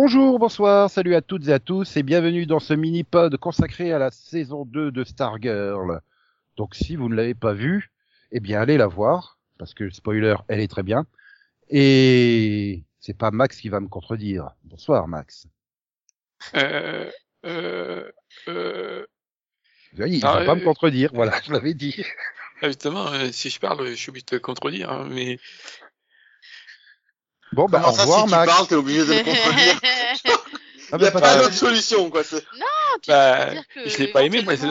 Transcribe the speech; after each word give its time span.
Bonjour, 0.00 0.38
bonsoir, 0.38 0.88
salut 0.88 1.16
à 1.16 1.22
toutes 1.22 1.48
et 1.48 1.52
à 1.52 1.58
tous 1.58 1.96
et 1.96 2.04
bienvenue 2.04 2.46
dans 2.46 2.60
ce 2.60 2.72
mini-pod 2.72 3.36
consacré 3.36 3.92
à 3.92 3.98
la 3.98 4.12
saison 4.12 4.64
2 4.64 4.92
de 4.92 5.02
Stargirl. 5.02 6.02
Donc 6.56 6.76
si 6.76 6.94
vous 6.94 7.08
ne 7.08 7.16
l'avez 7.16 7.34
pas 7.34 7.52
vue, 7.52 7.90
eh 8.30 8.38
bien 8.38 8.60
allez 8.60 8.76
la 8.76 8.86
voir, 8.86 9.40
parce 9.58 9.74
que 9.74 9.90
spoiler, 9.90 10.36
elle 10.46 10.60
est 10.60 10.68
très 10.68 10.84
bien. 10.84 11.04
Et 11.68 12.84
c'est 13.00 13.18
pas 13.18 13.32
Max 13.32 13.60
qui 13.60 13.70
va 13.70 13.80
me 13.80 13.88
contredire. 13.88 14.50
Bonsoir 14.62 15.08
Max. 15.08 15.48
Euh, 16.54 17.10
euh, 17.44 18.08
euh, 18.46 19.04
Oui, 19.98 20.18
il 20.18 20.24
Ah, 20.24 20.38
va 20.38 20.44
pas 20.44 20.52
euh, 20.52 20.60
me 20.60 20.64
contredire, 20.64 21.10
voilà, 21.12 21.40
je 21.44 21.50
l'avais 21.52 21.74
dit. 21.74 22.04
ah, 22.62 22.68
justement, 22.68 23.08
euh, 23.08 23.32
si 23.32 23.50
je 23.50 23.58
parle, 23.58 23.84
je 23.88 23.94
suis 23.94 24.10
obligé 24.10 24.26
de 24.30 24.36
te 24.36 24.40
contredire, 24.40 24.92
hein, 24.92 25.08
mais 25.10 25.40
Bon, 27.52 27.66
bah 27.66 27.80
Comment 27.80 27.92
au 27.92 27.96
ça, 27.96 28.02
revoir 28.02 28.18
si 28.20 28.24
tu 28.26 28.30
Max. 28.30 28.46
parles, 28.52 28.66
t'es 28.68 28.74
obligé 28.74 29.06
de 29.06 29.12
le 29.12 29.24
contredire. 29.24 29.80
Ah, 29.82 30.96
Il 30.96 30.98
n'y 30.98 31.06
a 31.06 31.10
bah, 31.10 31.10
pas 31.10 31.20
pas- 31.20 31.36
d'autre 31.38 31.52
solution, 31.54 32.10
quoi. 32.10 32.24
c'est- 32.24 32.40
tu 33.02 33.08
Bah, 33.08 33.46
veux 33.46 33.52
dire 33.52 33.68
que 33.68 33.88
je 33.88 33.98
l'ai 33.98 34.08
pas 34.08 34.24
aimé, 34.24 34.42
moi, 34.42 34.54
Mais 34.54 34.62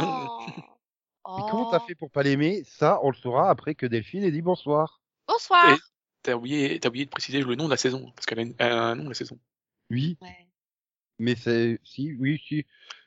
comment 1.51 1.69
t'as 1.71 1.79
Oh. 1.83 1.85
fait 1.87 1.95
pour 1.95 2.09
pas 2.11 2.23
l'aimer? 2.23 2.63
Ça, 2.65 2.99
on 3.03 3.09
le 3.11 3.15
saura 3.15 3.49
après 3.49 3.75
que 3.75 3.85
Delphine 3.85 4.23
ait 4.23 4.31
dit 4.31 4.41
bonsoir. 4.41 5.01
Bonsoir. 5.27 5.71
Et- 5.73 5.77
t'as 6.23 6.33
oublié, 6.35 6.79
t'as 6.79 6.89
oublié 6.89 7.05
de 7.05 7.09
préciser 7.09 7.41
le 7.41 7.55
nom 7.55 7.65
de 7.65 7.69
la 7.71 7.77
saison, 7.77 8.11
parce 8.15 8.25
qu'elle 8.25 8.53
a, 8.59 8.65
un 8.91 8.95
nom 8.95 9.09
la 9.09 9.13
saison. 9.13 9.37
Oui, 9.89 10.17
Ouais. 10.21 10.47
mais 11.19 11.35
c'est... 11.35 11.79
Si, 11.83 12.13
oui, 12.19 12.41
si. 12.47 12.65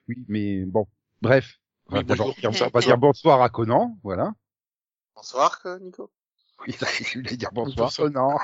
Oui, 0.09 0.16
mais 0.28 0.64
bon. 0.66 0.87
Bref. 1.22 1.56
On 1.87 1.94
va 1.94 1.98
Oui, 2.00 2.05
dire- 2.05 2.25
on 2.25 2.69
va 2.70 2.81
dire 2.81 2.98
bonsoir 2.98 3.42
à 3.42 3.48
Conan, 3.48 3.98
voilà. 4.05 4.33
Bonsoir, 5.16 5.61
Nico. 5.81 6.11
Oui, 6.66 6.72
ça, 6.75 6.87
je 7.14 7.19
voulais 7.19 7.37
dire 7.37 7.50
bonsoir, 7.53 7.87
Bonsoir. 7.89 8.09
Conan. 8.12 8.39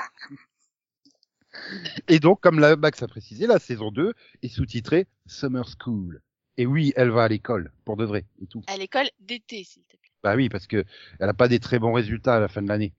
Et 2.07 2.19
donc, 2.19 2.39
comme 2.41 2.59
la 2.59 2.75
Max 2.75 3.01
a 3.03 3.07
précisé, 3.07 3.47
la 3.47 3.59
saison 3.59 3.91
2 3.91 4.13
est 4.43 4.47
sous-titrée 4.47 5.07
Summer 5.25 5.65
School. 5.79 6.21
Et 6.57 6.65
oui, 6.65 6.93
elle 6.95 7.09
va 7.09 7.23
à 7.23 7.27
l'école, 7.27 7.71
pour 7.85 7.97
de 7.97 8.05
vrai, 8.05 8.25
et 8.41 8.47
tout. 8.47 8.63
À 8.67 8.77
l'école 8.77 9.07
d'été, 9.19 9.63
s'il 9.63 9.83
te 9.83 9.95
plaît. 9.97 10.11
Bah 10.23 10.35
oui, 10.35 10.49
parce 10.49 10.65
que 10.67 10.83
elle 11.19 11.29
a 11.29 11.33
pas 11.33 11.47
des 11.47 11.59
très 11.59 11.77
bons 11.79 11.93
résultats 11.93 12.35
à 12.35 12.39
la 12.39 12.47
fin 12.47 12.61
de 12.61 12.67
l'année. 12.67 12.93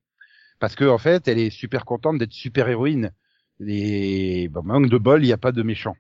Parce 0.61 0.75
que 0.77 0.85
en 0.85 0.99
fait, 0.99 1.27
elle 1.29 1.39
est 1.39 1.51
super 1.51 1.85
contente 1.85 2.19
d'être 2.19 2.33
super 2.33 2.69
héroïne. 2.69 3.13
Et 3.67 4.49
bon, 4.49 4.63
manque 4.63 4.89
de 4.89 4.99
bol, 4.99 5.23
il 5.23 5.27
n'y 5.27 5.33
a 5.33 5.39
pas 5.39 5.53
de 5.53 5.63
méchant. 5.63 5.97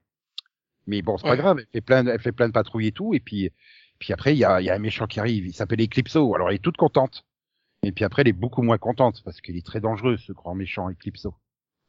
Mais 0.87 1.03
bon, 1.03 1.17
c'est 1.19 1.25
pas 1.25 1.31
Ouais. 1.33 1.37
grave. 1.37 1.59
Elle 1.59 1.67
fait 1.73 1.81
plein, 1.81 2.05
de- 2.05 2.11
elle 2.11 2.21
fait 2.21 2.33
plein 2.33 2.47
de 2.49 2.53
patrouilles 2.53 2.87
et 2.89 2.93
tout. 2.93 3.15
Et 3.15 3.21
puis, 3.21 3.51
puis 3.99 4.13
après, 4.13 4.35
il 4.35 4.39
y 4.39 4.45
a, 4.45 4.61
y 4.61 4.71
a 4.71 4.75
un 4.75 4.79
méchant 4.79 5.07
qui 5.07 5.19
arrive. 5.21 5.47
Il 5.47 5.53
s'appelle 5.53 5.81
Eclipso. 5.83 6.35
Alors, 6.35 6.49
elle 6.51 6.57
est 6.57 6.61
toute 6.63 6.77
contente. 6.77 7.25
Et 7.83 7.93
puis 7.93 8.05
après, 8.05 8.23
elle 8.23 8.29
est 8.29 8.33
beaucoup 8.33 8.63
moins 8.63 8.79
contente 8.79 9.23
parce 9.25 9.41
qu'il 9.41 9.57
est 9.57 9.67
très 9.67 9.81
dangereux, 9.81 10.17
ce 10.17 10.33
grand 10.33 10.55
méchant 10.55 10.89
Eclipso. 10.91 11.35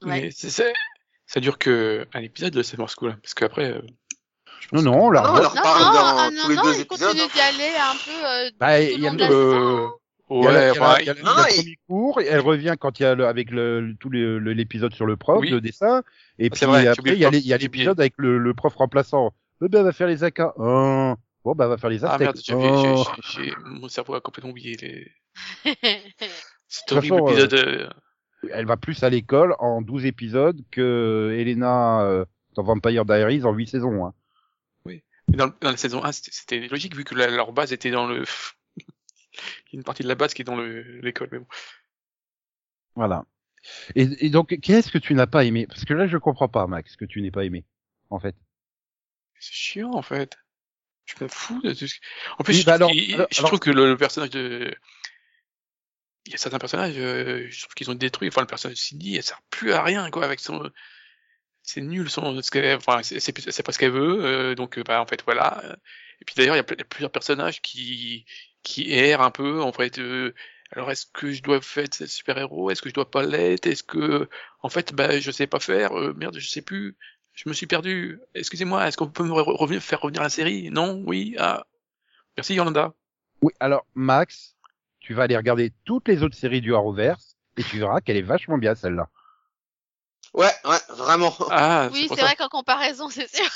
Ouais. 0.03 0.21
Mais 0.21 0.31
c'est, 0.31 0.49
c'est- 0.49 0.73
ça 1.25 1.39
dure 1.39 1.57
que 1.57 2.07
un 2.13 2.21
épisode 2.21 2.53
de 2.53 2.63
Summer 2.63 2.89
School, 2.89 3.11
hein, 3.11 3.19
parce 3.21 3.33
qu'après, 3.33 3.71
euh, 3.71 3.81
Non, 4.71 4.81
non, 4.81 5.05
on 5.05 5.09
la 5.11 5.21
Non, 5.21 5.33
Non, 5.33 5.49
parle 5.49 5.83
non, 5.83 5.93
dans 5.93 6.17
ah, 6.17 6.29
tous 6.29 6.35
non, 6.43 6.49
les 6.49 6.55
non, 6.55 6.63
deux 6.63 6.73
il 6.75 6.81
épisodes, 6.81 7.07
continue 7.09 7.21
hein. 7.21 7.27
d'y 7.33 7.39
aller 7.41 7.71
un 7.77 7.95
peu 8.05 8.25
euh, 8.27 8.49
Bah, 8.59 8.81
il 8.81 8.99
y 8.99 9.07
a 9.07 9.11
le- 9.13 9.17
ouais, 10.29 11.05
le- 11.05 11.13
premier 11.13 11.77
cours, 11.87 12.21
elle 12.21 12.39
revient 12.39 12.75
quand 12.79 12.99
il 12.99 13.03
y 13.03 13.05
a 13.05 13.15
le, 13.15 13.25
avec 13.27 13.51
le, 13.51 13.95
tout 13.99 14.09
l'épisode 14.09 14.93
sur 14.93 15.05
le 15.05 15.17
prof, 15.17 15.39
Oui. 15.41 15.49
le 15.49 15.59
dessin, 15.61 16.03
et 16.37 16.47
Ah, 16.47 16.55
puis 16.55 16.65
vrai, 16.65 16.87
après 16.87 17.13
il 17.13 17.19
y 17.19 17.25
a 17.25 17.29
les- 17.29 17.41
l'épisode 17.41 17.99
avec 17.99 18.13
le, 18.17 18.37
le 18.37 18.53
prof 18.53 18.75
remplaçant. 18.75 19.33
Eh 19.63 19.67
ben, 19.67 19.79
elle 19.79 19.85
va 19.85 19.91
faire 19.91 20.07
les 20.07 20.23
AK. 20.23 20.39
Oh. 20.57 21.15
Bon, 21.43 21.55
bah, 21.55 21.65
elle 21.65 21.69
va 21.71 21.77
faire 21.77 21.89
les 21.89 22.03
Ah 22.05 22.13
Aztèques. 22.13 22.21
merde, 22.21 22.37
j'ai, 22.43 22.53
Oh. 22.55 23.05
j'ai, 23.31 23.43
j'ai- 23.45 23.55
mon 23.65 23.87
cerveau 23.89 24.13
a 24.15 24.21
complètement 24.21 24.51
oublié 24.51 24.75
les... 24.81 25.11
cet 26.67 26.91
horrible 26.91 27.21
épisode. 27.29 27.89
Elle 28.53 28.65
va 28.65 28.77
plus 28.77 29.03
à 29.03 29.09
l'école 29.09 29.55
en 29.59 29.81
12 29.81 30.05
épisodes 30.05 30.61
que 30.71 31.35
Elena 31.37 32.01
euh, 32.03 32.25
dans 32.55 32.63
Vampire 32.63 33.05
Diaries 33.05 33.43
en 33.43 33.51
8 33.53 33.67
saisons. 33.67 34.05
Hein. 34.05 34.13
Mais 34.85 35.03
Dans, 35.27 35.47
dans 35.61 35.71
la 35.71 35.77
saison 35.77 36.03
1, 36.03 36.11
c'était, 36.13 36.67
logique 36.67 36.95
vu 36.95 37.03
que 37.03 37.15
la- 37.15 37.27
leur 37.29 37.51
base 37.51 37.73
était 37.73 37.91
dans 37.91 38.07
le. 38.07 38.23
Il 38.77 39.73
y 39.73 39.75
a 39.75 39.79
une 39.79 39.83
partie 39.83 40.03
de 40.03 40.07
la 40.07 40.15
base 40.15 40.33
qui 40.33 40.41
est 40.41 40.45
dans 40.45 40.55
le, 40.55 40.81
l'école, 41.01 41.29
mais 41.31 41.39
bon. 41.39 41.45
Voilà. 42.95 43.25
Et, 43.95 44.25
et 44.25 44.29
donc, 44.29 44.57
qu'est-ce 44.61 44.91
que 44.91 44.97
tu 44.97 45.13
n'as 45.13 45.27
pas 45.27 45.45
aimé? 45.45 45.67
Parce 45.67 45.85
que 45.85 45.93
là, 45.93 46.07
je 46.07 46.17
comprends 46.17 46.47
pas, 46.49 46.65
Max, 46.67 46.95
que 46.95 47.05
tu 47.05 47.21
n'es 47.21 47.31
pas 47.31 47.45
aimé, 47.45 47.65
en 48.09 48.19
fait. 48.19 48.35
C'est 49.39 49.53
chiant 49.53 49.91
en 49.93 50.01
fait. 50.01 50.37
Je 51.05 51.15
m'en 51.23 51.29
fous 51.29 51.61
de 51.61 51.73
tout 51.73 51.87
ce... 51.87 51.95
En 52.37 52.43
plus, 52.43 52.53
Oui, 52.55 52.59
je, 52.61 52.65
bah 52.65 52.73
alors- 52.75 52.91
qu'il- 52.91 53.13
alors- 53.15 53.27
je 53.31 53.39
alors- 53.39 53.49
trouve 53.49 53.59
que 53.59 53.71
le, 53.71 53.87
le 53.89 53.97
personnage 53.97 54.29
de. 54.31 54.73
Il 56.25 56.31
y 56.33 56.35
a 56.35 56.37
certains 56.37 56.59
personnages, 56.59 56.95
euh, 56.97 57.47
je 57.49 57.61
trouve 57.61 57.73
qu'ils 57.73 57.89
ont 57.89 57.95
détruit. 57.95 58.27
Enfin, 58.27 58.41
le 58.41 58.47
personnage 58.47 58.77
de 58.77 58.81
Cindy, 58.81 59.15
elle 59.15 59.23
sert 59.23 59.41
plus 59.49 59.73
à 59.73 59.83
rien, 59.83 60.09
quoi, 60.11 60.25
avec 60.25 60.39
son. 60.39 60.69
C'est 61.63 61.81
nul, 61.81 62.09
son. 62.09 62.39
c'est 62.41 63.63
pas 63.63 63.71
ce 63.71 63.79
qu'elle 63.79 63.91
veut, 63.91 64.25
euh, 64.25 64.55
donc, 64.55 64.77
euh, 64.77 64.83
bah, 64.83 65.01
en 65.01 65.05
fait, 65.05 65.23
voilà. 65.23 65.61
Et 66.21 66.25
puis 66.25 66.35
d'ailleurs, 66.35 66.55
il 66.55 66.59
y 66.59 66.61
a 66.61 66.63
plusieurs 66.63 67.11
personnages 67.11 67.61
qui 67.61 68.25
qui 68.63 68.91
errent 68.93 69.21
un 69.21 69.31
peu, 69.31 69.61
en 69.61 69.71
fait. 69.71 69.99
alors, 70.71 70.91
est-ce 70.91 71.05
que 71.13 71.31
je 71.31 71.41
dois 71.41 71.61
ce 71.61 72.07
super-héros 72.07 72.71
Est-ce 72.71 72.81
que 72.81 72.89
je 72.89 72.93
dois 72.93 73.09
pas 73.09 73.23
l'être 73.23 73.67
Est-ce 73.67 73.83
que, 73.83 74.27
en 74.61 74.69
fait, 74.69 74.93
bah, 74.93 75.19
je 75.19 75.31
sais 75.31 75.47
pas 75.47 75.59
faire. 75.59 75.93
merde, 76.15 76.37
je 76.39 76.47
sais 76.47 76.61
plus. 76.61 76.97
Je 77.33 77.47
me 77.47 77.53
suis 77.53 77.67
perdu. 77.67 78.19
Excusez-moi, 78.35 78.87
est-ce 78.87 78.97
qu'on 78.97 79.07
peut 79.09 79.23
me 79.23 79.79
faire 79.79 80.01
revenir 80.01 80.21
la 80.21 80.29
série? 80.29 80.69
Non 80.71 81.01
Oui 81.05 81.35
Ah. 81.39 81.65
Merci 82.35 82.55
Yolanda. 82.55 82.93
Oui, 83.41 83.53
alors, 83.59 83.85
Max, 83.95 84.55
tu 85.09 85.15
vas 85.15 85.23
aller 85.23 85.35
regarder 85.35 85.73
toutes 85.85 86.07
les 86.07 86.21
autres 86.21 86.37
séries 86.37 86.61
du 86.61 86.75
Arrowverse 86.75 87.35
et 87.57 87.63
tu 87.63 87.79
verras 87.79 87.99
qu'elle 87.99 88.15
est 88.17 88.21
vachement 88.21 88.59
bien, 88.59 88.75
celle-là. 88.75 89.09
Ouais, 90.35 90.51
ouais, 90.65 90.77
vraiment. 90.89 91.35
Ah, 91.49 91.89
oui, 91.91 92.07
c'est 92.13 92.21
vrai 92.21 92.35
qu'en 92.35 92.47
comparaison, 92.47 93.09
c'est 93.09 93.27
sûr. 93.27 93.43
Non, 93.47 93.55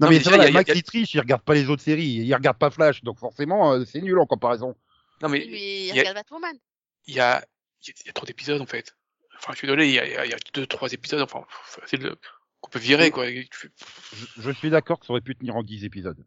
Non, 0.00 0.08
mais 0.08 0.16
mais 0.16 0.24
c'est 0.24 0.30
vrai, 0.30 0.38
il 0.38 0.42
y 0.42 0.48
a- 0.48 0.50
Max, 0.54 0.68
y 0.70 0.72
a- 0.72 0.74
il 0.74 0.82
triche, 0.82 1.14
il 1.14 1.20
regarde 1.20 1.42
pas 1.42 1.54
les 1.54 1.70
autres 1.70 1.84
séries, 1.84 2.02
il 2.04 2.34
regarde 2.34 2.58
pas 2.58 2.70
Flash, 2.72 3.04
donc 3.04 3.20
forcément, 3.20 3.74
euh, 3.74 3.84
c'est 3.84 4.00
nul 4.00 4.18
en 4.18 4.26
comparaison. 4.26 4.74
Non 5.20 5.28
mais 5.28 5.46
Mais 5.48 5.86
il 5.86 5.86
y 5.86 5.90
a- 5.92 5.94
regarde 6.00 6.16
Batwoman. 6.16 6.56
il 7.06 7.14
y 7.14 7.20
a, 7.20 7.44
il 7.82 7.88
y 7.88 7.90
a- 7.92 7.94
il 8.02 8.06
y 8.06 8.10
a 8.10 8.12
trop 8.12 8.26
d'épisodes 8.26 8.60
en 8.60 8.66
fait. 8.66 8.96
Enfin, 9.36 9.52
je 9.52 9.58
suis 9.58 9.68
désolé, 9.68 9.86
il 9.86 9.94
y 9.94 10.00
a, 10.00 10.04
il 10.04 10.12
y 10.12 10.16
a- 10.16 10.24
il 10.26 10.30
y 10.32 10.34
a 10.34 10.38
deux, 10.52 10.66
trois 10.66 10.92
épisodes, 10.92 11.20
enfin, 11.20 11.44
de- 11.92 12.18
qu'on 12.60 12.70
peut 12.70 12.80
virer 12.80 13.12
quoi. 13.12 13.24
Je, 13.28 13.44
je 14.38 14.50
suis 14.50 14.70
d'accord 14.70 14.98
que 14.98 15.06
ça 15.06 15.12
aurait 15.12 15.20
pu 15.20 15.36
tenir 15.36 15.54
en 15.54 15.62
10 15.62 15.84
épisodes. 15.84 16.18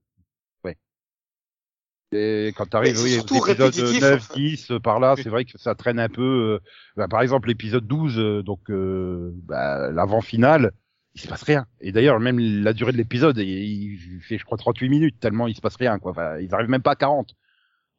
Et 2.15 2.53
quand 2.55 2.65
t'arrives, 2.65 2.93
Mais 2.93 3.09
c'est 3.09 3.31
oui, 3.31 3.39
aux 3.39 3.47
épisodes 3.47 3.71
répétitif, 3.71 4.01
9, 4.01 4.13
en 4.13 4.33
fait. 4.33 4.39
10, 4.39 4.71
euh, 4.71 4.79
par 4.79 4.99
là, 4.99 5.15
c'est 5.17 5.29
vrai 5.29 5.45
que 5.45 5.57
ça 5.57 5.75
traîne 5.75 5.99
un 5.99 6.09
peu. 6.09 6.21
euh, 6.21 6.59
bah, 6.95 7.07
par 7.07 7.21
exemple, 7.21 7.47
l'épisode 7.47 7.85
12, 7.85 8.17
euh, 8.17 8.43
donc 8.43 8.69
euh, 8.69 9.31
bah, 9.43 9.91
l'avant-finale, 9.91 10.71
il 11.13 11.21
se 11.21 11.27
passe 11.27 11.43
rien. 11.43 11.65
Et 11.81 11.91
d'ailleurs, 11.91 12.19
même 12.19 12.39
la 12.39 12.73
durée 12.73 12.91
de 12.91 12.97
l'épisode, 12.97 13.37
il, 13.37 14.21
fait, 14.21 14.37
je 14.37 14.45
crois, 14.45 14.57
38 14.57 14.89
minutes, 14.89 15.19
tellement 15.19 15.47
il 15.47 15.55
se 15.55 15.61
passe 15.61 15.75
rien. 15.75 15.99
Quoi. 15.99 16.11
Enfin, 16.11 16.37
ils 16.39 16.53
arrivent 16.53 16.69
même 16.69 16.81
pas 16.81 16.91
à 16.91 16.95
40. 16.95 17.35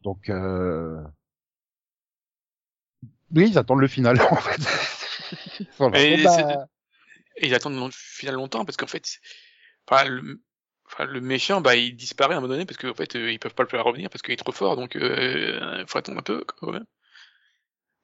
Donc, 0.03 0.29
euh... 0.29 1.01
oui, 3.35 3.49
ils 3.51 3.59
attendent 3.59 3.81
le 3.81 3.89
final, 3.89 4.21
en 4.31 4.37
fait. 4.37 4.61
Ils 5.61 5.69
bah, 5.79 6.67
Et 7.37 7.47
ils 7.49 7.55
attendent 7.55 7.79
le 7.79 7.91
final 7.93 8.35
longtemps 8.35 8.65
parce 8.65 8.77
qu'en 8.77 8.87
fait, 8.87 9.19
enfin, 9.87 10.09
le, 10.09 10.41
enfin, 10.87 11.05
le 11.05 11.21
méchant, 11.21 11.61
bah, 11.61 11.77
il 11.77 11.97
disparaît 11.97 12.35
à 12.35 12.39
un 12.39 12.41
moment 12.41 12.53
donné 12.55 12.67
parce 12.67 12.79
qu'en 12.79 12.95
fait, 12.95 13.15
euh, 13.17 13.31
ils 13.33 13.39
peuvent 13.39 13.55
pas 13.55 13.63
le 13.63 13.69
faire 13.69 13.85
revenir 13.85 14.11
parce 14.11 14.23
qu'il 14.23 14.35
est 14.35 14.39
trop 14.39 14.53
fort, 14.53 14.77
donc 14.77 14.97
euh, 14.97 15.85
faut 15.87 15.99
attendre 15.99 16.19
un 16.19 16.23
peu 16.23 16.45
quand 16.61 16.73
même. 16.73 16.85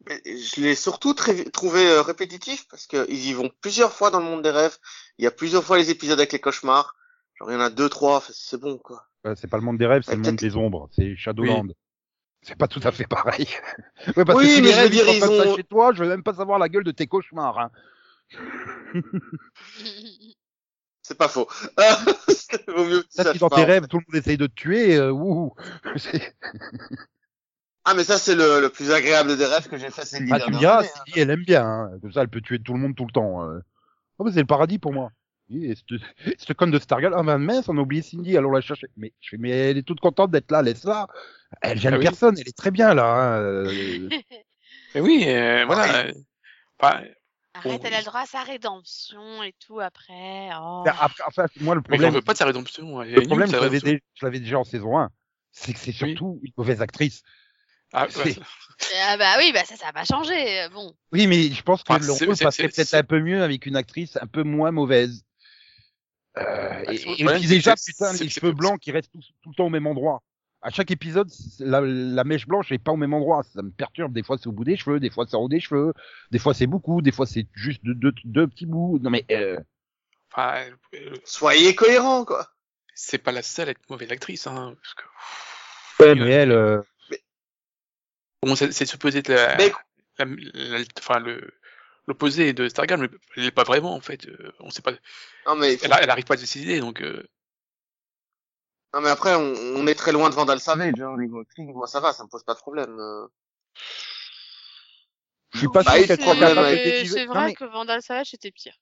Mais 0.06 0.20
Je 0.25 0.61
l'ai 0.61 0.75
surtout 0.75 1.14
très- 1.14 1.44
trouvé 1.44 1.87
euh, 1.87 2.02
répétitif 2.02 2.67
parce 2.69 2.87
qu'ils 2.87 3.26
y 3.26 3.32
vont 3.32 3.50
plusieurs 3.61 3.93
fois 3.93 4.11
dans 4.11 4.19
le 4.19 4.25
monde 4.25 4.43
des 4.43 4.50
rêves. 4.50 4.76
Il 5.19 5.25
y 5.25 5.29
a 5.29 5.31
plusieurs 5.31 5.64
fois 5.64 5.79
les 5.79 5.90
épisodes 5.90 6.19
avec 6.19 6.32
les 6.32 6.40
cauchemars. 6.40 6.96
Genre, 7.37 7.50
il 7.50 7.55
y 7.55 7.56
en 7.56 7.61
a 7.61 7.70
deux, 7.70 7.88
trois, 7.88 8.23
c'est 8.31 8.61
bon, 8.61 8.79
quoi. 8.79 9.06
Ouais, 9.25 9.35
c'est 9.37 9.49
pas 9.49 9.58
le 9.58 9.62
monde 9.62 9.78
des 9.78 9.87
rêves, 9.87 10.02
c'est 10.02 10.12
Ouais, 10.12 10.17
le 10.17 10.23
monde 10.25 10.37
des 10.37 10.56
ombres, 10.56 10.88
c'est 10.93 11.17
Shadowland. 11.17 11.69
C'est 12.43 12.58
pas 12.58 12.67
tout 12.67 12.81
à 12.82 12.90
fait 12.90 13.06
pareil. 13.06 13.46
ouais, 14.17 14.25
parce 14.25 14.38
Oui, 14.38 14.46
que 14.46 14.50
si 14.50 14.62
mais 14.62 14.67
les 14.67 14.73
je 14.73 14.76
veux 14.76 14.82
rêves 14.82 14.90
dire, 14.90 15.05
ils 15.08 15.20
ça 15.20 15.56
chez 15.56 15.64
toi, 15.64 15.93
je 15.93 16.02
veux 16.02 16.08
même 16.08 16.25
pas 16.25 16.35
savoir 16.35 16.58
la 16.58 16.69
gueule 16.69 16.82
de 16.82 16.90
tes 16.90 17.06
cauchemars. 17.06 17.58
Hein. 17.58 17.70
C'est 21.12 21.19
pas 21.19 21.29
faux. 21.29 21.47
Vaut 22.69 22.85
mieux 22.87 23.03
que 23.03 23.06
tu 23.06 23.12
Ça, 23.12 23.25
saches 23.25 23.32
si 23.35 23.38
dans 23.38 23.49
pas, 23.50 23.56
tes 23.56 23.64
rêves 23.64 23.87
tout 23.87 23.99
le 23.99 24.05
monde 24.09 24.19
essaye 24.23 24.38
de 24.38 24.47
te 24.47 24.55
tuer, 24.55 24.97
euh, 24.97 25.11
wouhou. 25.11 25.53
C'est- 25.97 26.35
Ah, 27.85 27.93
mais 27.94 28.05
ça, 28.05 28.17
c'est 28.17 28.35
le, 28.35 28.61
le 28.61 28.69
plus 28.70 28.91
agréable 28.93 29.37
des 29.37 29.44
rêves 29.44 29.69
que 29.69 29.76
j'ai 29.76 29.91
fait 29.91 30.05
ces 30.06 30.20
dix 30.25 30.32
Ah, 30.32 30.41
tu 30.41 30.53
diras, 30.53 30.79
années, 30.79 30.88
hein. 30.97 31.03
si 31.12 31.20
elle 31.20 31.31
aime 31.31 31.43
bien, 31.44 31.67
hein. 31.67 31.91
comme 32.00 32.12
ça 32.12 32.23
elle 32.23 32.29
peut 32.29 32.41
tuer 32.41 32.61
tout 32.61 32.73
le 32.75 32.79
monde 32.79 32.94
tout 32.97 33.05
le 33.05 33.12
temps. 33.12 33.43
euh. 33.47 33.59
Oh, 34.19 34.25
mais 34.25 34.32
c'est 34.32 34.41
le 34.41 34.47
paradis 34.47 34.79
pour 34.79 34.93
moi. 34.94 35.11
Et 35.50 35.75
cette, 36.38 36.55
conne 36.56 36.70
de 36.70 36.79
Stargirl, 36.79 37.12
ah 37.14 37.23
ben 37.23 37.37
mince, 37.38 37.69
on 37.69 37.76
a 37.76 37.81
oublié 37.82 38.00
Cindy, 38.00 38.37
allons 38.38 38.53
la 38.53 38.61
chercher. 38.62 38.87
Mais 38.97 39.12
je 39.20 39.31
fais, 39.31 39.37
mais 39.37 39.50
elle 39.50 39.76
est 39.79 39.82
toute 39.82 40.00
contente 40.00 40.31
d'être 40.31 40.50
là, 40.50 40.62
laisse-la. 40.62 41.09
Elle 41.61 41.79
gêne 41.79 41.94
Ah 41.94 41.99
oui. 41.99 42.05
personne, 42.05 42.37
elle 42.38 42.49
est 42.49 42.56
très 42.56 42.70
bien 42.70 42.94
là. 42.94 43.05
hein. 43.05 43.41
Euh, 43.43 44.09
Mais 44.94 45.00
oui, 45.03 45.25
euh, 45.26 45.64
voilà. 45.67 46.06
enfin, 46.81 47.00
Arrête, 47.54 47.82
elle 47.84 47.94
a 47.94 47.99
le 47.99 48.04
droit 48.06 48.20
à 48.20 48.26
sa 48.26 48.43
rédemption 48.43 49.43
et 49.43 49.54
tout 49.64 49.78
après. 49.81 50.49
Oh. 50.58 50.82
Ben, 50.87 50.94
après, 50.99 51.22
enfin, 51.26 51.46
moi, 51.60 51.75
le 51.75 51.82
mais 51.82 51.96
problème, 51.96 52.14
veux 52.14 52.22
pas 52.22 52.32
de 52.32 52.38
sa 52.38 52.46
rédemption. 52.46 53.00
le 53.00 53.20
problème, 53.26 53.49
sa 53.49 53.58
je 53.58 53.62
l'avais 53.62 53.78
rédemption. 53.78 53.93
dé- 53.93 54.02
je 54.14 54.25
l'avais 54.26 54.40
déjà 54.40 54.58
en 54.58 54.64
saison 54.64 54.99
1, 54.99 55.10
c'est 55.50 55.72
que 55.75 55.78
c'est 55.78 55.90
Oui. 56.02 56.10
surtout 56.10 56.40
une 56.43 56.52
mauvaise 56.56 56.81
actrice. 56.81 57.22
Ah, 57.93 58.06
ouais. 58.25 58.37
Ah 59.06 59.19
bah 59.19 59.34
oui, 59.38 59.52
bah 59.52 59.64
ça, 59.66 59.76
ça 59.76 59.84
va 59.87 59.93
pas 59.93 60.04
changer. 60.06 60.66
Bon. 60.72 60.94
Oui, 61.12 61.26
mais 61.26 61.50
je 61.52 61.62
pense 61.62 61.82
que 61.82 61.93
Ah, 61.93 61.99
le 61.99 62.10
rôle 62.12 62.37
passerait 62.38 62.69
peut-être 62.70 62.94
un 62.94 63.02
peu 63.02 63.20
mieux 63.20 63.43
avec 63.43 63.66
une 63.66 63.76
actrice 63.76 64.16
un 64.16 64.26
peu 64.26 64.44
moins 64.44 64.70
mauvaise. 64.70 65.22
Euh, 66.38 66.43
Ah, 66.87 66.90
et, 66.90 66.94
et 66.94 67.25
puis 67.26 67.43
c'est- 67.43 67.49
déjà, 67.49 67.75
putain, 67.76 68.14
les 68.14 68.31
cheveux 68.31 68.52
blancs 68.52 68.81
qui 68.81 68.93
restent 68.93 69.12
tout, 69.12 69.20
tout 69.43 69.50
le 69.50 69.54
temps 69.54 69.66
au 69.66 69.70
même 69.70 69.87
endroit. 69.87 70.22
À 70.64 70.70
chaque 70.70 70.91
épisode, 70.93 71.29
la, 71.59 71.81
la 71.81 72.25
mèche 72.25 72.47
blanche 72.47 72.70
est 72.70 72.79
pas 72.79 72.93
au 72.93 72.97
même 72.97 73.12
endroit. 73.14 73.43
Ça 73.43 73.62
me 73.62 73.70
perturbe. 73.70 74.12
Des 74.12 74.23
fois, 74.23 74.38
c'est 74.38 74.47
au 74.47 74.53
bout 74.53 74.62
des 74.64 74.76
cheveux, 74.76 75.00
des 75.00 75.11
fois, 75.11 75.26
c'est 75.29 75.35
en 75.37 75.41
haut 75.43 75.49
des 75.49 75.59
cheveux, 75.61 75.93
des 76.31 76.38
fois, 76.38 76.55
c'est 76.55 76.69
beaucoup, 76.69 77.03
des 77.03 77.11
fois, 77.12 77.26
c'est 77.26 77.47
juste 77.55 77.81
deux, 77.85 77.94
deux, 77.94 78.12
deux 78.25 78.47
petits 78.47 78.67
bouts. 78.67 78.99
Non 79.03 79.11
mais, 79.11 79.25
euh, 79.32 79.59
Enfin, 80.35 80.62
euh, 80.94 81.14
Soyez 81.25 81.75
cohérents, 81.75 82.25
quoi. 82.25 82.49
c'est 82.94 83.19
pas 83.19 83.32
la 83.32 83.43
seule 83.43 83.69
à 83.69 83.70
être 83.73 83.91
mauvaise 83.91 84.11
actrice, 84.12 84.47
hein. 84.47 84.75
Parce 84.82 84.94
que, 84.94 86.05
ouais, 86.05 86.14
mais 86.14 86.31
elle, 86.31 86.53
euh, 86.53 86.81
bon, 88.43 88.55
c'est 88.56 88.73
c'est 88.73 88.87
supposé 88.87 89.19
être 89.19 89.29
la, 89.29 89.56
Mais- 89.56 89.73
la- 90.19 90.25
la- 90.79 90.85
enfin, 90.99 91.19
le, 91.20 91.53
l'opposé 92.06 92.53
de 92.53 92.69
Stargirl, 92.69 93.00
mais 93.00 93.09
elle 93.37 93.43
l'est 93.44 93.50
pas 93.50 93.64
vraiment, 93.64 93.94
en 93.94 94.00
fait. 94.00 94.26
Euh, 94.26 94.53
On 94.61 94.70
sait 94.70 94.82
pas, 94.82 94.93
Non, 95.47 95.55
mais, 95.56 95.76
elle, 95.82 95.93
a- 95.93 96.03
elle 96.03 96.11
arrive 96.11 96.25
pas 96.25 96.35
à 96.35 96.37
se 96.38 96.43
décider, 96.43 96.81
donc, 96.81 97.03
euh, 97.03 97.23
non, 98.94 99.00
mais 99.00 99.09
après, 99.11 99.35
on, 99.35 99.55
on 99.77 99.87
est 99.87 99.94
très 99.94 100.12
loin 100.12 100.29
de 100.31 100.35
Vandal 100.35 100.61
Savage, 100.61 101.00
hein, 101.00 101.09
au 101.11 101.17
niveau 101.19 101.41
acting. 101.41 101.73
Moi, 101.73 101.87
ça 101.87 102.00
va, 102.00 102.12
ça 102.12 102.25
me 102.25 102.29
pose 102.29 102.44
pas 102.44 102.55
de 102.55 102.59
problème. 102.59 102.99
euh. 102.99 103.27
je 105.55 105.59
suis 105.59 105.69
pas 105.69 105.83
Bah, 105.83 105.93
sûr 105.97 106.06
qu'elle 106.06 106.21
soit 106.23 106.35
le 106.35 106.41
capable 106.41 106.71
de 106.71 107.05
C'est 107.06 107.27
Non, 107.27 107.33
vrai 107.35 107.47
mais- 107.47 107.55
que 107.55 107.65
Vandal 107.65 108.03
Savage 108.03 108.35
était 108.35 108.50
pire. 108.50 108.75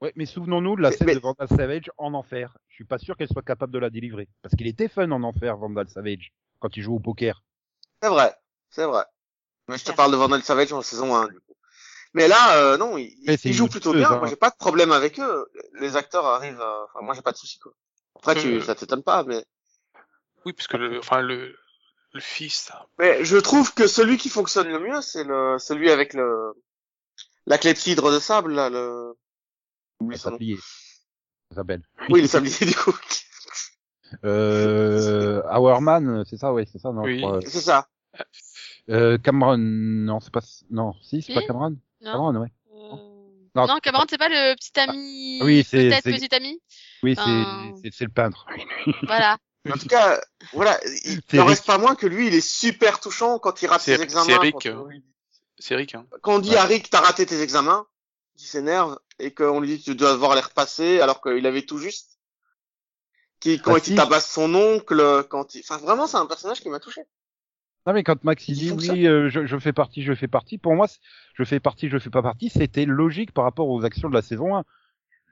Ouais, 0.00 0.12
mais 0.16 0.26
souvenons-nous 0.26 0.76
de 0.76 0.82
la 0.82 0.92
scène 0.92 1.06
mais- 1.06 1.14
de 1.14 1.20
Vandal 1.20 1.48
Savage 1.48 1.90
en 1.96 2.12
enfer. 2.14 2.56
Je 2.68 2.74
suis 2.74 2.84
pas 2.84 2.98
sûr 2.98 3.16
qu'elle 3.16 3.28
soit 3.28 3.42
capable 3.42 3.72
de 3.72 3.78
la 3.78 3.90
délivrer. 3.90 4.28
Parce 4.42 4.54
qu'il 4.54 4.66
était 4.66 4.88
fun 4.88 5.10
en 5.10 5.22
enfer, 5.22 5.56
Vandal 5.56 5.88
Savage, 5.88 6.32
quand 6.58 6.76
il 6.76 6.82
joue 6.82 6.96
au 6.96 7.00
poker. 7.00 7.42
C'est 8.02 8.08
vrai, 8.10 8.34
c'est 8.70 8.84
vrai. 8.84 9.04
Mais 9.68 9.78
je 9.78 9.84
te 9.84 9.92
parle 9.92 10.12
de 10.12 10.16
Vandal 10.16 10.42
Savage 10.42 10.72
en 10.72 10.82
saison 10.82 11.16
1, 11.16 11.28
du 11.28 11.40
coup. 11.40 11.54
Mais 12.12 12.28
là, 12.28 12.56
euh, 12.58 12.76
non, 12.76 12.96
ils, 12.98 13.14
Mais 13.26 13.36
c'est 13.36 13.48
ils 13.48 13.52
jouent 13.54 13.68
plutôt 13.68 13.92
bien. 13.92 14.10
hein. 14.10 14.18
Moi, 14.18 14.28
j'ai 14.28 14.36
pas 14.36 14.50
de 14.50 14.56
problème 14.56 14.92
avec 14.92 15.18
eux. 15.18 15.46
Les 15.80 15.96
acteurs 15.96 16.24
arrivent 16.26 16.60
à... 16.60 16.84
Enfin, 16.84 17.04
moi, 17.04 17.14
j'ai 17.14 17.22
pas 17.22 17.32
de 17.32 17.36
soucis, 17.36 17.58
quoi. 17.58 17.72
Après, 18.16 18.34
tu, 18.34 18.48
Euh. 18.56 18.62
ça 18.62 18.74
t'étonne 18.74 19.02
pas, 19.02 19.22
mais... 19.24 19.44
oui, 20.46 20.52
parce 20.52 20.68
que 20.68 20.76
le, 20.76 20.98
enfin, 21.00 21.20
le, 21.20 21.54
le 22.14 22.20
fils, 22.20 22.54
ça, 22.54 22.86
Mais 22.98 23.24
je 23.24 23.36
trouve 23.36 23.74
que 23.74 23.86
celui 23.88 24.16
qui 24.16 24.28
fonctionne 24.30 24.68
le 24.68 24.78
mieux, 24.78 25.02
c'est 25.02 25.24
le, 25.24 25.58
celui 25.58 25.90
avec 25.90 26.14
le, 26.14 26.54
la 27.46 27.58
clepsydre 27.58 28.12
de 28.12 28.18
sable, 28.20 28.54
là, 28.54 28.70
le, 28.70 29.16
nom. 30.00 30.16
Sablier. 30.16 30.56
S'appelle. 31.52 31.82
Oui, 32.08 32.22
le 32.22 32.28
sablier, 32.28 32.64
du 32.66 32.74
coup. 32.74 32.94
Euh, 34.24 35.42
Hourman, 35.52 36.24
c'est 36.26 36.36
ça, 36.36 36.52
ouais, 36.52 36.64
c'est 36.70 36.78
ça, 36.78 36.92
non, 36.92 37.02
Oui. 37.02 37.24
C'est 37.44 37.60
ça. 37.60 37.88
Euh, 38.88 39.18
Cameron, 39.18 39.56
non, 39.58 40.20
c'est 40.20 40.32
pas, 40.32 40.42
non, 40.70 40.94
si, 41.02 41.20
c'est 41.22 41.32
Si 41.32 41.34
pas 41.34 41.42
Cameron? 41.42 41.70
Non, 42.02 42.12
Cameron, 42.12 42.36
ouais. 42.36 42.52
Euh, 42.72 42.96
Non, 43.56 43.66
non, 43.66 43.78
Cameron, 43.82 44.04
c'est 44.08 44.16
pas 44.16 44.28
le 44.28 44.54
petit 44.54 44.78
ami. 44.78 45.40
oui, 45.42 45.64
c'est- 45.64 45.88
Peut-être 45.88 46.02
c'est- 46.04 46.12
petit 46.12 46.34
ami? 46.36 46.60
Oui, 47.02 47.16
c'est, 47.16 47.28
Euh. 47.28 47.72
c'est, 47.82 47.92
c'est 47.92 48.04
le 48.04 48.12
peintre. 48.12 48.46
Voilà. 49.02 49.38
En 49.72 49.78
tout 49.78 49.86
cas, 49.86 50.20
voilà, 50.52 50.78
il 51.04 51.20
n'en 51.34 51.44
reste 51.46 51.66
pas 51.66 51.78
moins 51.78 51.94
que 51.94 52.06
lui, 52.06 52.28
il 52.28 52.34
est 52.34 52.46
super 52.46 53.00
touchant 53.00 53.38
quand 53.38 53.62
il 53.62 53.66
rate 53.66 53.80
ses 53.80 54.00
examens. 54.00 54.24
c'est 54.26 54.32
Eric, 54.32 54.54
quand, 54.54 54.66
euh. 54.66 54.74
on 55.64 55.98
hein. 55.98 56.06
quand 56.22 56.34
on 56.36 56.38
dit 56.38 56.50
Ouais. 56.50 56.56
à 56.56 56.64
Rick, 56.64 56.90
t'as 56.90 57.00
raté 57.00 57.26
tes 57.26 57.40
examens, 57.42 57.86
il 58.36 58.42
s'énerve, 58.44 58.98
et 59.18 59.32
qu'on 59.32 59.60
lui 59.60 59.68
dit, 59.76 59.82
tu 59.82 59.94
dois 59.94 60.12
devoir 60.12 60.34
les 60.34 60.40
repasser, 60.40 61.00
alors 61.00 61.20
qu'il 61.22 61.46
avait 61.46 61.62
tout 61.62 61.78
juste. 61.78 62.18
Qui, 63.40 63.60
quand 63.60 63.72
Bah, 63.72 63.78
il 63.78 63.84
si. 63.84 63.94
tabasse 63.94 64.30
son 64.30 64.54
oncle, 64.54 65.24
quand 65.28 65.54
il, 65.54 65.60
enfin, 65.60 65.78
vraiment, 65.78 66.06
c'est 66.06 66.16
un 66.16 66.26
personnage 66.26 66.60
qui 66.60 66.68
m'a 66.68 66.80
touché. 66.80 67.02
Non, 67.86 67.92
mais 67.92 68.02
quand 68.02 68.24
Max 68.24 68.48
il 68.48 68.54
dit 68.54 68.72
oui, 68.72 69.06
euh, 69.06 69.28
je, 69.30 69.46
je 69.46 69.58
fais 69.58 69.72
partie, 69.72 70.02
je 70.02 70.12
fais 70.14 70.26
partie, 70.26 70.58
pour 70.58 70.74
moi, 70.74 70.86
je 71.34 71.44
fais 71.44 71.60
partie, 71.60 71.88
je 71.88 71.98
fais 71.98 72.10
pas 72.10 72.22
partie, 72.22 72.50
c'était 72.50 72.84
logique 72.84 73.32
par 73.32 73.44
rapport 73.44 73.68
aux 73.68 73.84
actions 73.84 74.08
de 74.08 74.14
la 74.14 74.22
saison 74.22 74.56
1. 74.56 74.64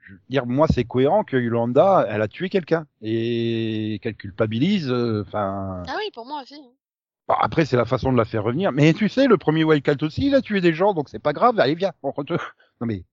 Je 0.07 0.13
veux 0.13 0.19
dire, 0.29 0.45
moi, 0.45 0.67
c'est 0.71 0.83
cohérent 0.83 1.23
que 1.23 1.35
Yolanda, 1.37 2.05
elle 2.09 2.21
a 2.21 2.27
tué 2.27 2.49
quelqu'un 2.49 2.85
et 3.01 3.99
qu'elle 4.03 4.15
culpabilise. 4.15 4.89
euh, 4.89 5.23
Enfin, 5.25 5.83
Ah 5.87 5.95
oui, 5.97 6.11
pour 6.13 6.25
moi 6.27 6.41
aussi. 6.43 6.53
hein. 6.55 6.71
bon, 7.27 7.33
après, 7.39 7.65
c'est 7.65 7.75
la 7.77 7.85
façon 7.85 8.11
de 8.11 8.17
la 8.17 8.25
faire 8.25 8.43
revenir. 8.43 8.71
Mais 8.71 8.93
tu 8.93 9.09
sais, 9.09 9.25
le 9.27 9.37
premier 9.37 9.63
Wildcat 9.63 9.95
aussi, 10.01 10.27
il 10.27 10.35
a 10.35 10.41
tué 10.41 10.61
des 10.61 10.73
gens, 10.73 10.93
donc 10.93 11.09
c'est 11.09 11.17
pas 11.19 11.33
grave. 11.33 11.59
Allez, 11.59 11.75
viens, 11.75 11.93
on 12.03 12.11
retourne. 12.11 12.39
Non 12.81 12.87
mais 12.87 13.03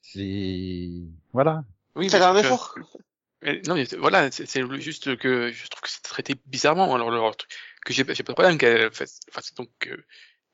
c'est 0.00 0.88
voilà. 1.32 1.64
Oui, 1.94 2.08
Faire 2.08 2.20
mais 2.20 2.38
un 2.38 2.42
que- 2.42 2.46
effort. 2.46 2.74
mais 3.42 3.62
non, 3.66 3.74
mais 3.74 3.84
voilà, 3.98 4.30
c'est 4.30 4.80
juste 4.80 5.16
que 5.16 5.50
je 5.52 5.68
trouve 5.68 5.82
que 5.82 5.90
c'est 5.90 6.02
traité 6.02 6.34
bizarrement. 6.46 6.94
Alors, 6.94 7.36
truc, 7.36 7.50
que 7.84 7.92
j'ai 7.92 8.04
pas 8.04 8.14
j'ai 8.14 8.22
pas 8.22 8.32
de 8.32 8.36
problème 8.36 8.58
qu'elle 8.58 8.90
fasse, 8.92 9.20
fasse 9.30 9.54
donc, 9.54 9.70
euh, 9.86 9.96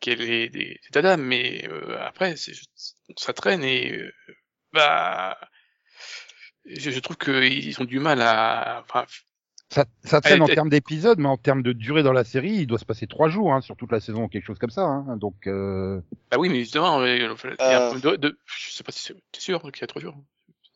qu'elle 0.00 0.20
ait 0.20 0.48
des, 0.48 0.58
des 0.68 0.80
dadas, 0.92 1.16
mais 1.16 1.66
euh, 1.68 1.96
après, 2.02 2.36
c'est 2.36 2.52
juste- 2.54 2.96
ça 3.16 3.32
traîne 3.32 3.62
et, 3.64 3.92
euh, 3.98 4.12
bah, 4.72 5.36
je, 6.66 6.90
je 6.90 7.00
trouve 7.00 7.16
qu'ils 7.16 7.80
ont 7.80 7.84
du 7.84 7.98
mal 8.00 8.20
à, 8.22 8.82
enfin, 8.82 9.04
Ça, 9.70 9.84
ça 10.04 10.20
traîne 10.20 10.36
Elle- 10.36 10.42
en 10.42 10.46
termes 10.46 10.68
d'épisodes, 10.68 11.18
mais 11.18 11.28
en 11.28 11.36
termes 11.36 11.62
de 11.62 11.72
durée 11.72 12.02
dans 12.02 12.12
la 12.12 12.24
série, 12.24 12.52
il 12.52 12.66
doit 12.66 12.78
se 12.78 12.84
passer 12.84 13.06
trois 13.06 13.28
jours 13.28 13.54
hein, 13.54 13.60
sur 13.60 13.76
toute 13.76 13.92
la 13.92 14.00
saison, 14.00 14.28
quelque 14.28 14.44
chose 14.46 14.58
comme 14.58 14.70
ça. 14.70 14.82
Hein. 14.82 15.16
Donc, 15.16 15.46
euh... 15.46 16.00
bah 16.30 16.38
oui, 16.38 16.48
mais 16.48 16.60
justement, 16.60 17.00
euh, 17.00 17.16
il 17.16 17.22
y 17.22 17.24
a 17.62 17.90
Euh. 17.92 17.98
de, 18.00 18.16
de- 18.16 18.38
je 18.46 18.70
sais 18.72 18.82
pas 18.84 18.92
si 18.92 19.00
c'est 19.02 19.14
t'es 19.32 19.40
sûr 19.40 19.60
qu'il 19.62 19.80
y 19.80 19.84
a 19.84 19.86
trois 19.86 20.02
jours. 20.02 20.16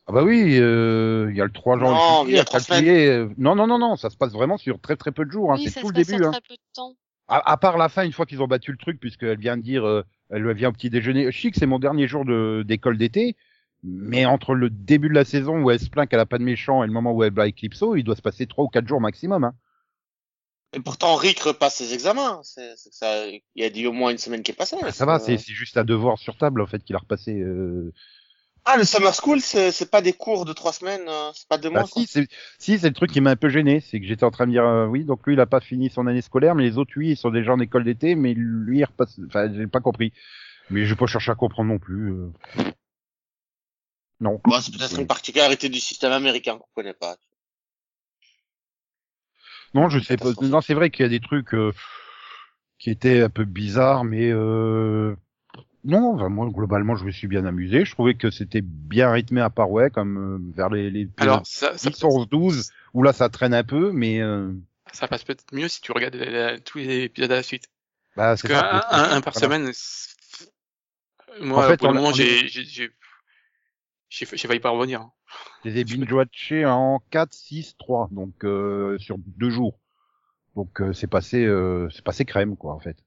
ah 0.07 0.11
bah 0.13 0.23
oui, 0.23 0.57
euh, 0.59 1.27
il 1.31 1.35
y 1.37 1.41
a 1.41 1.45
le 1.45 1.51
3 1.51 1.77
Non, 1.77 1.95
janvier, 1.95 2.33
il 2.33 2.35
y 2.35 2.39
a 2.39 2.41
le 2.41 2.45
trois 2.45 2.59
4 2.61 2.77
juillet. 2.77 3.07
euh, 3.09 3.29
Non, 3.37 3.55
non, 3.55 3.67
non, 3.67 3.79
non, 3.79 3.95
ça 3.95 4.09
se 4.09 4.17
passe 4.17 4.31
vraiment 4.33 4.57
sur 4.57 4.79
très 4.79 4.95
très 4.95 5.11
peu 5.11 5.25
de 5.25 5.31
jours. 5.31 5.51
Hein. 5.51 5.55
oui, 5.57 5.65
c'est 5.65 5.71
ça 5.71 5.81
tout 5.81 5.87
se 5.87 5.93
le 5.93 5.97
passe 5.99 6.07
début. 6.07 6.23
Hein. 6.25 6.31
très 6.31 6.41
peu 6.41 6.53
de 6.53 6.59
temps. 6.73 6.95
À, 7.27 7.51
à 7.51 7.57
part 7.57 7.77
la 7.77 7.89
fin, 7.89 8.05
une 8.05 8.11
fois 8.13 8.25
qu'ils 8.27 8.41
ont 8.43 8.47
battu 8.47 8.71
le 8.71 8.77
truc, 8.77 8.99
puisqu'elle 8.99 9.39
vient 9.39 9.57
de 9.57 9.63
dire, 9.63 9.83
euh, 9.85 10.03
elle 10.29 10.49
vient 10.53 10.69
au 10.69 10.73
petit 10.73 10.91
déjeuner. 10.91 11.31
Chic, 11.31 11.55
c'est 11.55 11.65
mon 11.65 11.79
dernier 11.79 12.07
jour 12.07 12.23
de 12.23 12.63
d'école 12.65 12.97
d'été. 12.99 13.35
Mais 13.87 14.25
entre 14.25 14.55
le 14.55 14.69
début 14.69 15.09
de 15.09 15.13
la 15.13 15.25
saison 15.25 15.61
où 15.61 15.69
elle 15.69 15.79
se 15.79 15.89
plaint 15.89 16.09
qu'elle 16.09 16.19
a 16.19 16.25
pas 16.25 16.39
de 16.39 16.43
méchant 16.43 16.83
et 16.83 16.87
le 16.87 16.93
moment 16.93 17.11
où 17.11 17.23
elle 17.23 17.31
bat 17.31 17.47
Eclipso, 17.47 17.95
il 17.95 18.03
doit 18.03 18.15
se 18.15 18.21
passer 18.21 18.47
trois 18.47 18.65
ou 18.65 18.67
quatre 18.67 18.87
jours 18.87 18.99
maximum. 18.99 19.43
Hein. 19.43 19.53
Et 20.73 20.79
pourtant, 20.79 21.15
Rick 21.15 21.39
repasse 21.39 21.75
ses 21.75 21.93
examens. 21.93 22.41
C'est, 22.43 22.73
c'est 22.75 22.89
que 22.89 22.95
ça, 22.95 23.27
il 23.27 23.41
y 23.55 23.63
a 23.63 23.69
dit 23.69 23.85
au 23.87 23.93
moins 23.93 24.11
une 24.11 24.17
semaine 24.17 24.43
qui 24.43 24.51
est 24.51 24.55
passée. 24.55 24.75
Ah, 24.81 24.91
Ça 24.91 25.05
va, 25.05 25.19
c'est 25.19 25.37
c'est 25.37 25.53
juste 25.53 25.77
un 25.77 25.83
devoir 25.85 26.17
sur 26.17 26.35
table 26.37 26.61
en 26.61 26.65
fait 26.67 26.83
qu'il 26.83 26.95
a 26.95 26.99
repassé. 26.99 27.39
Euh... 27.39 27.93
Ah, 28.65 28.77
le 28.77 28.83
Summer 28.83 29.13
School, 29.13 29.39
c'est, 29.41 29.71
c'est 29.71 29.91
pas 29.91 30.01
des 30.01 30.11
cours 30.13 30.43
de 30.43 30.51
trois 30.51 30.73
semaines, 30.73 31.07
euh, 31.07 31.29
c'est 31.35 31.47
pas 31.47 31.59
deux 31.59 31.69
Bah, 31.69 31.81
mois. 31.81 31.87
si, 31.87 32.07
c'est 32.07 32.27
si, 32.57 32.79
c'est 32.79 32.87
le 32.87 32.95
truc 32.95 33.11
qui 33.11 33.21
m'a 33.21 33.29
un 33.29 33.35
peu 33.35 33.47
gêné, 33.47 33.79
c'est 33.79 33.99
que 33.99 34.07
j'étais 34.07 34.23
en 34.23 34.31
train 34.31 34.47
de 34.47 34.51
dire 34.51 34.65
euh, 34.65 34.87
oui, 34.87 35.05
donc 35.05 35.25
lui 35.27 35.35
il 35.35 35.39
a 35.39 35.45
pas 35.45 35.59
fini 35.61 35.91
son 35.91 36.07
année 36.07 36.23
scolaire, 36.23 36.55
mais 36.55 36.63
les 36.63 36.77
autres 36.79 36.91
oui 36.97 37.11
ils 37.11 37.17
sont 37.17 37.29
déjà 37.29 37.53
en 37.53 37.59
école 37.59 37.83
d'été, 37.83 38.15
mais 38.15 38.33
lui 38.33 38.79
il 38.79 38.83
repasse. 38.85 39.19
Enfin, 39.27 39.53
j'ai 39.53 39.67
pas 39.67 39.81
compris. 39.81 40.11
Mais 40.71 40.83
je 40.83 40.89
vais 40.89 40.95
pas 40.97 41.05
chercher 41.05 41.31
à 41.31 41.35
comprendre 41.35 41.69
non 41.71 41.77
plus. 41.77 42.11
euh. 42.11 42.31
Non. 44.19 44.39
Bon, 44.45 44.61
c'est 44.61 44.71
peut-être 44.75 44.97
une 44.97 45.07
particularité 45.07 45.67
du 45.69 45.79
système 45.79 46.13
américain 46.13 46.57
qu'on 46.57 46.67
connaît 46.73 46.93
pas. 46.93 47.17
Non, 49.73 49.89
je 49.89 49.99
sais 49.99 50.17
pas. 50.17 50.31
Non, 50.41 50.61
c'est 50.61 50.73
vrai 50.73 50.89
qu'il 50.89 51.03
y 51.03 51.05
a 51.05 51.09
des 51.09 51.19
trucs 51.19 51.53
euh, 51.53 51.71
qui 52.79 52.89
étaient 52.89 53.21
un 53.21 53.29
peu 53.29 53.45
bizarres, 53.45 54.03
mais 54.03 54.29
euh... 54.31 55.15
non, 55.85 56.15
enfin, 56.15 56.29
moi 56.29 56.49
globalement, 56.49 56.95
je 56.95 57.05
me 57.05 57.11
suis 57.11 57.27
bien 57.27 57.45
amusé. 57.45 57.85
Je 57.85 57.91
trouvais 57.91 58.15
que 58.15 58.31
c'était 58.31 58.61
bien 58.61 59.11
rythmé 59.11 59.41
à 59.41 59.49
part 59.49 59.71
ouais, 59.71 59.89
comme 59.91 60.17
euh, 60.17 60.53
vers 60.55 60.69
les, 60.69 60.91
les 60.91 61.09
Alors, 61.17 61.45
ça, 61.45 61.77
ça, 61.77 61.89
10, 61.89 62.03
11, 62.03 62.29
12, 62.29 62.71
où 62.93 63.03
là 63.03 63.13
ça 63.13 63.29
traîne 63.29 63.53
un 63.53 63.63
peu, 63.63 63.91
mais 63.91 64.21
euh, 64.21 64.53
ça 64.93 65.07
passe 65.07 65.23
peut-être 65.23 65.45
mieux 65.53 65.67
si 65.67 65.81
tu 65.81 65.91
regardes 65.91 66.15
la- 66.15 66.29
la- 66.53 66.59
tous 66.59 66.77
les 66.79 67.03
épisodes 67.03 67.31
à 67.31 67.35
la 67.35 67.43
suite. 67.43 67.65
bah, 68.15 68.35
Parce 68.35 68.41
que 68.43 68.47
ça. 68.49 68.69
un, 68.71 68.83
un- 68.89 69.11
un 69.17 69.21
par 69.21 69.33
Voilà. 69.33 69.47
semaine, 69.47 69.71
moi, 71.39 71.65
En 71.65 71.67
fait, 71.69 71.77
pour 71.77 71.87
le 71.89 71.93
moment, 71.95 72.13
j'ai, 72.13 72.47
j'ai, 74.15 74.25
j'ai, 74.25 74.31
j'ai, 74.31 74.37
j'ai 74.37 74.47
failli 74.47 74.59
pas 74.59 74.69
revenir. 74.69 75.01
hein. 75.01 75.11
Je 75.65 75.69
les 75.69 75.79
ai 75.79 75.83
binge-watchés 75.83 76.65
en 76.65 77.01
4, 77.09 77.33
6, 77.33 77.75
3, 77.77 78.09
donc 78.11 78.43
euh, 78.43 78.97
sur 78.99 79.17
deux 79.17 79.49
jours. 79.49 79.79
Donc 80.55 80.81
euh, 80.81 80.93
c'est 80.93 81.07
passé, 81.07 81.43
euh, 81.45 81.89
c'est 81.91 82.03
passé 82.03 82.25
crème 82.25 82.55
quoi 82.55 82.73
en 82.73 82.79
fait. 82.79 82.97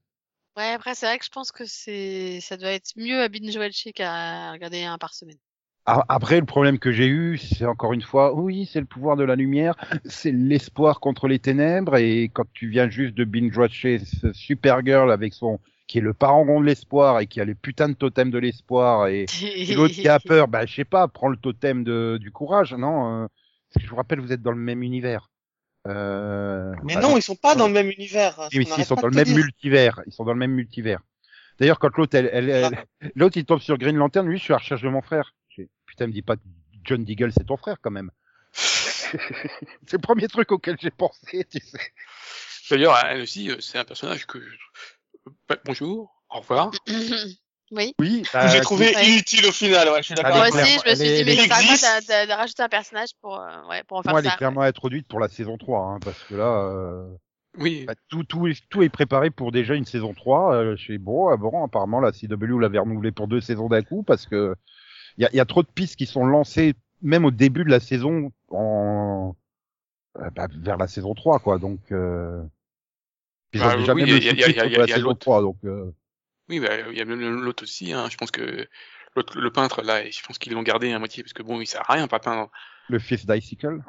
Ouais, 0.57 0.71
après, 0.73 0.93
c'est 0.95 1.05
vrai 1.05 1.17
que 1.17 1.25
je 1.25 1.29
pense 1.29 1.51
que 1.51 1.65
c'est, 1.65 2.41
ça 2.41 2.57
doit 2.57 2.71
être 2.71 2.91
mieux 2.97 3.21
à 3.21 3.29
binge 3.29 3.55
watcher 3.55 3.93
qu'à 3.93 4.51
regarder 4.51 4.83
un 4.83 4.97
par 4.97 5.13
semaine. 5.13 5.37
Après 5.85 6.39
le 6.39 6.45
problème 6.45 6.77
que 6.77 6.91
j'ai 6.91 7.07
eu, 7.07 7.37
c'est 7.39 7.65
encore 7.65 7.93
une 7.93 8.03
fois, 8.03 8.35
oui, 8.35 8.69
c'est 8.71 8.79
le 8.79 8.85
pouvoir 8.85 9.15
de 9.17 9.23
la 9.23 9.35
lumière, 9.35 9.73
c'est 10.05 10.31
l'espoir 10.31 10.99
contre 10.99 11.27
les 11.27 11.39
ténèbres, 11.39 11.97
et 11.97 12.29
quand 12.31 12.45
tu 12.53 12.69
viens 12.69 12.89
juste 12.89 13.15
de 13.15 13.23
binge-watcher 13.23 13.99
ce 13.99 14.31
Supergirl 14.33 15.11
avec 15.11 15.33
son 15.33 15.59
qui 15.89 15.97
est 15.97 16.01
le 16.01 16.13
parangon 16.13 16.61
de 16.61 16.67
l'espoir 16.67 17.19
et 17.19 17.25
qui 17.25 17.41
a 17.41 17.45
les 17.45 17.55
putains 17.55 17.89
de 17.89 17.95
totems 17.95 18.29
de 18.29 18.37
l'espoir 18.37 19.07
et, 19.07 19.25
et 19.41 19.73
l'autre 19.73 19.95
qui 19.95 20.07
a 20.07 20.19
peur, 20.25 20.47
bah 20.47 20.67
je 20.67 20.75
sais 20.75 20.85
pas, 20.85 21.07
prends 21.07 21.29
le 21.29 21.35
totem 21.35 21.83
de, 21.83 22.19
du 22.21 22.31
courage, 22.31 22.73
non 22.75 23.23
euh, 23.23 23.27
Parce 23.73 23.81
que 23.81 23.85
je 23.85 23.89
vous 23.89 23.95
rappelle, 23.95 24.19
vous 24.19 24.31
êtes 24.31 24.43
dans 24.43 24.51
le 24.51 24.57
même 24.57 24.83
univers. 24.83 25.31
Euh, 25.87 26.75
Mais 26.83 26.93
bah, 26.93 27.01
non, 27.01 27.17
ils 27.17 27.23
sont 27.23 27.35
pas 27.35 27.55
dans 27.55 27.65
le 27.65 27.73
même 27.73 27.89
univers. 27.89 28.37
Oui, 28.37 28.45
on 28.53 28.59
mais 28.59 28.65
si, 28.65 28.81
ils 28.81 28.85
sont 28.85 28.95
dans 28.95 29.07
le 29.07 29.15
même 29.15 29.25
dire. 29.25 29.35
multivers. 29.35 29.99
Ils 30.05 30.13
sont 30.13 30.25
dans 30.25 30.33
le 30.33 30.37
même 30.37 30.51
multivers. 30.51 30.99
D'ailleurs, 31.59 31.79
quand 31.79 31.97
l'autre, 31.97 32.15
elle, 32.15 32.29
elle, 32.31 32.49
elle- 32.51 33.11
l'autre, 33.15 33.37
il 33.37 33.45
tombe 33.45 33.59
sur 33.59 33.79
Green 33.79 33.97
Lantern, 33.97 34.27
lui, 34.27 34.37
je 34.37 34.43
suis 34.43 34.53
à 34.53 34.57
la 34.57 34.59
recherche 34.59 34.83
de 34.83 34.89
mon 34.89 35.01
frère. 35.01 35.33
Putain, 35.87 36.05
me 36.05 36.11
dis 36.11 36.21
pas 36.21 36.35
que 36.35 36.41
John 36.83 37.03
Deagle, 37.03 37.31
c'est 37.35 37.45
ton 37.45 37.57
frère, 37.57 37.77
quand 37.81 37.89
même. 37.89 38.11
c'est 38.53 39.93
le 39.93 39.97
premier 39.97 40.27
truc 40.27 40.51
auquel 40.51 40.77
j'ai 40.79 40.91
pensé, 40.91 41.45
tu 41.49 41.59
sais. 41.59 41.79
D'ailleurs, 42.69 42.95
elle 43.07 43.21
aussi, 43.21 43.49
euh, 43.49 43.59
c'est 43.59 43.79
un 43.79 43.85
personnage 43.85 44.27
que, 44.27 44.37
bah, 45.47 45.57
bonjour, 45.65 46.11
au 46.29 46.39
revoir. 46.39 46.71
oui. 47.71 47.93
Oui, 47.99 48.21
Que 48.23 48.29
bah, 48.33 48.47
j'ai 48.47 48.61
trouvé 48.61 48.95
Ouais. 48.95 49.05
inutile 49.07 49.45
au 49.45 49.51
final, 49.51 49.89
ouais, 49.89 49.99
je 49.99 50.03
suis 50.03 50.15
d'accord 50.15 50.37
Moi 50.37 50.47
aussi, 50.47 50.79
je 50.85 50.89
me 50.89 50.95
suis 50.95 51.05
elle 51.05 51.17
dit, 51.17 51.23
mais 51.25 51.35
elle 51.35 51.77
ça 51.77 51.99
va 51.99 52.25
de, 52.25 52.31
rajouter 52.31 52.63
un 52.63 52.69
personnage 52.69 53.09
pour, 53.21 53.39
euh, 53.39 53.67
ouais, 53.69 53.83
pour 53.87 53.97
en 53.97 54.03
faire 54.03 54.11
moi, 54.11 54.19
elle 54.21 54.27
est 54.27 54.29
ça. 54.29 54.37
clairement 54.37 54.61
introduite 54.61 55.07
pour 55.07 55.19
la 55.19 55.27
saison 55.27 55.57
3, 55.57 55.79
hein, 55.85 55.99
parce 56.03 56.21
que 56.23 56.35
là, 56.35 56.45
euh, 56.45 57.07
Oui, 57.57 57.85
bah, 57.85 57.93
tout, 58.09 58.23
tout, 58.23 58.47
est, 58.47 58.61
tout 58.69 58.81
est 58.83 58.89
préparé 58.89 59.29
pour 59.29 59.51
déjà 59.51 59.75
une 59.75 59.85
saison 59.85 60.13
3. 60.13 60.53
Euh, 60.55 60.75
je 60.77 60.93
sais, 60.93 60.97
bon, 60.97 61.29
ah 61.29 61.37
bon, 61.37 61.63
apparemment, 61.63 61.99
la 61.99 62.11
CW 62.11 62.59
l'avait 62.59 62.79
renouvelé 62.79 63.11
pour 63.11 63.27
deux 63.27 63.41
saisons 63.41 63.67
d'un 63.69 63.81
coup, 63.83 64.03
parce 64.03 64.25
que 64.25 64.55
il 65.17 65.23
y 65.23 65.25
a, 65.25 65.35
y 65.35 65.39
a 65.39 65.45
trop 65.45 65.63
de 65.63 65.67
pistes 65.67 65.95
qui 65.95 66.05
sont 66.05 66.25
lancées, 66.25 66.75
même 67.01 67.25
au 67.25 67.31
début 67.31 67.65
de 67.65 67.69
la 67.69 67.79
saison, 67.79 68.31
en 68.49 69.35
euh, 70.17 70.29
bah, 70.31 70.47
vers 70.59 70.77
la 70.77 70.87
saison 70.87 71.13
3, 71.13 71.39
quoi. 71.39 71.59
Donc, 71.59 71.79
euh... 71.91 72.41
ils 73.53 73.61
ont 73.61 73.65
Bah, 73.67 73.77
déjà 73.77 73.93
oui, 73.93 74.01
même 74.05 74.17
il 74.17 74.23
y 74.23 74.29
a- 74.29 74.33
le 74.33 74.69
de 74.69 74.77
la 74.77 74.87
saison 74.87 75.07
l'autre. 75.09 75.19
3, 75.19 75.41
donc... 75.41 75.57
euh, 75.65 75.91
oui, 76.49 76.59
bah, 76.59 76.89
il 76.91 76.97
y 76.97 77.01
a 77.01 77.05
même 77.05 77.19
l'autre 77.41 77.63
aussi. 77.63 77.93
Hein. 77.93 78.07
Je 78.09 78.17
pense 78.17 78.31
que 78.31 78.67
l'autre, 79.15 79.39
le 79.39 79.51
peintre 79.51 79.81
là, 79.81 80.09
je 80.09 80.21
pense 80.23 80.37
qu'ils 80.37 80.53
l'ont 80.53 80.63
gardé 80.63 80.91
à 80.91 80.99
moitié 80.99 81.23
parce 81.23 81.33
que 81.33 81.43
bon, 81.43 81.61
il 81.61 81.67
sert 81.67 81.89
à 81.89 81.93
rien, 81.93 82.07
pas 82.07 82.19
peindre. 82.19 82.49
Le 82.89 82.99
fils 82.99 83.25
d'Icicle. 83.25 83.79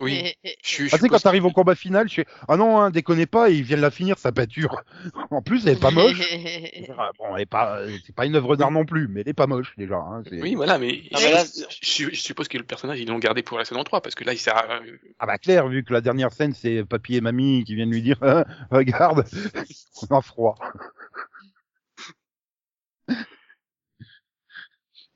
Oui. 0.00 0.34
Suis- 0.62 0.88
Ah, 0.92 0.96
tu 0.96 1.02
sais, 1.04 1.08
quand 1.08 1.18
t'arrives 1.18 1.44
au 1.44 1.50
combat 1.52 1.74
final, 1.74 2.08
je 2.08 2.14
fais, 2.14 2.26
ah 2.48 2.56
non, 2.56 2.80
hein, 2.80 2.90
déconnez 2.90 3.26
pas, 3.26 3.50
ils 3.50 3.62
viennent 3.62 3.80
la 3.80 3.90
finir, 3.90 4.18
sa 4.18 4.32
peinture. 4.32 4.82
en 5.30 5.42
plus, 5.42 5.66
elle 5.66 5.76
est 5.76 5.80
pas 5.80 5.90
moche. 5.90 6.20
Ah, 6.98 7.10
Bon, 7.18 7.34
elle 7.36 7.42
est 7.42 7.46
pas, 7.46 7.78
euh, 7.78 7.96
c'est 8.04 8.14
pas 8.14 8.26
une 8.26 8.34
œuvre 8.36 8.56
d'art 8.56 8.70
non 8.70 8.84
plus, 8.84 9.08
mais 9.08 9.20
elle 9.22 9.28
est 9.28 9.32
pas 9.34 9.46
moche, 9.46 9.74
déjà. 9.78 9.96
Hein, 9.96 10.22
Oui, 10.30 10.54
voilà, 10.54 10.78
mais, 10.78 11.02
Non, 11.12 11.20
mais 11.20 11.30
là, 11.30 11.44
je, 11.44 12.04
je- 12.04 12.10
je 12.10 12.20
suppose 12.20 12.48
que 12.48 12.58
le 12.58 12.64
personnage, 12.64 13.00
ils 13.00 13.08
l'ont 13.08 13.18
gardé 13.18 13.42
pour 13.42 13.58
la 13.58 13.64
saison 13.64 13.82
3 13.84 14.00
parce 14.00 14.14
que 14.14 14.24
là, 14.24 14.32
il 14.32 14.38
sert 14.38 14.56
à... 14.56 14.80
Ah 15.18 15.26
bah 15.26 15.38
clair, 15.38 15.68
vu 15.68 15.84
que 15.84 15.92
la 15.92 16.00
dernière 16.00 16.32
scène, 16.32 16.52
c'est 16.54 16.84
papy 16.84 17.16
et 17.16 17.20
mamie 17.20 17.64
qui 17.64 17.74
viennent 17.74 17.90
lui 17.90 18.02
dire, 18.02 18.16
Ah, 18.22 18.44
regarde, 18.70 19.24
on 20.10 20.16
a 20.16 20.20
froid. 20.22 20.56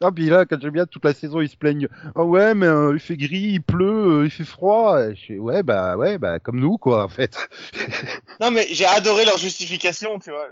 Ah, 0.02 0.12
puis 0.12 0.26
là, 0.28 0.44
quand 0.44 0.60
j'aime 0.60 0.72
bien 0.72 0.84
toute 0.86 1.04
la 1.06 1.14
saison, 1.14 1.40
ils 1.40 1.48
se 1.48 1.56
plaignent. 1.56 1.88
Ah 2.14 2.22
ouais, 2.24 2.54
mais 2.54 2.66
euh, 2.66 2.92
il 2.94 3.00
fait 3.00 3.16
gris, 3.16 3.52
il 3.54 3.62
pleut, 3.62 4.20
euh, 4.22 4.24
il 4.26 4.30
fait 4.30 4.44
froid. 4.44 5.00
Et 5.00 5.14
je 5.16 5.24
fais, 5.26 5.38
ouais, 5.38 5.62
bah 5.62 5.96
ouais, 5.96 6.18
bah 6.18 6.38
comme 6.38 6.60
nous, 6.60 6.76
quoi, 6.76 7.02
en 7.04 7.08
fait. 7.08 7.36
Non, 8.40 8.50
mais 8.50 8.66
j'ai 8.70 8.84
adoré 8.86 9.24
leur 9.24 9.38
justification, 9.38 10.18
tu 10.18 10.30
vois. 10.30 10.46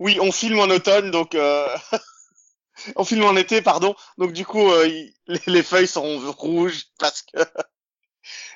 Oui, 0.00 0.18
on 0.20 0.32
filme 0.32 0.60
en 0.60 0.64
automne, 0.70 1.10
donc 1.10 1.34
euh... 1.34 1.68
on 2.96 3.04
filme 3.04 3.24
en 3.24 3.36
été, 3.36 3.62
pardon. 3.62 3.94
Donc 4.18 4.32
du 4.32 4.44
coup, 4.44 4.70
euh, 4.70 4.86
il- 4.88 5.14
les, 5.26 5.40
les 5.46 5.62
feuilles 5.62 5.86
sont 5.88 6.18
rouges 6.32 6.86
parce 6.98 7.22
que 7.22 7.38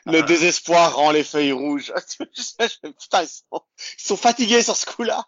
le 0.06 0.18
Ah. 0.18 0.22
désespoir 0.22 0.96
rend 0.96 1.10
les 1.10 1.24
feuilles 1.24 1.52
rouges. 1.52 1.92
Putain, 2.82 3.22
ils 3.22 3.28
sont, 3.28 3.62
ils 3.98 4.06
sont 4.06 4.16
fatigués 4.16 4.62
sur 4.62 4.76
ce 4.76 4.86
coup-là. 4.86 5.26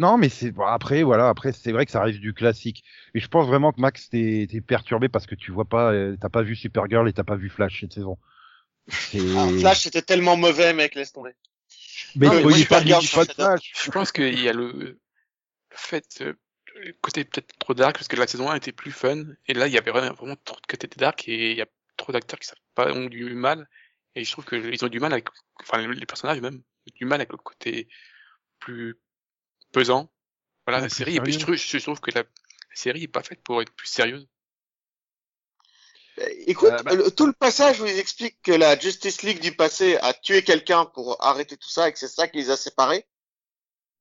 Non, 0.00 0.16
mais 0.16 0.30
c'est 0.30 0.50
bon, 0.50 0.64
après, 0.64 1.02
voilà, 1.02 1.28
après 1.28 1.52
c'est 1.52 1.72
vrai 1.72 1.84
que 1.84 1.92
ça 1.92 2.02
reste 2.02 2.20
du 2.20 2.32
classique. 2.32 2.84
Et 3.12 3.20
je 3.20 3.28
pense 3.28 3.46
vraiment 3.46 3.70
que 3.70 3.82
Max 3.82 4.08
t'es 4.08 4.46
t'es 4.50 4.62
perturbé 4.62 5.10
parce 5.10 5.26
que 5.26 5.34
tu 5.34 5.52
vois 5.52 5.66
pas, 5.66 5.92
euh, 5.92 6.16
t'as 6.18 6.30
pas 6.30 6.40
vu 6.40 6.56
Supergirl 6.56 7.06
et 7.06 7.12
t'as 7.12 7.22
pas 7.22 7.36
vu 7.36 7.50
Flash 7.50 7.80
cette 7.80 7.92
saison. 7.92 8.16
Ah, 9.36 9.48
Flash, 9.58 9.80
c'était 9.80 10.00
tellement 10.00 10.38
mauvais, 10.38 10.72
mec, 10.72 10.94
laisse 10.94 11.12
tomber. 11.12 11.32
Mais 12.16 12.28
Non, 12.28 12.32
mais 12.32 12.42
pas 12.44 12.52
Supergirl, 12.52 13.02
de. 13.02 13.08
Flash. 13.08 13.72
Je 13.74 13.90
pense 13.90 14.10
qu'il 14.10 14.40
y 14.40 14.48
a 14.48 14.54
le, 14.54 14.72
le 14.72 14.98
fait, 15.68 16.06
euh, 16.22 16.32
le 16.76 16.94
côté 17.02 17.24
peut-être 17.24 17.58
trop 17.58 17.74
dark 17.74 17.96
parce 17.96 18.08
que 18.08 18.16
la 18.16 18.26
saison 18.26 18.48
1 18.48 18.54
était 18.54 18.72
plus 18.72 18.92
fun 18.92 19.22
et 19.48 19.52
là, 19.52 19.66
il 19.66 19.74
y 19.74 19.76
avait 19.76 19.90
vraiment, 19.90 20.14
vraiment 20.14 20.36
trop 20.46 20.58
de 20.62 20.66
côté 20.66 20.88
dark 20.96 21.28
et 21.28 21.50
il 21.50 21.58
y 21.58 21.62
a 21.62 21.66
trop 21.98 22.10
d'acteurs 22.10 22.38
qui 22.38 22.48
savent 22.48 22.56
pas, 22.74 22.90
ont 22.90 23.04
du 23.04 23.34
mal 23.34 23.68
et 24.14 24.24
je 24.24 24.32
trouve 24.32 24.46
qu'ils 24.46 24.82
ont 24.82 24.88
du 24.88 24.98
mal 24.98 25.12
avec, 25.12 25.26
enfin, 25.60 25.86
les 25.86 26.06
personnages 26.06 26.40
même, 26.40 26.56
ont 26.56 26.94
du 26.94 27.04
mal 27.04 27.20
avec 27.20 27.32
le 27.32 27.36
côté 27.36 27.86
plus 28.60 28.98
pesant. 29.72 30.10
Voilà, 30.66 30.78
Ouais, 30.78 30.84
la 30.84 30.88
série, 30.88 31.16
et 31.16 31.20
puis 31.20 31.32
je 31.32 31.38
trouve, 31.38 31.54
je 31.56 31.78
trouve 31.78 32.00
que 32.00 32.10
la, 32.12 32.22
la 32.22 32.26
série 32.74 33.04
est 33.04 33.08
pas 33.08 33.22
faite 33.22 33.42
pour 33.42 33.60
être 33.62 33.72
plus 33.72 33.86
sérieuse. 33.88 34.28
Euh, 36.18 36.28
Écoute, 36.46 36.70
Euh, 36.70 36.82
bah- 36.82 36.94
le- 36.94 37.10
tout 37.10 37.26
le 37.26 37.32
passage 37.32 37.80
où 37.80 37.86
ils 37.86 37.98
expliquent 37.98 38.40
que 38.42 38.52
la 38.52 38.78
Justice 38.78 39.22
League 39.22 39.40
du 39.40 39.52
passé 39.56 39.96
a 40.02 40.12
tué 40.12 40.42
quelqu'un 40.42 40.84
pour 40.84 41.22
arrêter 41.24 41.56
tout 41.56 41.70
ça 41.70 41.88
et 41.88 41.92
que 41.92 41.98
c'est 41.98 42.08
ça 42.08 42.28
qui 42.28 42.38
les 42.38 42.50
a 42.50 42.56
séparés, 42.56 43.06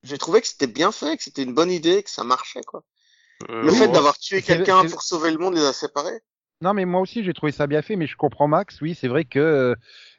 j'ai 0.03 0.17
trouvé 0.17 0.41
que 0.41 0.47
c'était 0.47 0.67
bien 0.67 0.91
fait, 0.91 1.17
que 1.17 1.23
c'était 1.23 1.43
une 1.43 1.53
bonne 1.53 1.71
idée, 1.71 2.03
que 2.03 2.09
ça 2.09 2.23
marchait, 2.23 2.61
quoi. 2.63 2.83
Euh, 3.49 3.63
Le 3.63 3.71
fait 3.71 3.88
d'avoir 3.88 4.17
tué 4.17 4.41
quelqu'un 4.41 4.83
pour 4.91 5.01
sauver 5.01 5.31
le 5.31 5.38
monde 5.38 5.55
les 5.55 5.63
a 5.63 5.73
séparés. 5.73 6.21
Non, 6.61 6.73
mais 6.73 6.83
moi 6.85 6.99
aussi 6.99 7.23
j'ai 7.23 7.33
trouvé 7.33 7.51
ça 7.53 7.67
bien 7.67 7.81
fait, 7.81 7.95
mais 7.95 8.07
je 8.07 8.17
comprends 8.17 8.47
Max. 8.47 8.81
Oui, 8.81 8.93
c'est 8.93 9.07
vrai 9.07 9.23
que 9.23 9.75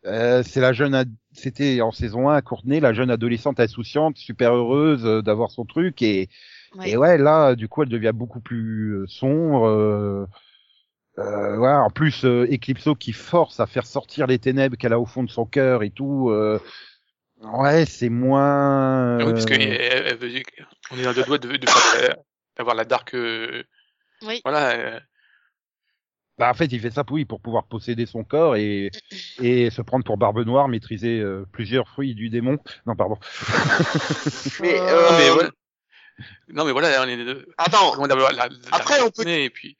euh, 0.06 0.42
c'est 0.42 0.60
la 0.60 0.72
jeune, 0.72 0.94
ad- 0.94 1.12
c'était 1.32 1.80
en 1.82 1.92
saison 1.92 2.30
1, 2.30 2.40
Courtenay, 2.40 2.80
la 2.80 2.94
jeune 2.94 3.10
adolescente 3.10 3.60
insouciante, 3.60 4.16
super 4.16 4.54
heureuse 4.54 5.04
euh, 5.04 5.20
d'avoir 5.22 5.50
son 5.50 5.66
truc, 5.66 6.00
et, 6.00 6.28
Oui. 6.76 6.90
et 6.90 6.96
ouais, 6.96 7.18
là, 7.18 7.54
du 7.54 7.68
coup, 7.68 7.82
elle 7.82 7.90
devient 7.90 8.12
beaucoup 8.14 8.40
plus 8.40 8.94
euh, 8.94 9.06
sombre. 9.06 9.66
Euh, 9.66 10.26
euh, 11.18 11.58
ouais, 11.58 11.68
en 11.68 11.90
plus, 11.90 12.24
euh, 12.24 12.46
Eclipso 12.50 12.94
qui 12.94 13.12
force 13.12 13.60
à 13.60 13.66
faire 13.66 13.86
sortir 13.86 14.26
les 14.26 14.38
ténèbres 14.38 14.76
qu'elle 14.78 14.94
a 14.94 15.00
au 15.00 15.04
fond 15.06 15.22
de 15.24 15.30
son 15.30 15.44
cœur 15.44 15.82
et 15.82 15.90
tout. 15.90 16.30
euh, 16.30 16.58
ouais, 17.42 17.84
c'est 17.84 18.08
moins. 18.08 19.18
Oui, 19.26 19.32
parce 19.32 19.44
que 19.44 19.52
euh, 19.54 19.56
elle- 19.58 20.06
elle 20.06 20.16
veut- 20.16 20.42
on 20.90 20.98
est 20.98 21.06
à 21.06 21.12
deux 21.12 21.24
doigts 21.24 21.38
de, 21.38 21.48
de 21.56 21.66
d'avoir 22.56 22.74
la 22.74 22.84
dark, 22.86 23.14
euh, 23.14 23.62
Oui. 24.26 24.40
voilà, 24.44 24.70
euh, 24.70 25.00
Bah, 26.40 26.48
en 26.50 26.54
fait, 26.54 26.72
il 26.72 26.80
fait 26.80 26.90
ça 26.90 27.04
oui, 27.10 27.26
pour 27.26 27.38
pouvoir 27.38 27.64
posséder 27.64 28.06
son 28.06 28.24
corps 28.24 28.56
et, 28.56 28.90
et 29.42 29.68
se 29.68 29.82
prendre 29.82 30.06
pour 30.06 30.16
barbe 30.16 30.38
noire, 30.46 30.68
maîtriser 30.68 31.20
euh, 31.20 31.44
plusieurs 31.52 31.86
fruits 31.86 32.14
du 32.14 32.30
démon. 32.30 32.58
Non, 32.86 32.96
pardon. 32.96 33.18
Mais, 34.60 34.78
Non, 34.78 34.86
euh, 34.88 35.18
mais 35.18 35.30
voilà. 35.30 35.50
Non, 36.48 36.64
mais 36.64 36.72
voilà, 36.72 37.02
on 37.02 37.08
est 37.08 37.16
deux. 37.22 37.46
Attends, 37.58 38.06
d'avoir 38.06 38.32
la, 38.32 38.48
la- 38.48 38.54
Après, 38.72 38.96
la 38.98 39.04
on 39.04 39.10
peut- 39.10 39.22
journée, 39.22 39.44
Et 39.44 39.50
puis, 39.50 39.76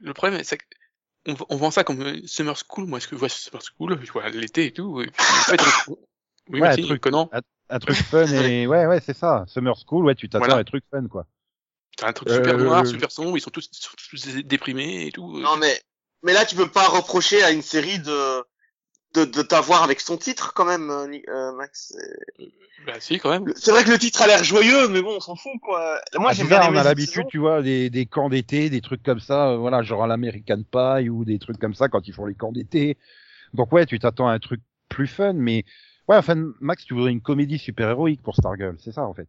le 0.00 0.12
problème, 0.12 0.42
c'est 0.42 0.58
qu'on 0.58 1.36
on 1.48 1.56
vend 1.56 1.70
ça 1.70 1.84
comme 1.84 2.02
euh, 2.02 2.20
summer 2.26 2.56
school. 2.56 2.86
Moi, 2.86 2.98
est-ce 2.98 3.06
que 3.06 3.14
je 3.14 3.20
vois 3.20 3.28
summer 3.28 3.62
school 3.62 3.98
Je 4.02 4.10
vois 4.10 4.28
l'été 4.30 4.66
et 4.66 4.72
tout. 4.72 5.00
Et 5.02 5.06
puis, 5.06 5.14
en 5.20 5.56
fait, 5.56 5.60
on- 5.88 5.96
oui, 6.48 6.60
Ouais, 6.62 6.68
un 6.68 6.76
truc. 6.76 7.00
Conan. 7.00 7.30
Un 7.68 7.78
truc 7.80 7.96
fun 7.96 8.26
et 8.26 8.66
ouais, 8.66 8.86
ouais, 8.86 9.00
c'est 9.00 9.16
ça. 9.16 9.44
Summer 9.48 9.74
School, 9.76 10.04
ouais, 10.04 10.14
tu 10.14 10.28
t'attends 10.28 10.44
Voilà. 10.46 10.56
à 10.56 10.60
un 10.60 10.64
truc 10.64 10.84
fun, 10.90 11.06
quoi. 11.08 11.26
T'as 11.96 12.08
un 12.08 12.12
truc 12.12 12.28
super 12.28 12.58
Euh, 12.58 12.64
noir, 12.64 12.86
super 12.86 13.10
sombre. 13.10 13.36
Ils 13.36 13.40
sont 13.40 13.50
tous, 13.50 13.68
sont 13.72 13.90
tous 14.10 14.26
déprimés 14.44 15.06
et 15.06 15.12
tout. 15.12 15.38
non 15.38 15.56
mais, 15.56 15.80
mais 16.22 16.32
là 16.32 16.44
tu 16.44 16.54
peux 16.54 16.68
pas 16.68 16.88
reprocher 16.88 17.42
à 17.42 17.50
une 17.50 17.62
série 17.62 17.98
de 17.98 18.44
de, 19.14 19.24
de 19.24 19.42
t'avoir 19.42 19.82
avec 19.82 20.00
son 20.00 20.18
titre 20.18 20.52
quand 20.54 20.66
même, 20.66 20.90
euh, 20.90 21.06
euh, 21.28 21.52
Max. 21.52 21.94
Bah, 22.86 23.00
si, 23.00 23.18
quand 23.18 23.30
même. 23.30 23.50
C'est 23.56 23.70
vrai 23.70 23.82
que 23.82 23.90
le 23.90 23.98
titre 23.98 24.20
a 24.20 24.26
l'air 24.26 24.44
joyeux, 24.44 24.88
mais 24.88 25.00
bon, 25.00 25.16
on 25.16 25.20
s'en 25.20 25.36
fout 25.36 25.52
quoi. 25.62 25.98
Moi 26.18 26.30
Ah, 26.30 26.34
j'aime 26.34 26.46
c'est 26.46 26.50
bien 26.50 26.60
aimé 26.62 26.76
on 26.76 26.80
a 26.80 26.84
l'habitude, 26.84 27.24
tu 27.28 27.38
vois, 27.38 27.62
des, 27.62 27.88
des 27.88 28.04
camps 28.04 28.28
d'été, 28.28 28.68
des 28.68 28.80
trucs 28.82 29.02
comme 29.02 29.20
ça, 29.20 29.50
euh, 29.52 29.56
voilà, 29.56 29.82
genre 29.82 30.04
à 30.04 30.06
l'American 30.06 30.62
Pie 30.70 31.08
ou 31.08 31.24
des 31.24 31.38
trucs 31.38 31.58
comme 31.58 31.74
ça 31.74 31.88
quand 31.88 32.06
ils 32.06 32.12
font 32.12 32.26
les 32.26 32.34
camps 32.34 32.52
d'été. 32.52 32.98
Donc 33.54 33.72
ouais, 33.72 33.86
tu 33.86 33.98
t'attends 33.98 34.28
à 34.28 34.32
un 34.32 34.38
truc 34.38 34.60
plus 34.90 35.06
fun, 35.06 35.32
mais 35.32 35.64
ouais, 36.08 36.16
enfin, 36.16 36.34
Max, 36.60 36.84
tu 36.84 36.92
voudrais 36.94 37.12
une 37.12 37.22
comédie 37.22 37.58
super-héroïque 37.58 38.22
pour 38.22 38.36
Stargirl, 38.36 38.76
c'est 38.78 38.92
ça 38.92 39.04
en 39.06 39.14
fait. 39.14 39.28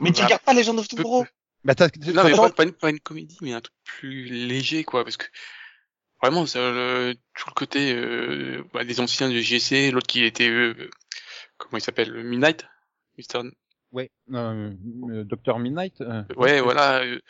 Mais 0.00 0.10
tu 0.12 0.20
Bah, 0.20 0.24
regardes 0.24 0.42
pas 0.42 0.54
Legend 0.54 0.78
of 0.78 0.88
Tomorrow? 0.88 1.26
Bah, 1.64 1.74
t'as, 1.74 1.88
Non, 2.14 2.24
mais 2.24 2.34
pas, 2.34 2.50
pas, 2.50 2.64
une, 2.64 2.72
pas 2.72 2.90
une 2.90 3.00
comédie, 3.00 3.38
mais 3.42 3.52
un 3.52 3.60
truc 3.60 3.74
plus 3.84 4.24
léger, 4.24 4.84
quoi, 4.84 5.04
parce 5.04 5.16
que 5.16 5.26
vraiment, 6.22 6.46
c'est 6.46 6.58
le, 6.58 7.14
tout 7.34 7.48
le 7.48 7.54
côté 7.54 7.92
euh, 7.94 8.64
bah, 8.72 8.84
des 8.84 9.00
anciens 9.00 9.28
de 9.28 9.38
GC, 9.38 9.90
l'autre 9.90 10.06
qui 10.06 10.24
était, 10.24 10.48
euh, 10.48 10.88
comment 11.58 11.78
il 11.78 11.82
s'appelle, 11.82 12.12
Midnight, 12.24 12.66
Mister, 13.18 13.40
ouais, 13.92 14.10
euh, 14.32 14.72
euh, 15.10 15.24
Dr 15.24 15.58
Midnight, 15.58 16.00
euh, 16.00 16.22
ouais, 16.36 16.60
voilà, 16.60 17.00
euh, 17.02 17.20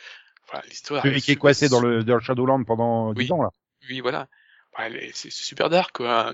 voilà 0.49 0.65
l'histoire. 0.67 1.03
celui 1.03 1.21
qui 1.21 1.31
est 1.31 1.33
super- 1.33 1.41
coincé 1.41 1.67
dans 1.69 1.81
le, 1.81 2.03
dans 2.03 2.15
le 2.15 2.21
Shadowland 2.21 2.63
pendant 2.63 3.13
Oui. 3.13 3.25
10 3.25 3.31
ans 3.33 3.41
là. 3.41 3.49
Oui, 3.89 3.99
voilà, 3.99 4.27
Bah, 4.77 4.87
c'est 5.13 5.29
c'est 5.29 5.43
super 5.43 5.69
dark, 5.69 5.95
quoi. 5.97 6.33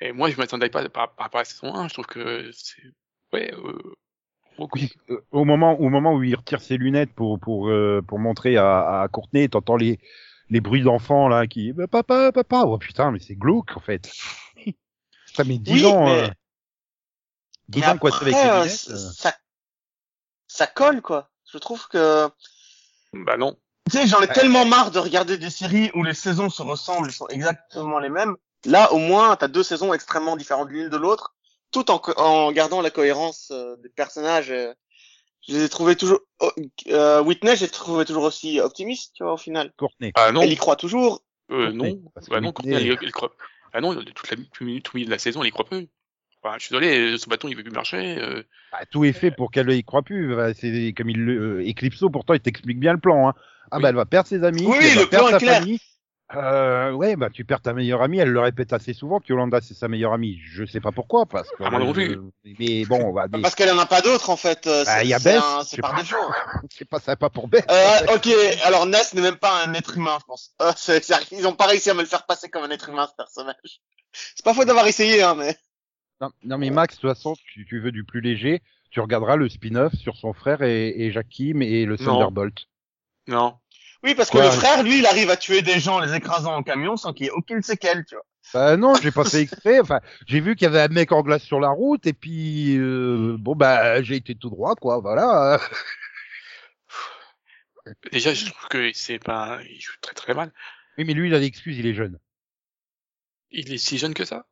Et 0.00 0.12
moi, 0.12 0.30
je 0.30 0.36
m'attendais 0.36 0.70
pas 0.70 0.88
par, 0.88 1.14
par 1.14 1.26
rapport 1.26 1.38
à 1.40 1.42
la 1.42 1.44
saison 1.44 1.74
1, 1.74 1.88
je 1.88 1.92
trouve 1.92 2.06
que 2.06 2.50
c'est, 2.52 2.82
ouais, 3.32 3.52
euh, 3.54 3.78
au 5.30 5.44
moment 5.44 5.78
au 5.80 5.88
moment 5.88 6.14
où 6.14 6.22
il 6.22 6.34
retire 6.36 6.60
ses 6.60 6.76
lunettes 6.76 7.12
pour 7.14 7.38
pour 7.40 7.68
euh, 7.68 8.02
pour 8.06 8.18
montrer 8.18 8.56
à, 8.56 9.02
à 9.02 9.08
Courtenay, 9.08 9.48
t'entends 9.48 9.76
les 9.76 9.98
les 10.50 10.60
bruits 10.60 10.82
d'enfants 10.82 11.28
là 11.28 11.46
qui 11.46 11.72
bah, 11.72 11.86
papa 11.86 12.32
papa 12.32 12.62
oh 12.66 12.76
putain 12.78 13.10
mais 13.12 13.20
c'est 13.20 13.36
glauque 13.36 13.76
en 13.76 13.80
fait. 13.80 14.10
Ça 15.34 15.44
met 15.44 15.58
10 15.58 15.72
Oui, 15.72 15.86
ans 15.86 16.04
mais- 16.06 16.24
euh, 16.24 16.28
10 17.68 17.80
Mais 17.80 17.86
ans 17.86 17.98
coincé 17.98 18.16
avec 18.22 18.34
après, 18.34 18.44
les 18.44 18.50
euh, 18.50 18.62
lunettes. 18.64 18.86
euh. 18.90 18.96
ça, 18.96 19.34
ça 20.48 20.66
colle 20.66 21.02
quoi. 21.02 21.30
Je 21.52 21.58
trouve 21.58 21.86
que 21.88 22.28
Bah 23.12 23.36
non. 23.36 23.56
Tu 23.90 23.96
sais, 23.96 24.06
j'en 24.06 24.20
ai 24.22 24.26
Ouais. 24.26 24.32
tellement 24.32 24.64
marre 24.66 24.90
de 24.90 24.98
regarder 24.98 25.38
des 25.38 25.50
séries 25.50 25.90
où 25.94 26.02
les 26.04 26.14
saisons 26.14 26.50
se 26.50 26.62
ressemblent, 26.62 27.06
elles 27.08 27.12
sont 27.14 27.26
exactement 27.28 27.98
les 27.98 28.08
mêmes. 28.08 28.36
Là, 28.66 28.92
au 28.92 28.98
moins, 28.98 29.34
t'as 29.36 29.48
deux 29.48 29.62
saisons 29.62 29.92
extrêmement 29.94 30.36
différentes 30.36 30.68
l'une 30.68 30.88
de 30.88 30.96
l'autre, 30.96 31.34
tout 31.70 31.90
en, 31.90 32.52
gardant 32.52 32.80
la 32.82 32.90
cohérence 32.90 33.50
euh, 33.52 33.76
des 33.82 33.88
personnages. 33.88 34.50
euh. 34.50 34.72
Je 35.48 35.54
les 35.54 35.64
ai 35.64 35.68
trouvés 35.70 35.96
toujours... 35.96 36.20
oh, 36.40 36.50
euh, 36.88 37.22
Whitney, 37.22 37.56
j'ai 37.56 37.68
trouvé 37.68 38.04
toujours 38.04 38.24
aussi 38.24 38.60
optimiste, 38.60 39.12
tu 39.14 39.22
vois, 39.24 39.32
au 39.32 39.38
final. 39.38 39.72
Courtenay. 39.78 40.12
Ah 40.14 40.32
non, 40.32 40.42
Elle 40.42 40.52
y 40.52 40.56
croit 40.56 40.76
toujours. 40.76 41.22
euh, 41.50 41.72
non, 41.72 41.98
parce 42.14 42.26
que 42.26 42.32
bah 42.34 42.40
non, 42.42 42.52
Courtenay, 42.52 42.76
elle, 42.86 42.98
elle 43.02 43.12
croit. 43.12 43.32
Ah 43.72 43.80
non, 43.80 43.94
toute 43.94 44.30
la, 44.30 44.36
tout, 44.52 44.64
milieu 44.64 44.80
de 45.06 45.10
la 45.10 45.18
saison, 45.18 45.42
elle 45.42 45.48
y 45.48 45.52
croit 45.52 45.64
peu. 45.64 45.86
Enfin, 46.42 46.56
je 46.58 46.64
suis 46.66 46.72
désolé, 46.78 47.16
son 47.18 47.30
bâton 47.30 47.48
il 47.48 47.56
veut 47.56 47.62
plus 47.62 47.72
marcher. 47.72 48.18
euh, 48.18 48.42
Bah, 48.72 48.80
tout 48.90 49.04
est 49.04 49.12
fait 49.12 49.30
pour 49.30 49.50
qu'elle 49.50 49.70
y 49.70 49.84
croit 49.84 50.02
plus. 50.02 50.34
Bah, 50.34 50.52
c'est 50.54 50.92
comme 50.96 51.08
il 51.10 51.18
le 51.18 51.60
euh, 51.60 51.68
Eclipso 51.70 52.08
pourtant 52.10 52.34
il 52.34 52.40
t'explique 52.40 52.78
bien 52.80 52.92
le 52.94 52.98
plan. 53.00 53.28
Hein. 53.28 53.34
Ah 53.70 53.76
Oui. 53.76 53.82
bah 53.82 53.88
elle 53.90 53.94
va 53.94 54.06
perdre 54.06 54.28
ses 54.28 54.42
amis, 54.44 54.64
Oui, 54.66 54.76
le 54.94 55.00
va 55.02 55.06
perdre 55.06 55.26
plan 55.26 55.28
est 55.28 55.30
sa 55.32 55.38
clair. 55.38 55.58
famille. 55.60 55.80
Euh, 56.36 56.92
ouais 56.92 57.16
bah 57.16 57.28
tu 57.28 57.44
perds 57.44 57.60
ta 57.60 57.72
meilleure 57.72 58.02
amie. 58.02 58.18
Elle 58.18 58.30
le 58.30 58.40
répète 58.40 58.72
assez 58.72 58.92
souvent 58.92 59.18
que 59.18 59.26
Yolanda 59.28 59.60
c'est 59.60 59.74
sa 59.74 59.88
meilleure 59.88 60.12
amie. 60.12 60.38
Je 60.44 60.64
sais 60.64 60.80
pas 60.80 60.92
pourquoi 60.92 61.26
parce 61.26 61.48
que 61.50 61.64
Ah, 61.64 61.70
moi 61.70 61.80
euh, 61.80 62.30
mais 62.58 62.84
bon 62.84 63.12
bah, 63.12 63.26
mais 63.32 63.42
Parce 63.42 63.54
qu'elle 63.56 63.70
en 63.72 63.78
a 63.78 63.86
pas 63.86 64.00
d'autres 64.00 64.30
en 64.30 64.36
fait. 64.36 64.66
euh, 64.68 64.84
Bah, 64.84 65.02
y 65.02 65.12
a 65.12 65.18
c'est 65.18 65.32
Bess, 65.32 65.42
je 65.62 65.66
c'est 65.66 65.80
par 65.80 65.94
pas. 65.94 66.00
défaut. 66.02 66.16
c'est 66.70 66.88
pas 66.88 67.00
sympa 67.00 67.30
pour 67.30 67.48
Beth. 67.48 67.68
Euh, 67.70 68.14
ok, 68.14 68.28
alors 68.64 68.86
Ness 68.86 69.12
n'est 69.14 69.22
même 69.22 69.38
pas 69.38 69.64
un 69.64 69.74
être 69.74 69.96
humain, 69.96 70.18
je 70.20 70.24
pense. 70.26 70.52
Euh, 70.62 70.72
ils 71.32 71.46
ont 71.48 71.54
pas 71.54 71.66
réussi 71.66 71.90
à 71.90 71.94
me 71.94 72.00
le 72.00 72.06
faire 72.06 72.24
passer 72.26 72.48
comme 72.48 72.62
un 72.62 72.70
être 72.70 72.88
humain, 72.88 73.08
ce 73.10 73.16
personnage. 73.16 73.80
C'est 74.12 74.44
pas 74.44 74.54
faute 74.54 74.66
d'avoir 74.66 74.86
essayé, 74.86 75.22
hein, 75.22 75.34
mais... 75.36 75.56
Non, 76.20 76.30
non, 76.44 76.58
mais 76.58 76.70
Max, 76.70 76.96
de 76.96 77.00
toute 77.00 77.10
façon, 77.10 77.34
tu, 77.44 77.64
tu 77.66 77.80
veux 77.80 77.92
du 77.92 78.04
plus 78.04 78.20
léger, 78.20 78.62
tu 78.90 79.00
regarderas 79.00 79.36
le 79.36 79.48
spin-off 79.48 79.94
sur 79.94 80.16
son 80.16 80.32
frère 80.32 80.62
et, 80.62 80.88
et 80.90 81.10
Jacques 81.12 81.28
Kim 81.28 81.62
et 81.62 81.86
le 81.86 81.96
Non. 81.96 82.04
Thunderbolt. 82.04 82.66
Non. 83.26 83.56
Oui, 84.02 84.14
parce 84.14 84.30
que 84.30 84.38
Quoi 84.38 84.46
le 84.46 84.50
frère, 84.50 84.82
lui, 84.82 84.98
il 84.98 85.06
arrive 85.06 85.30
à 85.30 85.36
tuer 85.36 85.62
des 85.62 85.78
gens 85.78 85.96
en 85.96 86.00
les 86.00 86.14
écrasant 86.14 86.54
en 86.54 86.62
camion 86.62 86.96
sans 86.96 87.12
qu'il 87.12 87.26
y 87.26 87.28
ait 87.28 87.32
aucune 87.32 87.62
séquelle, 87.62 88.04
tu 88.06 88.14
vois. 88.14 88.24
Bah 88.54 88.76
non, 88.76 88.94
j'ai 88.94 89.10
pas 89.10 89.24
fait 89.24 89.42
exprès. 89.42 89.80
Enfin, 89.80 90.00
j'ai 90.26 90.40
vu 90.40 90.56
qu'il 90.56 90.64
y 90.64 90.68
avait 90.68 90.80
un 90.80 90.88
mec 90.88 91.12
en 91.12 91.22
glace 91.22 91.42
sur 91.42 91.60
la 91.60 91.68
route 91.68 92.06
et 92.06 92.14
puis 92.14 92.76
euh, 92.78 93.36
bon 93.38 93.54
bah 93.54 94.02
j'ai 94.02 94.16
été 94.16 94.34
tout 94.34 94.48
droit 94.50 94.74
quoi. 94.74 94.98
Voilà. 95.00 95.60
Déjà, 98.12 98.34
je 98.34 98.46
trouve 98.46 98.68
que 98.68 98.90
c'est 98.94 99.18
pas, 99.18 99.58
il 99.68 99.80
joue 99.80 99.92
très 100.00 100.14
très 100.14 100.34
mal. 100.34 100.52
Oui, 100.98 101.04
mais 101.04 101.14
lui 101.14 101.28
il 101.28 101.34
a 101.34 101.38
l'excuse, 101.38 101.78
il 101.78 101.86
est 101.86 101.94
jeune. 101.94 102.18
Il 103.50 103.72
est 103.72 103.78
si 103.78 103.98
jeune 103.98 104.14
que 104.14 104.24
ça? 104.24 104.46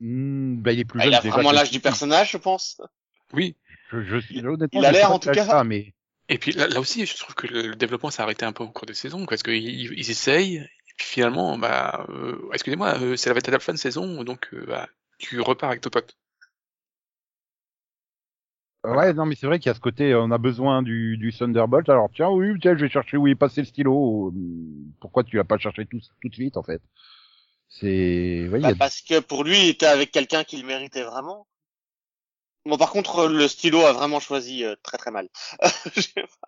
Hmm, 0.00 0.56
bah 0.60 0.72
il 0.72 0.80
est 0.80 0.84
plus 0.84 1.00
Ah, 1.00 1.04
jeune 1.04 1.12
il 1.12 1.16
a 1.16 1.20
déjà 1.20 1.34
vraiment 1.34 1.52
l'âge 1.52 1.70
du 1.70 1.80
personnage, 1.80 2.32
je 2.32 2.38
pense. 2.38 2.80
Oui. 3.32 3.56
Je, 3.92 4.02
je, 4.02 4.46
honnêtement, 4.46 4.80
Il 4.80 4.86
a 4.86 4.92
l'air, 4.92 5.12
en 5.12 5.18
tout 5.18 5.30
cas. 5.30 5.46
ça, 5.46 5.64
mais 5.64 5.94
Et 6.30 6.38
puis 6.38 6.52
là, 6.52 6.68
là 6.68 6.80
aussi, 6.80 7.04
je 7.06 7.16
trouve 7.18 7.34
que 7.34 7.46
le, 7.48 7.74
développement 7.74 8.10
s'est 8.10 8.22
arrêté 8.22 8.46
un 8.46 8.52
peu 8.52 8.62
au 8.64 8.68
cours 8.70 8.86
des 8.86 8.94
saisons, 8.94 9.26
parce 9.26 9.42
qu'ils 9.42 9.56
ils, 9.56 9.92
ils 9.98 10.10
essayent, 10.10 10.58
et 10.58 10.94
puis 10.96 11.06
finalement, 11.06 11.58
bah, 11.58 12.06
euh, 12.08 12.48
excusez-moi, 12.52 12.98
euh, 13.02 13.16
c'est 13.16 13.34
la 13.34 13.40
la 13.50 13.58
fin 13.58 13.72
de 13.72 13.78
saison, 13.78 14.22
donc 14.22 14.48
euh, 14.54 14.64
bah, 14.66 14.88
tu 15.18 15.40
repars 15.40 15.70
avec 15.70 15.82
ton 15.82 15.90
pote. 15.90 16.16
ouais, 18.84 19.12
non, 19.12 19.26
mais 19.26 19.34
c'est 19.34 19.46
vrai 19.46 19.58
qu'il 19.58 19.66
y 19.68 19.70
a 19.70 19.74
ce 19.74 19.80
côté, 19.80 20.14
on 20.14 20.30
a 20.30 20.38
besoin 20.38 20.82
du, 20.82 21.16
du 21.18 21.32
Thunderbolt. 21.32 21.88
Alors 21.88 22.10
tiens, 22.14 22.30
oui, 22.30 22.58
tiens, 22.60 22.76
je 22.76 22.84
vais 22.84 22.90
chercher 22.90 23.16
où 23.16 23.26
est 23.26 23.34
passé 23.34 23.62
le 23.62 23.66
stylo. 23.66 24.32
Pourquoi 25.00 25.24
tu 25.24 25.36
l'as 25.36 25.44
pas 25.44 25.58
cherché 25.58 25.86
tout, 25.86 26.00
tout 26.22 26.28
de 26.28 26.34
suite 26.34 26.56
en 26.56 26.62
fait? 26.62 26.82
C'est, 27.68 28.48
y 28.52 28.58
Bah, 28.62 28.72
a 28.72 28.74
parce 28.74 29.00
que 29.02 29.20
pour 29.20 29.44
lui, 29.44 29.58
il 29.58 29.68
était 29.70 29.86
avec 29.86 30.10
quelqu'un 30.12 30.44
qui 30.44 30.56
le 30.56 30.66
méritait 30.66 31.02
vraiment. 31.02 31.46
Bon, 32.66 32.76
par 32.76 32.90
contre, 32.90 33.26
le 33.28 33.48
stylo 33.48 33.80
a 33.80 33.92
vraiment 33.92 34.20
choisi 34.20 34.64
euh, 34.64 34.74
très 34.82 34.98
très 34.98 35.10
mal. 35.10 35.28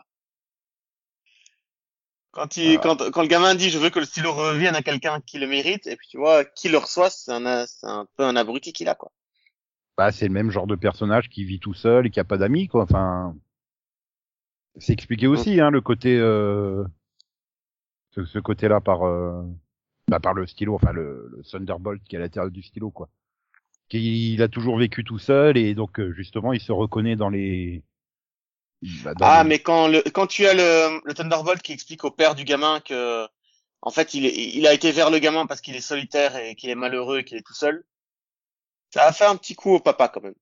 Quand, 2.30 2.56
il, 2.56 2.78
quand, 2.80 3.10
quand 3.10 3.22
le 3.22 3.28
gamin 3.28 3.54
dit 3.54 3.68
je 3.70 3.78
veux 3.78 3.90
que 3.90 3.98
le 3.98 4.06
stylo 4.06 4.32
revienne 4.32 4.74
à 4.74 4.82
quelqu'un 4.82 5.20
qui 5.20 5.38
le 5.38 5.46
mérite, 5.46 5.86
et 5.86 5.96
puis 5.96 6.08
tu 6.08 6.16
vois, 6.18 6.44
qui 6.44 6.68
le 6.70 6.78
reçoit, 6.78 7.10
c'est 7.10 7.30
un, 7.32 8.06
peu 8.16 8.24
un 8.24 8.36
abruti 8.36 8.72
qu'il 8.72 8.88
a, 8.88 8.94
quoi. 8.94 9.12
bah, 9.96 10.12
c'est 10.12 10.26
le 10.28 10.32
même 10.34 10.50
genre 10.50 10.66
de 10.66 10.74
personnage 10.76 11.28
qui 11.28 11.44
vit 11.44 11.60
tout 11.60 11.74
seul 11.74 12.06
et 12.06 12.10
qui 12.10 12.20
a 12.20 12.24
pas 12.24 12.38
d'amis, 12.38 12.68
quoi. 12.68 12.82
Enfin, 12.84 13.36
c'est 14.78 14.92
expliqué 14.92 15.26
aussi, 15.26 15.60
hein, 15.60 15.70
le 15.70 15.80
côté, 15.80 16.18
euh, 16.18 16.84
ce, 18.10 18.24
ce 18.24 18.38
côté-là 18.38 18.80
par, 18.80 19.06
euh, 19.06 19.42
bah, 20.08 20.20
par 20.20 20.34
le 20.34 20.46
stylo, 20.46 20.74
enfin 20.74 20.92
le, 20.92 21.28
le 21.36 21.42
Thunderbolt 21.44 22.02
qui 22.04 22.16
est 22.16 22.18
à 22.18 22.22
l'intérieur 22.22 22.50
du 22.50 22.62
stylo, 22.62 22.90
quoi. 22.90 23.08
Qui, 23.92 24.32
il 24.32 24.42
a 24.42 24.48
toujours 24.48 24.78
vécu 24.78 25.04
tout 25.04 25.18
seul 25.18 25.58
et 25.58 25.74
donc 25.74 26.00
euh, 26.00 26.12
justement, 26.14 26.54
il 26.54 26.60
se 26.60 26.72
reconnaît 26.72 27.14
dans 27.16 27.28
les. 27.28 27.82
bah, 29.04 29.14
dans 29.14 29.26
Ah, 29.26 29.42
les- 29.42 29.48
mais 29.50 29.58
quand 29.58 29.86
le, 29.88 30.00
quand 30.12 30.26
tu 30.26 30.46
as 30.46 30.54
le, 30.54 31.00
le 31.04 31.12
Thunderbolt 31.14 31.60
qui 31.60 31.72
explique 31.72 32.04
au 32.04 32.10
père 32.10 32.34
du 32.34 32.44
gamin 32.44 32.80
que, 32.80 33.26
en 33.82 33.90
fait, 33.90 34.14
il, 34.14 34.24
est, 34.24 34.34
il 34.54 34.66
a 34.66 34.72
été 34.72 34.92
vers 34.92 35.10
le 35.10 35.18
gamin 35.18 35.44
parce 35.46 35.60
qu'il 35.60 35.76
est 35.76 35.80
solitaire 35.82 36.36
et 36.36 36.54
qu'il 36.54 36.70
est 36.70 36.74
malheureux 36.74 37.18
et 37.18 37.24
qu'il 37.24 37.36
est 37.36 37.46
tout 37.46 37.52
seul, 37.54 37.84
ça 38.94 39.04
a 39.04 39.12
fait 39.12 39.26
un 39.26 39.36
petit 39.36 39.54
coup 39.54 39.72
au 39.74 39.80
papa, 39.80 40.08
quand 40.08 40.22
même. 40.22 40.34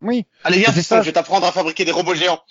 Oui, 0.00 0.26
Allez, 0.44 0.58
viens, 0.58 0.72
ça. 0.72 1.00
je 1.00 1.06
vais 1.06 1.12
t'apprendre 1.12 1.46
à 1.46 1.52
fabriquer 1.52 1.84
des 1.84 1.90
robots 1.92 2.14
géants. 2.14 2.42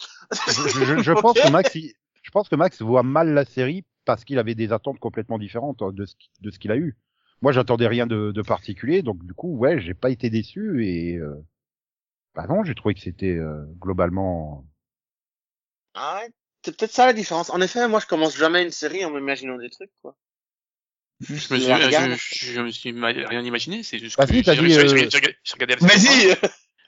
je, 0.47 0.51
je- 0.51 1.01
je 1.03 1.11
pense 1.21 1.39
que 1.39 1.49
Max, 1.49 1.73
il- 1.75 1.93
je 2.21 2.31
pense 2.31 2.49
que 2.49 2.55
Max 2.57 2.81
voit 2.81 3.03
mal 3.03 3.33
la 3.33 3.45
série 3.45 3.85
parce 4.03 4.25
qu'il 4.25 4.39
avait 4.39 4.55
des 4.55 4.73
attentes 4.73 4.99
complètement 4.99 5.37
différentes 5.37 5.81
hein, 5.81 5.91
de 5.93 6.05
ce, 6.05 6.15
de 6.41 6.51
ce 6.51 6.59
qu'il 6.59 6.71
a 6.71 6.75
eu. 6.77 6.97
Moi, 7.41 7.51
j'attendais 7.51 7.87
rien 7.87 8.07
de, 8.07 8.31
de 8.31 8.41
particulier, 8.41 9.01
donc 9.01 9.23
du 9.25 9.33
coup, 9.33 9.55
ouais, 9.57 9.79
j'ai 9.79 9.93
pas 9.93 10.09
été 10.09 10.29
déçu 10.29 10.85
et 10.85 11.15
euh, 11.17 11.35
bah 12.35 12.47
non, 12.47 12.63
j'ai 12.63 12.75
trouvé 12.75 12.93
que 12.95 13.01
c'était 13.01 13.35
euh, 13.37 13.65
globalement. 13.79 14.65
Ah 15.95 16.19
ouais, 16.21 16.29
c'est 16.63 16.77
peut-être 16.77 16.93
ça 16.93 17.05
la 17.05 17.11
différence. 17.11 17.49
En 17.49 17.59
effet, 17.59 17.87
moi, 17.89 17.99
je 17.99 18.05
commence 18.05 18.37
jamais 18.37 18.63
une 18.63 18.71
série 18.71 19.03
en 19.03 19.11
m'imaginant 19.11 19.57
des 19.57 19.69
trucs, 19.69 19.91
quoi. 20.01 20.15
Je 21.19 21.53
me 21.53 21.59
Je 21.59 21.63
suis, 21.63 21.73
regarde. 21.85 22.11
je, 22.19 22.45
je 22.53 22.61
me 22.61 22.69
suis 22.71 22.93
ma- 22.93 23.07
rien 23.07 23.41
imaginé, 23.43 23.83
c'est 23.83 23.99
juste 23.99 24.17
Bah 24.17 24.25
que 24.25 24.27
si, 24.27 24.43
t'as 24.43 24.53
j'ai 24.53 24.61
euh, 24.77 25.09
regardé 25.53 25.75
la 25.75 25.79
saison 25.81 26.03
1. 26.07 26.21
Vas-y, 26.21 26.35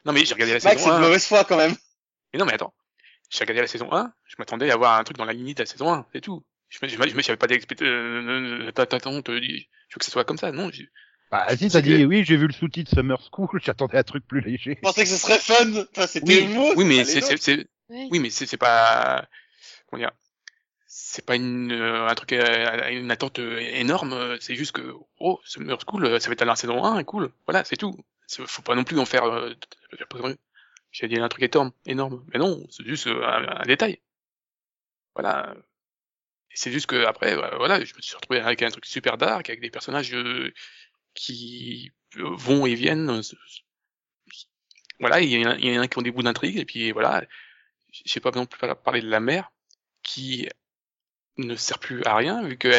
Non 0.05 0.13
mais 0.13 0.25
j'ai 0.25 0.33
regardé 0.33 0.53
la 0.53 0.59
Max, 0.63 0.83
c'est 0.83 0.89
saison 0.89 0.91
de 0.91 0.95
1. 0.95 0.99
mauvaise 0.99 1.25
foi, 1.25 1.43
quand 1.45 1.57
même. 1.57 1.75
Mais 2.33 2.39
non 2.39 2.45
mais 2.45 2.53
attends, 2.53 2.73
j'ai 3.29 3.41
regardé 3.41 3.61
la 3.61 3.67
saison 3.67 3.91
1, 3.93 4.13
je 4.25 4.35
m'attendais 4.39 4.71
à 4.71 4.75
avoir 4.75 4.99
un 4.99 5.03
truc 5.05 5.17
dans 5.17 5.25
la 5.25 5.33
lignée 5.33 5.53
de 5.55 5.61
la 5.61 5.67
saison 5.67 5.91
1, 5.93 6.07
c'est 6.13 6.21
tout. 6.21 6.45
Je 6.69 6.79
me, 6.83 6.89
je 6.89 6.97
me, 6.99 7.07
je 7.09 7.15
me- 7.15 7.21
j'avais 7.23 7.37
pas 7.37 7.47
d'expect, 7.47 7.81
je 9.89 9.95
veux 9.95 9.99
que 9.99 10.05
ça 10.05 10.11
soit 10.11 10.23
comme 10.25 10.37
ça, 10.37 10.51
non. 10.51 10.69
je- 10.71 10.83
Bah 11.31 11.45
si, 11.57 11.69
t'as 11.69 11.81
dit 11.81 11.89
que- 11.91 12.05
oui, 12.05 12.23
j'ai 12.25 12.37
vu 12.37 12.47
le 12.47 12.53
sous-titre 12.53 12.91
Summer 12.91 13.19
School, 13.31 13.49
j'attendais 13.63 13.97
un 13.97 14.03
truc 14.03 14.25
plus 14.27 14.41
léger. 14.41 14.75
Je 14.75 14.81
pensais 14.81 15.03
que 15.03 15.09
ce 15.09 15.17
serait 15.17 15.37
fun. 15.39 15.85
Enfin, 15.91 16.07
c'était 16.07 16.41
Oui, 16.41 16.47
mot. 16.47 16.71
oui 16.75 16.85
mais 16.85 17.03
c'est, 17.05 17.21
c'est, 17.21 17.37
c'est, 17.37 17.67
Oui. 17.89 18.07
oui 18.11 18.19
mais 18.19 18.29
c'est, 18.29 18.45
c'est 18.45 18.57
pas, 18.57 19.27
comment 19.87 19.99
dire, 20.01 20.11
c'est 20.87 21.25
pas 21.25 21.35
une, 21.35 21.71
euh, 21.71 22.07
un 22.07 22.15
truc, 22.15 22.33
euh, 22.33 22.89
une 22.89 23.11
attente 23.11 23.37
euh, 23.39 23.59
énorme, 23.59 24.13
euh, 24.13 24.37
c'est 24.39 24.55
juste 24.55 24.71
que, 24.71 24.93
oh, 25.19 25.39
Summer 25.43 25.77
School, 25.87 26.19
ça 26.19 26.29
va 26.29 26.33
être 26.33 26.41
à 26.41 26.45
la 26.45 26.55
saison 26.55 26.83
1, 26.83 27.03
cool, 27.03 27.31
voilà, 27.45 27.63
c'est 27.63 27.77
tout. 27.77 27.95
C'est- 28.25 28.45
Faut 28.47 28.61
pas 28.63 28.75
non 28.75 28.83
plus 28.83 28.97
en 28.99 29.05
faire, 29.05 29.23
euh, 29.25 29.53
j'ai 30.91 31.07
dit 31.07 31.19
un 31.19 31.29
truc 31.29 31.43
énorme, 31.43 31.71
énorme, 31.85 32.23
mais 32.33 32.39
non, 32.39 32.65
c'est 32.71 32.85
juste 32.85 33.07
euh, 33.07 33.23
un, 33.23 33.61
un 33.61 33.65
détail. 33.65 33.99
Voilà. 35.15 35.55
C'est 36.53 36.71
juste 36.71 36.87
que 36.87 37.05
après, 37.05 37.33
euh, 37.37 37.57
voilà, 37.57 37.83
je 37.83 37.93
me 37.95 38.01
suis 38.01 38.15
retrouvé 38.15 38.39
avec 38.39 38.61
un 38.63 38.69
truc 38.69 38.85
super 38.85 39.17
dark, 39.17 39.49
avec 39.49 39.61
des 39.61 39.69
personnages 39.69 40.13
euh, 40.13 40.51
qui 41.13 41.91
euh, 42.17 42.29
vont 42.35 42.65
et 42.65 42.75
viennent. 42.75 43.09
euh, 43.09 43.21
Voilà, 44.99 45.21
il 45.21 45.29
y, 45.29 45.45
en 45.45 45.51
a- 45.51 45.57
y 45.57 45.77
en 45.77 45.81
a 45.81 45.87
qui 45.87 45.97
ont 45.97 46.01
des 46.01 46.11
bouts 46.11 46.23
d'intrigue, 46.23 46.57
et 46.57 46.65
puis 46.65 46.91
voilà, 46.91 47.23
je 47.91 48.11
sais 48.11 48.19
pas 48.19 48.31
non 48.31 48.45
plus 48.45 48.59
parler 48.83 49.01
de 49.01 49.09
la 49.09 49.19
mère, 49.19 49.51
qui 50.03 50.49
ne 51.37 51.55
sert 51.55 51.79
plus 51.79 52.03
à 52.03 52.15
rien, 52.15 52.43
vu 52.43 52.57
qu'elle 52.57 52.73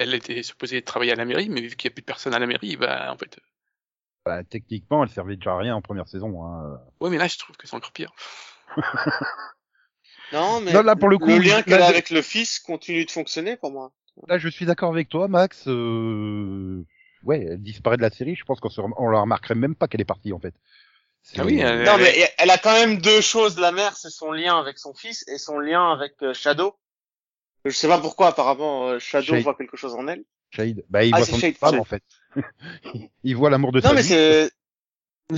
elle 0.00 0.14
était 0.14 0.42
supposée 0.42 0.82
travailler 0.82 1.12
à 1.12 1.16
la 1.16 1.24
mairie, 1.24 1.48
mais 1.48 1.62
vu 1.62 1.76
qu'il 1.76 1.88
n'y 1.88 1.92
a 1.92 1.94
plus 1.94 2.02
de 2.02 2.06
personne 2.06 2.34
à 2.34 2.38
la 2.38 2.46
mairie, 2.46 2.76
bah 2.76 3.10
en 3.10 3.16
fait... 3.16 3.38
Bah, 4.24 4.44
techniquement, 4.44 5.02
elle 5.02 5.10
servait 5.10 5.36
déjà 5.36 5.52
à 5.52 5.58
rien 5.58 5.74
en 5.74 5.82
première 5.82 6.06
saison. 6.08 6.44
Hein. 6.44 6.80
Ouais, 7.00 7.10
mais 7.10 7.18
là, 7.18 7.26
je 7.26 7.38
trouve 7.38 7.56
que 7.56 7.66
c'est 7.66 7.74
encore 7.74 7.92
pire. 7.92 8.12
Non, 10.32 10.60
mais 10.60 10.72
Non, 10.72 10.82
là, 10.82 10.96
pour 10.96 11.08
le 11.08 11.18
coup, 11.18 11.26
le 11.28 11.38
lien 11.38 11.62
qu'elle 11.62 11.82
a 11.82 11.86
avec 11.86 12.10
le 12.10 12.22
fils 12.22 12.58
continue 12.58 13.04
de 13.04 13.10
fonctionner 13.10 13.56
pour 13.56 13.70
moi. 13.70 13.92
Là, 14.28 14.38
je 14.38 14.48
suis 14.48 14.66
d'accord 14.66 14.90
avec 14.92 15.08
toi, 15.08 15.28
Max. 15.28 15.64
Euh... 15.68 16.84
Ouais, 17.24 17.46
elle 17.50 17.62
disparaît 17.62 17.96
de 17.96 18.02
la 18.02 18.10
série. 18.10 18.34
Je 18.34 18.44
pense 18.44 18.60
qu'on 18.60 18.68
se 18.70 18.80
rem- 18.80 18.94
on 18.96 19.08
la 19.08 19.20
remarquerait 19.20 19.54
même 19.54 19.74
pas 19.74 19.88
qu'elle 19.88 20.00
est 20.00 20.04
partie 20.04 20.32
en 20.32 20.38
fait. 20.40 20.54
Ah 21.38 21.44
oui, 21.44 21.58
elle- 21.60 21.84
Non, 21.84 21.96
mais 21.98 22.12
elle 22.36 22.50
a 22.50 22.58
quand 22.58 22.72
même 22.72 22.98
deux 23.00 23.20
choses, 23.20 23.58
la 23.58 23.70
mère, 23.70 23.96
c'est 23.96 24.10
son 24.10 24.32
lien 24.32 24.58
avec 24.58 24.78
son 24.78 24.92
fils 24.92 25.24
et 25.28 25.38
son 25.38 25.58
lien 25.60 25.92
avec 25.92 26.14
euh, 26.22 26.34
Shadow. 26.34 26.74
Je 27.64 27.70
sais 27.70 27.86
pas 27.86 27.98
pourquoi, 27.98 28.28
apparemment, 28.28 28.88
euh, 28.88 28.98
Shadow 28.98 29.26
Shade. 29.34 29.42
voit 29.44 29.54
quelque 29.54 29.76
chose 29.76 29.94
en 29.94 30.08
elle. 30.08 30.24
Shade. 30.50 30.82
Bah, 30.90 31.04
il 31.04 31.14
Ah, 31.14 31.18
voit 31.18 31.26
son 31.26 31.38
Shade, 31.38 31.54
femme 31.54 31.78
en 31.78 31.84
fait. 31.84 32.02
il 33.22 33.36
voit 33.36 33.50
l'amour 33.50 33.70
de 33.72 33.80
Non, 33.80 33.88
sa 33.90 33.94
mais 33.94 34.02
vie. 34.02 34.50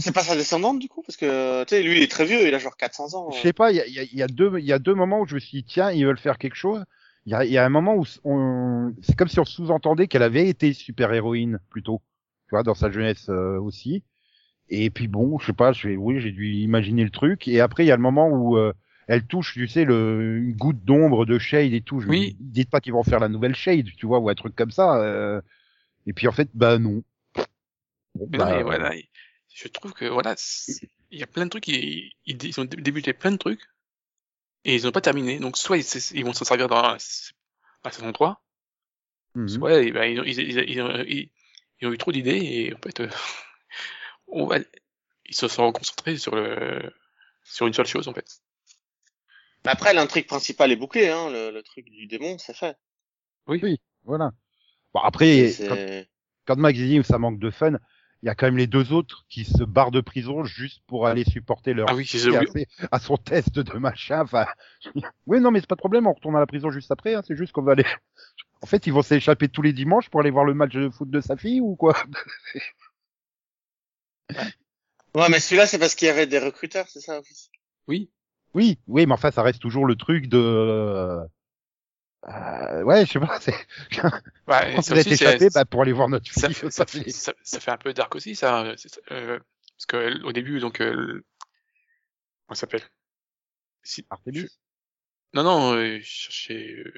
C'est... 0.00 0.10
Mais 0.10 0.12
c'est 0.12 0.12
pas 0.12 0.22
sa 0.22 0.36
descendante, 0.36 0.78
du 0.78 0.88
coup, 0.88 1.02
parce 1.02 1.16
que, 1.16 1.64
tu 1.64 1.70
sais, 1.70 1.82
lui, 1.82 1.96
il 1.96 2.02
est 2.02 2.10
très 2.10 2.24
vieux, 2.24 2.46
il 2.46 2.54
a 2.54 2.58
genre 2.58 2.76
400 2.76 3.14
ans. 3.14 3.30
Je 3.30 3.40
sais 3.40 3.52
pas, 3.52 3.70
il 3.72 3.76
y 3.76 3.80
a, 3.80 3.86
y, 3.86 3.98
a, 3.98 4.04
y 4.04 4.22
a 4.22 4.26
deux, 4.26 4.58
il 4.58 4.64
y 4.64 4.72
a 4.72 4.78
deux 4.78 4.94
moments 4.94 5.20
où 5.20 5.26
je 5.26 5.34
me 5.34 5.40
suis 5.40 5.58
dit 5.58 5.64
tiens, 5.64 5.90
ils 5.90 6.04
veulent 6.06 6.18
faire 6.18 6.38
quelque 6.38 6.56
chose. 6.56 6.84
Il 7.26 7.32
y 7.32 7.34
a, 7.34 7.44
il 7.44 7.50
y 7.52 7.58
a 7.58 7.64
un 7.64 7.70
moment 7.70 7.94
où 7.96 8.04
on, 8.24 8.92
c'est 9.02 9.16
comme 9.16 9.28
si 9.28 9.40
on 9.40 9.44
sous-entendait 9.46 10.08
qu'elle 10.08 10.22
avait 10.22 10.46
été 10.48 10.72
super 10.74 11.12
héroïne 11.12 11.58
plutôt, 11.70 12.02
tu 12.48 12.50
vois, 12.50 12.62
dans 12.62 12.74
sa 12.74 12.90
jeunesse 12.90 13.28
euh, 13.30 13.58
aussi. 13.58 14.02
Et 14.68 14.90
puis 14.90 15.08
bon, 15.08 15.38
je 15.38 15.46
sais 15.46 15.52
pas, 15.54 15.72
je, 15.72 15.88
oui, 15.90 16.20
j'ai 16.20 16.32
dû 16.32 16.52
imaginer 16.54 17.04
le 17.04 17.10
truc. 17.10 17.48
Et 17.48 17.60
après, 17.60 17.84
il 17.84 17.88
y 17.88 17.92
a 17.92 17.96
le 17.96 18.02
moment 18.02 18.28
où 18.28 18.56
euh, 18.58 18.72
elle 19.08 19.24
touche, 19.26 19.54
tu 19.54 19.68
sais, 19.68 19.84
le, 19.84 20.38
une 20.38 20.52
goutte 20.54 20.84
d'ombre 20.84 21.24
de 21.26 21.38
Shade 21.38 21.72
et 21.72 21.80
tout. 21.80 22.00
Je 22.00 22.06
me 22.06 22.10
Oui. 22.10 22.36
dis, 22.40 22.62
dites 22.62 22.70
pas 22.70 22.80
qu'ils 22.80 22.92
vont 22.92 23.02
faire 23.02 23.20
la 23.20 23.28
nouvelle 23.28 23.54
Shade, 23.54 23.86
tu 23.96 24.06
vois, 24.06 24.18
ou 24.18 24.28
un 24.28 24.34
truc 24.34 24.54
comme 24.54 24.70
ça. 24.70 25.00
euh. 25.02 25.40
Et 26.06 26.12
puis 26.12 26.28
en 26.28 26.32
fait, 26.32 26.48
bah 26.54 26.78
non. 26.78 27.02
Bon, 28.14 28.28
Mais 28.30 28.38
bah, 28.38 28.44
non, 28.50 28.56
mais 28.56 28.62
voilà, 28.62 28.94
je 29.54 29.68
trouve 29.68 29.92
que 29.92 30.04
voilà, 30.04 30.34
il 31.10 31.18
y 31.18 31.22
a 31.22 31.26
plein 31.28 31.44
de 31.44 31.50
trucs, 31.50 31.68
ils, 31.68 32.12
ont 32.58 32.64
dé- 32.64 32.76
débuté 32.76 33.12
plein 33.12 33.30
de 33.30 33.36
trucs, 33.36 33.62
et 34.64 34.74
ils 34.74 34.84
n'ont 34.84 34.92
pas 34.92 35.00
terminé. 35.00 35.38
Donc 35.38 35.56
soit 35.56 35.78
ils, 35.78 36.24
vont 36.24 36.32
s'en 36.32 36.44
servir 36.44 36.66
dans 36.68 36.82
la, 36.82 36.98
la 37.84 37.90
saison 37.92 38.12
3, 38.12 38.42
mhm. 39.36 39.48
soit 39.48 39.82
eh 39.82 39.92
ben, 39.92 40.04
ils, 40.04 40.20
ont- 40.20 40.24
ils, 40.24 40.40
ils, 40.40 40.70
ils, 40.70 40.82
ont- 40.82 41.04
ils- 41.06 41.30
ils 41.80 41.86
ont 41.88 41.92
eu 41.92 41.98
trop 41.98 42.10
d'idées, 42.12 42.40
et 42.42 42.74
en 42.74 42.78
fait, 42.78 43.00
euh, 43.00 43.08
on 44.26 44.46
va, 44.46 44.58
ils 45.26 45.34
se 45.34 45.46
sont 45.46 45.70
concentrés 45.72 46.16
sur 46.16 46.34
le 46.34 46.92
sur 47.44 47.66
une 47.66 47.74
seule 47.74 47.86
chose 47.86 48.08
en 48.08 48.14
fait. 48.14 48.40
Après, 49.64 49.94
l'intrigue 49.94 50.26
principale 50.26 50.72
est 50.72 50.76
bouclée, 50.76 51.08
hein, 51.08 51.30
le, 51.30 51.50
le 51.50 51.62
truc 51.62 51.88
du 51.88 52.06
démon, 52.06 52.38
c'est 52.38 52.56
fait. 52.56 52.76
Voilà. 54.02 54.32
Bon, 54.92 55.00
après, 55.00 55.52
quand, 55.58 55.76
quand 56.46 56.56
Max 56.56 56.78
dit 56.78 57.02
ça 57.04 57.18
manque 57.18 57.38
de 57.38 57.50
fun, 57.50 57.78
il 58.24 58.28
y 58.28 58.30
a 58.30 58.34
quand 58.34 58.46
même 58.46 58.56
les 58.56 58.66
deux 58.66 58.94
autres 58.94 59.26
qui 59.28 59.44
se 59.44 59.64
barrent 59.64 59.90
de 59.90 60.00
prison 60.00 60.44
juste 60.44 60.80
pour 60.86 61.06
aller 61.06 61.24
supporter 61.24 61.74
leur 61.74 61.90
Ah 61.90 61.94
oui, 61.94 62.08
à, 62.90 62.96
à 62.96 62.98
son 62.98 63.18
test 63.18 63.58
de 63.58 63.76
machin. 63.76 64.22
Enfin, 64.22 64.46
oui, 65.26 65.40
non, 65.40 65.50
mais 65.50 65.60
c'est 65.60 65.66
pas 65.66 65.74
de 65.74 65.80
problème, 65.80 66.06
on 66.06 66.14
retourne 66.14 66.34
à 66.34 66.40
la 66.40 66.46
prison 66.46 66.70
juste 66.70 66.90
après. 66.90 67.14
Hein, 67.14 67.20
c'est 67.28 67.36
juste 67.36 67.52
qu'on 67.52 67.60
va 67.60 67.72
aller. 67.72 67.84
En 68.62 68.66
fait, 68.66 68.86
ils 68.86 68.94
vont 68.94 69.02
s'échapper 69.02 69.50
tous 69.50 69.60
les 69.60 69.74
dimanches 69.74 70.08
pour 70.08 70.20
aller 70.20 70.30
voir 70.30 70.46
le 70.46 70.54
match 70.54 70.72
de 70.72 70.88
foot 70.88 71.10
de 71.10 71.20
sa 71.20 71.36
fille 71.36 71.60
ou 71.60 71.76
quoi? 71.76 72.02
Ouais, 75.14 75.28
mais 75.28 75.38
celui-là, 75.38 75.66
c'est 75.66 75.78
parce 75.78 75.94
qu'il 75.94 76.08
y 76.08 76.10
avait 76.10 76.26
des 76.26 76.38
recruteurs, 76.38 76.88
c'est 76.88 77.00
ça, 77.00 77.20
Oui. 77.88 78.10
Oui, 78.54 78.78
oui, 78.86 79.04
mais 79.04 79.12
enfin, 79.12 79.32
ça 79.32 79.42
reste 79.42 79.60
toujours 79.60 79.84
le 79.84 79.96
truc 79.96 80.28
de. 80.28 81.20
Euh, 82.28 82.32
euh, 82.32 82.82
ouais, 82.84 83.06
je 83.06 83.12
sais 83.12 83.20
pas. 83.20 83.38
C'est... 83.40 83.54
Ouais, 84.46 84.74
Quand 84.76 84.92
aussi, 84.92 85.16
c'est- 85.16 85.24
échappé, 85.24 85.48
bah, 85.50 85.64
pour 85.64 85.82
aller 85.82 85.92
voir 85.92 86.08
notre 86.08 86.30
ça, 86.30 86.48
fille. 86.50 86.70
ça, 86.70 86.84
c'est- 86.88 87.10
ça, 87.10 87.32
ça 87.42 87.60
fait 87.60 87.70
un 87.70 87.78
peu 87.78 87.92
dark 87.92 88.14
aussi, 88.14 88.34
ça. 88.34 88.62
euh, 88.62 88.74
parce 89.76 89.86
que 89.86 89.96
euh, 89.96 90.20
au 90.24 90.32
début, 90.32 90.60
donc, 90.60 90.80
euh, 90.80 91.24
comment 92.46 92.54
ça 92.54 92.60
s'appelle? 92.62 92.82
Si... 93.82 94.06
Artemis? 94.10 94.48
Non, 95.32 95.42
non, 95.42 95.74
euh, 95.74 95.98
je 96.00 96.04
cherchais. 96.04 96.74
euh, 96.78 96.92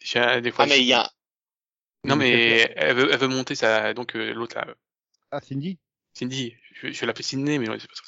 je- 0.00 0.40
des 0.40 0.50
fois. 0.50 0.64
Ah, 0.64 0.68
mais 0.68 0.80
il 0.80 0.86
y 0.86 0.92
a, 0.92 1.08
Non, 2.04 2.16
mais 2.16 2.70
elle 2.76 2.96
veut, 2.96 3.12
elle 3.12 3.18
veut 3.18 3.28
monter 3.28 3.54
sa. 3.54 3.94
Donc 3.94 4.16
euh, 4.16 4.32
l'autre 4.32 4.56
là, 4.56 4.66
Ah, 5.30 5.40
Cindy? 5.40 5.78
Cindy. 6.14 6.54
Je, 6.74 6.90
je 6.90 7.00
vais 7.00 7.06
l'appeler 7.06 7.24
Sydney, 7.24 7.58
mais 7.58 7.66
non, 7.66 7.76
c'est 7.78 7.88
pas 7.88 7.94
ça. 7.94 8.02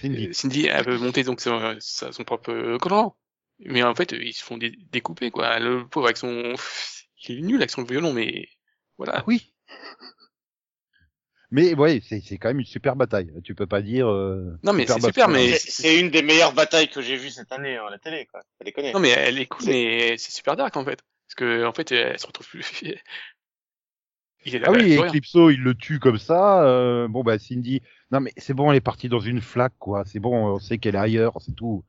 Cindy. 0.00 0.28
Euh, 0.28 0.32
Cindy, 0.32 0.66
elle 0.66 0.84
veut 0.84 0.98
monter 0.98 1.22
donc 1.22 1.40
son, 1.40 1.76
son 1.80 2.24
propre 2.24 2.50
euh, 2.52 2.78
clan. 2.78 3.16
Mais 3.60 3.82
en 3.82 3.94
fait, 3.94 4.12
ils 4.12 4.32
se 4.32 4.44
font 4.44 4.56
dé- 4.58 4.78
découper 4.92 5.30
quoi. 5.30 5.58
Le 5.58 5.86
pauvre 5.86 6.06
avec 6.06 6.16
son, 6.16 6.54
il 7.28 7.38
est 7.38 7.42
nul 7.42 7.56
avec 7.56 7.70
son 7.70 7.82
violon, 7.84 8.12
mais 8.12 8.48
voilà. 8.96 9.18
Ah 9.18 9.24
oui. 9.26 9.52
Mais 11.50 11.74
ouais, 11.74 12.02
c'est 12.06 12.20
c'est 12.20 12.36
quand 12.36 12.48
même 12.48 12.60
une 12.60 12.66
super 12.66 12.94
bataille. 12.94 13.32
Tu 13.42 13.54
peux 13.54 13.66
pas 13.66 13.80
dire. 13.80 14.06
euh, 14.08 14.58
Non, 14.62 14.74
mais 14.74 14.86
c'est 14.86 15.00
super, 15.00 15.28
mais- 15.28 15.54
c'est 15.58 15.98
une 15.98 16.10
des 16.10 16.22
meilleures 16.22 16.52
batailles 16.52 16.90
que 16.90 17.00
j'ai 17.00 17.16
vues 17.16 17.30
cette 17.30 17.50
année 17.52 17.76
à 17.78 17.88
la 17.90 17.98
télé, 17.98 18.26
quoi. 18.26 18.40
Faut 18.58 18.64
déconner. 18.64 18.92
Non, 18.92 19.00
mais 19.00 19.08
elle 19.10 19.38
est 19.38 19.46
cool, 19.46 19.66
mais 19.66 20.16
c'est 20.18 20.30
super 20.30 20.56
dark 20.56 20.76
en 20.76 20.84
fait. 20.84 21.02
Parce 21.26 21.34
que 21.36 21.64
en 21.64 21.72
fait, 21.72 21.90
elle 21.92 22.18
se 22.18 22.26
retrouve 22.26 22.46
plus. 22.48 22.64
Il 24.44 24.54
est 24.54 24.58
là, 24.60 24.68
Ah 24.70 24.72
elle 24.76 24.84
oui. 24.84 24.96
Eclipso, 24.98 25.50
il 25.50 25.60
le 25.62 25.74
tue 25.74 25.98
comme 25.98 26.18
ça. 26.18 26.62
euh, 26.64 27.08
bon 27.08 27.22
bah 27.24 27.38
Cindy, 27.38 27.82
non 28.12 28.20
mais 28.20 28.32
c'est 28.36 28.54
bon, 28.54 28.70
elle 28.70 28.76
est 28.76 28.80
partie 28.80 29.08
dans 29.08 29.18
une 29.20 29.40
flaque 29.40 29.74
quoi. 29.78 30.04
C'est 30.06 30.20
bon, 30.20 30.54
on 30.54 30.58
sait 30.60 30.78
qu'elle 30.78 30.94
est 30.94 30.98
ailleurs, 30.98 31.34
c'est 31.40 31.54
tout. 31.54 31.84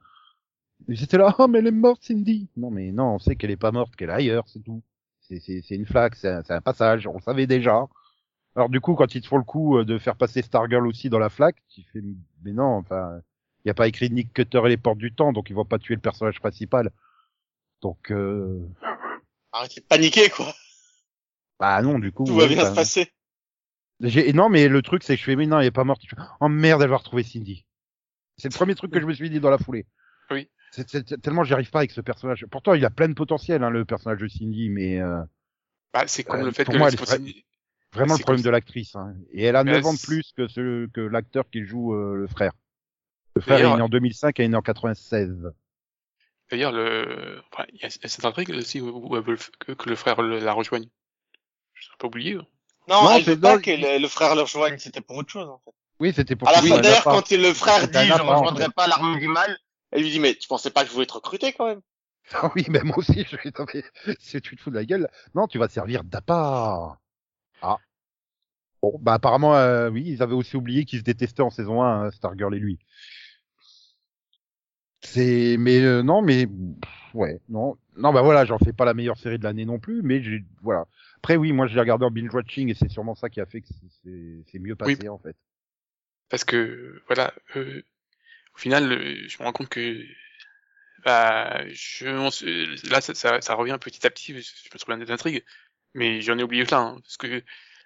Ils 0.88 1.04
étaient 1.04 1.18
là, 1.18 1.36
oh 1.38 1.48
mais 1.48 1.60
elle 1.60 1.68
est 1.68 1.72
morte 1.72 2.04
Cindy. 2.04 2.48
Non 2.58 2.72
mais 2.72 2.92
non, 2.92 3.16
on 3.16 3.20
sait 3.20 3.36
qu'elle 3.36 3.52
est 3.52 3.58
pas 3.58 3.72
morte, 3.72 3.96
qu'elle 3.96 4.10
est 4.10 4.14
ailleurs, 4.14 4.48
c'est 4.48 4.64
tout. 4.64 4.82
C'est 5.22 5.40
c'est 5.40 5.62
c'est 5.62 5.76
une 5.76 5.86
flaque, 5.86 6.16
c'est 6.16 6.30
un, 6.30 6.44
c'est 6.44 6.54
un 6.54 6.62
passage, 6.62 7.06
on 7.08 7.14
le 7.16 7.22
savait 7.22 7.48
déjà. 7.48 7.86
Alors 8.56 8.70
du 8.70 8.82
coup, 8.82 8.96
quand 8.96 9.14
ils 9.14 9.22
te 9.22 9.28
font 9.28 9.38
le 9.38 9.44
coup 9.44 9.78
euh, 9.78 9.86
de 9.86 9.98
faire 9.98 10.16
passer 10.16 10.42
Stargirl 10.42 10.88
aussi 10.88 11.10
dans 11.10 11.20
la 11.20 11.30
flaque, 11.30 11.58
tu 11.70 11.82
fais 11.94 12.02
mais 12.44 12.54
non, 12.54 12.78
enfin, 12.78 13.22
il 13.64 13.68
y 13.68 13.72
a 13.72 13.76
pas 13.76 13.88
écrit 13.88 14.10
Nick 14.10 14.34
Cutter 14.34 14.62
et 14.66 14.70
les 14.70 14.78
portes 14.78 14.98
du 14.98 15.14
temps, 15.14 15.34
donc 15.34 15.50
ils 15.50 15.56
vont 15.56 15.66
pas 15.66 15.80
tuer 15.80 15.96
le 15.96 16.02
personnage 16.02 16.40
principal. 16.40 16.92
Donc 17.82 18.12
euh, 18.12 18.66
Arrêtez 19.52 19.82
de 19.82 19.86
paniquer, 19.86 20.30
quoi. 20.30 20.54
bah 21.60 21.82
non, 21.82 22.00
du 22.00 22.12
coup. 22.12 22.24
Tout 22.26 22.36
va 22.36 22.44
ouais, 22.44 22.50
bien 22.50 22.64
bah, 22.64 22.70
se 22.70 22.76
passer. 22.76 23.12
J'ai- 24.02 24.32
Non, 24.34 24.50
mais 24.50 24.68
le 24.68 24.82
truc, 24.82 25.04
c'est 25.04 25.16
que 25.16 25.20
je 25.20 25.26
fais, 25.26 25.36
mais 25.36 25.46
non, 25.46 25.60
elle 25.60 25.68
est 25.68 25.72
pas 25.72 25.84
morte. 25.84 26.02
Je 26.06 26.10
fais, 26.16 26.22
Oh 26.40 26.48
merde, 26.50 26.82
elle 26.82 26.90
va 26.90 26.98
retrouver 26.98 27.24
Cindy. 27.24 27.66
C'est 28.38 28.50
le 28.52 28.56
premier 28.56 28.76
truc 28.76 28.92
que 28.92 29.00
je 29.02 29.06
me 29.06 29.14
suis 29.14 29.30
dit 29.30 29.40
dans 29.40 29.50
la 29.50 29.58
foulée. 29.58 29.86
C'est 30.72 30.88
c'est- 30.90 31.22
tellement 31.22 31.44
j'y 31.44 31.54
arrive 31.54 31.70
pas 31.72 31.80
avec 31.80 31.92
ce 31.92 32.02
personnage. 32.02 32.46
Pourtant, 32.52 32.74
il 32.74 32.86
a 32.86 32.90
plein 32.90 33.08
de 33.10 33.14
potentiel, 33.14 33.64
hein, 33.64 33.70
le 33.70 33.86
personnage 33.86 34.20
de 34.20 34.28
Cindy, 34.28 34.70
mais 34.70 35.00
euh, 35.02 35.22
Bah, 35.94 36.04
c'est 36.08 36.24
comme 36.24 36.42
Euh, 36.42 36.46
le 36.46 36.52
fait 36.52 36.64
pour 36.66 36.74
que 36.74 36.78
moi, 36.80 36.92
c'est 36.92 36.98
elle 37.12 37.34
vraiment 37.92 38.14
le 38.16 38.20
problème 38.22 38.44
de 38.44 38.50
l'actrice. 38.52 38.96
Hein. 38.96 39.16
Et 39.32 39.44
elle 39.46 39.56
a 39.56 39.64
Mais 39.64 39.72
9 39.72 39.86
ans 39.88 39.94
de 39.94 40.00
plus 40.00 40.32
que 40.38 40.48
ce, 40.48 40.86
que 40.88 41.02
l'acteur 41.02 41.50
qui 41.50 41.64
joue 41.66 41.96
euh, 41.96 42.16
le 42.16 42.28
frère. 42.28 42.52
Le 43.36 43.42
frère 43.42 43.60
est 43.60 43.76
né 43.76 43.82
en 43.82 43.90
2005 43.90 44.40
et 44.40 44.44
est 44.44 44.48
né 44.48 44.56
en 44.56 44.62
96. 44.62 45.52
D'ailleurs, 46.52 46.72
le, 46.72 47.42
enfin, 47.52 47.66
il 47.74 47.80
y 47.82 47.86
a 47.86 47.90
cette 47.90 48.26
intrigue 48.26 48.50
aussi 48.52 48.82
où, 48.82 49.16
elle 49.16 49.24
veut 49.24 49.38
que, 49.60 49.72
que 49.72 49.90
le 49.90 49.96
frère 49.96 50.22
le- 50.22 50.40
la 50.40 50.54
rejoigne. 50.54 50.86
Je 51.74 51.88
ne 51.94 51.98
pas 51.98 52.08
oublié. 52.08 52.36
hein. 52.36 52.46
Non, 52.88 53.04
Non, 53.04 53.12
elle 53.12 53.24
c'est 53.24 53.36
veut 53.36 53.40
pas 53.42 53.60
que 53.60 53.70
le, 53.70 54.00
le 54.02 54.08
frère 54.08 54.36
le 54.36 54.42
rejoigne, 54.42 54.78
c'était 54.80 55.02
pour 55.02 55.18
autre 55.18 55.32
chose, 55.32 55.48
en 55.48 55.60
fait. 55.64 55.72
Oui, 56.00 56.12
c'était 56.16 56.36
pour 56.36 56.48
À 56.48 56.54
la 56.54 56.62
oui, 56.62 56.70
fin, 56.70 56.76
elle 56.78 56.82
d'ailleurs, 56.82 57.04
quand 57.04 57.30
il- 57.32 57.42
le 57.42 57.54
frère 57.54 57.84
Elle 57.84 57.92
dit, 57.92 58.08
je 58.08 58.14
en 58.14 58.40
rejoindrai 58.40 58.70
pas 58.70 58.88
l'armée 58.88 59.20
du 59.20 59.28
mal, 59.28 59.58
elle 59.92 60.02
lui 60.04 60.10
dit, 60.12 60.20
mais 60.20 60.36
tu 60.36 60.48
pensais 60.48 60.72
pas 60.72 60.84
que 60.84 60.90
je 60.90 60.94
voulais 60.94 61.06
te 61.06 61.14
recruter, 61.14 61.54
quand 61.54 61.68
même? 61.68 61.82
Ah 62.34 62.52
oui, 62.56 62.66
mais 62.70 62.82
moi 62.84 62.98
aussi, 63.00 63.26
je 63.28 63.38
vais 63.38 63.52
tomber. 63.52 63.84
C'est 64.20 64.42
tu 64.42 64.56
te 64.56 64.62
fous 64.62 64.70
de 64.70 64.76
la 64.76 64.86
gueule. 64.86 65.10
Non, 65.34 65.48
tu 65.48 65.58
vas 65.58 65.68
te 65.68 65.74
servir 65.74 66.04
d'appât. 66.04 67.00
Ah. 67.62 67.78
Bon, 68.82 68.98
bah 69.02 69.14
apparemment, 69.16 69.56
euh, 69.56 69.90
oui, 69.90 70.04
ils 70.06 70.24
avaient 70.24 70.34
aussi 70.36 70.56
oublié 70.56 70.86
qu'ils 70.86 71.00
se 71.00 71.04
détestaient 71.04 71.42
en 71.42 71.50
saison 71.50 71.82
1, 71.82 72.06
hein, 72.06 72.12
Stargirl 72.12 72.56
et 72.56 72.60
lui. 72.60 72.80
C'est, 75.02 75.56
mais 75.58 75.80
euh, 75.82 76.04
non, 76.04 76.22
mais 76.22 76.48
ouais, 77.14 77.40
non, 77.50 77.78
non, 77.96 78.12
bah 78.12 78.22
voilà, 78.22 78.46
j'en 78.46 78.58
fais 78.58 78.74
pas 78.74 78.86
la 78.86 78.94
meilleure 78.94 79.18
série 79.18 79.40
de 79.40 79.44
l'année 79.44 79.66
non 79.66 79.80
plus, 79.80 80.02
mais 80.02 80.22
j'ai, 80.22 80.44
voilà. 80.62 80.86
Après, 81.18 81.38
oui, 81.38 81.52
moi, 81.52 81.68
je 81.68 81.74
l'ai 81.74 81.80
regardé 81.80 82.06
en 82.06 82.12
binge 82.12 82.34
watching 82.34 82.70
et 82.70 82.74
c'est 82.74 82.90
sûrement 82.90 83.16
ça 83.16 83.30
qui 83.30 83.40
a 83.42 83.46
fait 83.46 83.62
que 83.62 83.68
c'est- 83.68 84.00
c'est 84.04 84.44
c'est 84.52 84.60
mieux 84.60 84.76
passé 84.76 85.10
en 85.10 85.18
fait. 85.18 85.36
Parce 86.30 86.44
que, 86.44 87.02
voilà, 87.08 87.34
euh, 87.56 87.82
au 88.60 88.62
final, 88.62 88.92
euh, 88.92 89.16
je 89.28 89.38
me 89.40 89.46
rends 89.46 89.54
compte 89.54 89.70
que, 89.70 90.04
bah, 91.06 91.62
je, 91.70 92.90
là, 92.92 93.00
ça, 93.00 93.14
ça, 93.14 93.40
ça 93.40 93.54
revient 93.54 93.78
petit 93.80 94.06
à 94.06 94.10
petit, 94.10 94.34
je 94.34 94.70
me 94.74 94.78
souviens 94.78 94.98
des 94.98 95.12
intrigues, 95.12 95.46
mais 95.94 96.20
j'en 96.20 96.38
ai 96.38 96.44
oublié 96.44 96.66
plein, 96.66 96.82
hein, 96.82 96.98
parce 97.02 97.16
que, 97.16 97.42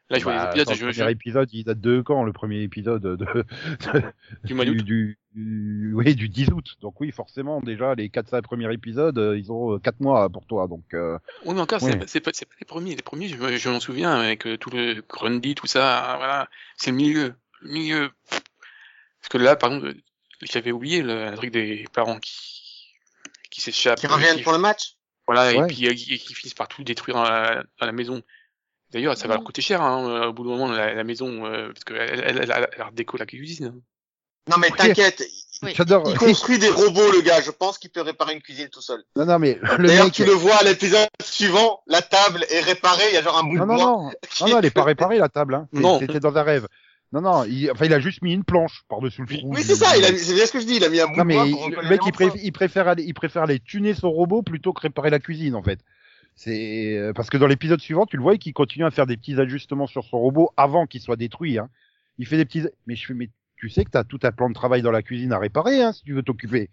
là, 0.10 0.18
je 0.18 0.24
vois 0.24 0.34
Bah, 0.34 0.40
les 0.40 0.46
épisodes, 0.46 0.68
attends, 0.68 0.80
je, 0.80 0.86
le 0.88 0.92
je, 0.92 1.00
premier 1.00 1.12
épisode, 1.12 1.50
il 1.54 1.64
date 1.64 1.80
de 1.80 2.02
quand 2.02 2.24
le 2.24 2.34
premier 2.34 2.64
épisode 2.64 3.04
de, 3.04 3.16
de- 3.18 3.44
Du 4.48 4.56
mois 4.56 4.66
d'août. 4.66 4.78
du, 4.78 5.20
du- 5.36 5.94
oui, 5.94 6.16
du 6.16 6.28
10 6.28 6.52
août. 6.52 6.76
Donc 6.82 7.00
oui, 7.02 7.12
forcément, 7.12 7.62
déjà 7.62 7.94
les 7.94 8.10
4-5 8.10 8.42
premiers 8.42 8.74
épisodes, 8.74 9.18
euh, 9.20 9.38
ils 9.38 9.52
ont 9.52 9.78
4 9.78 10.00
mois 10.00 10.28
pour 10.30 10.48
toi. 10.48 10.68
Donc 10.68 10.96
euh, 10.96 11.20
oui, 11.46 11.54
mais 11.54 11.62
encore, 11.62 11.82
c'est 11.82 11.98
pas, 12.20 12.32
pas, 12.32 12.32
les 12.60 12.66
premiers, 12.66 12.96
les 12.96 13.04
premiers, 13.04 13.28
je, 13.28 13.58
je 13.58 13.70
m'en 13.70 13.80
souviens, 13.80 14.12
avec 14.20 14.48
euh, 14.48 14.58
tout 14.58 14.72
le 14.72 15.04
Grundy, 15.08 15.54
tout 15.54 15.68
ça, 15.68 16.16
voilà, 16.18 16.50
c'est 16.78 16.90
le 16.90 16.98
milieu, 16.98 17.36
le 17.62 17.72
milieu. 17.72 18.10
Parce 19.20 19.30
que 19.30 19.38
là, 19.38 19.56
par 19.56 19.72
exemple, 19.72 19.96
j'avais 20.52 20.72
oublié 20.72 21.02
le, 21.02 21.30
le 21.30 21.36
truc 21.38 21.52
des 21.52 21.86
parents 21.94 22.20
qui, 22.20 22.92
qui 23.52 23.62
s'échappent. 23.62 24.00
Qui 24.00 24.08
reviennent 24.08 24.38
qui- 24.38 24.44
pour 24.44 24.52
le 24.54 24.58
match? 24.60 24.96
Voilà, 25.28 25.54
Ouais. 25.58 25.64
et 25.64 25.68
puis 25.74 25.88
euh, 25.88 25.94
qui, 25.94 26.18
qui 26.20 26.34
finissent 26.34 26.54
par 26.54 26.68
tout 26.68 26.84
détruire 26.84 27.16
dans 27.16 27.24
la, 27.24 27.64
dans 27.80 27.86
la 27.86 27.92
maison. 27.94 28.22
D'ailleurs, 28.92 29.18
ça 29.18 29.28
va 29.28 29.36
leur 29.36 29.44
coûter 29.44 29.62
cher, 29.62 29.82
hein, 29.82 30.08
euh, 30.08 30.28
au 30.28 30.34
bout 30.34 30.44
d'un 30.44 30.50
moment, 30.52 30.68
la, 30.72 30.94
la 30.94 31.04
maison, 31.04 31.46
euh, 31.46 31.68
parce 31.74 31.84
qu'elle 31.86 32.20
elle, 32.20 32.38
elle, 32.44 32.68
elle, 32.76 32.84
redéco 32.84 33.18
la 33.18 33.26
cuisine. 33.26 33.66
hein. 33.76 33.82
Non, 34.52 34.58
mais 34.58 34.70
t'inquiète. 34.72 35.24
Oui. 35.64 35.74
Il 35.80 36.18
construit 36.18 36.60
des 36.60 36.68
robots, 36.70 37.10
le 37.14 37.22
gars. 37.22 37.40
Je 37.42 37.52
pense 37.52 37.78
qu'il 37.78 37.90
peut 37.90 38.02
réparer 38.02 38.34
une 38.34 38.42
cuisine 38.42 38.68
tout 38.68 38.82
seul. 38.82 39.02
Non, 39.16 39.26
non, 39.26 39.40
mais 39.40 39.58
le 39.78 39.88
D'ailleurs, 39.88 40.06
mec. 40.06 40.14
tu 40.14 40.26
le 40.26 40.34
vois 40.34 40.56
à 40.56 40.64
l'épisode 40.64 41.08
suivant, 41.24 41.82
la 41.88 42.02
table 42.02 42.46
est 42.52 42.60
réparée, 42.60 43.06
il 43.08 43.14
y 43.14 43.18
a 43.18 43.22
genre 43.24 43.38
un 43.38 43.44
bout 43.44 43.56
Non, 43.56 43.64
de 43.66 43.70
non, 43.72 43.76
bois. 43.76 43.86
non, 43.86 44.12
non, 44.42 44.48
non, 44.50 44.60
elle 44.60 44.66
est 44.66 44.72
pas 44.72 44.84
réparée 44.84 45.18
la 45.20 45.30
table. 45.30 45.56
Hein. 45.56 45.70
Non. 45.72 46.00
C'était 46.00 46.20
dans 46.20 46.36
un 46.36 46.44
rêve. 46.44 46.68
Non, 47.14 47.22
non, 47.22 47.44
il, 47.46 47.70
enfin, 47.72 47.86
il 47.86 47.94
a 47.94 48.00
juste 48.00 48.22
mis 48.24 48.34
une 48.34 48.44
planche 48.44 48.84
par-dessus 48.90 49.22
le 49.22 49.28
trou. 49.38 49.52
Oui, 49.54 49.62
c'est 49.64 49.76
ça, 49.76 49.96
il 49.96 50.04
a, 50.04 50.08
c'est 50.18 50.34
bien 50.34 50.46
ce 50.48 50.52
que 50.52 50.60
je 50.60 50.66
dis, 50.66 50.76
il 50.78 50.84
a 50.84 50.90
mis 50.90 51.00
un 51.00 51.06
bout 51.08 51.16
Non 51.18 51.22
de 51.22 51.28
mais 51.28 51.36
bois 51.36 51.46
il- 51.46 51.54
pour 51.54 51.68
le 51.70 51.88
mec 51.90 52.02
il, 52.06 52.12
préfère, 52.12 52.28
morceaux. 52.34 52.42
il 52.44 52.52
préfère 52.52 52.88
aller, 52.88 53.04
il 53.04 53.14
préfère 53.14 53.44
aller 53.44 53.60
tuner 53.60 53.94
son 53.94 54.10
robot 54.12 54.42
plutôt 54.42 54.74
que 54.74 54.82
réparer 54.82 55.12
la 55.12 55.20
cuisine 55.20 55.54
en 55.56 55.62
fait. 55.64 55.80
C'est 56.36 56.98
euh, 56.98 57.14
parce 57.14 57.30
que 57.30 57.38
dans 57.38 57.46
l'épisode 57.46 57.80
suivant, 57.80 58.08
tu 58.08 58.18
le 58.18 58.24
vois 58.24 58.36
qu'il 58.38 58.54
continue 58.54 58.84
à 58.86 58.90
faire 58.92 59.06
des 59.06 59.16
petits 59.16 59.40
ajustements 59.40 59.86
sur 59.86 60.04
son 60.04 60.18
robot 60.18 60.50
avant 60.58 60.88
qu'il 60.88 61.02
soit 61.02 61.16
détruit. 61.16 61.60
Hein. 61.60 61.70
Il 62.18 62.26
fait 62.26 62.38
des 62.38 62.46
petits, 62.46 62.64
mais 62.88 62.96
je 62.96 63.06
fais, 63.06 63.14
mais 63.14 63.30
tu 63.58 63.70
sais 63.70 63.86
que 63.86 63.92
t'as 63.92 64.04
tout 64.04 64.20
un 64.24 64.32
plan 64.32 64.50
de 64.50 64.56
travail 64.56 64.82
dans 64.82 64.90
la 64.92 65.04
cuisine 65.04 65.32
à 65.34 65.38
réparer 65.38 65.82
hein, 65.84 65.94
si 65.94 66.02
tu 66.04 66.14
veux 66.14 66.24
t'occuper. 66.24 66.72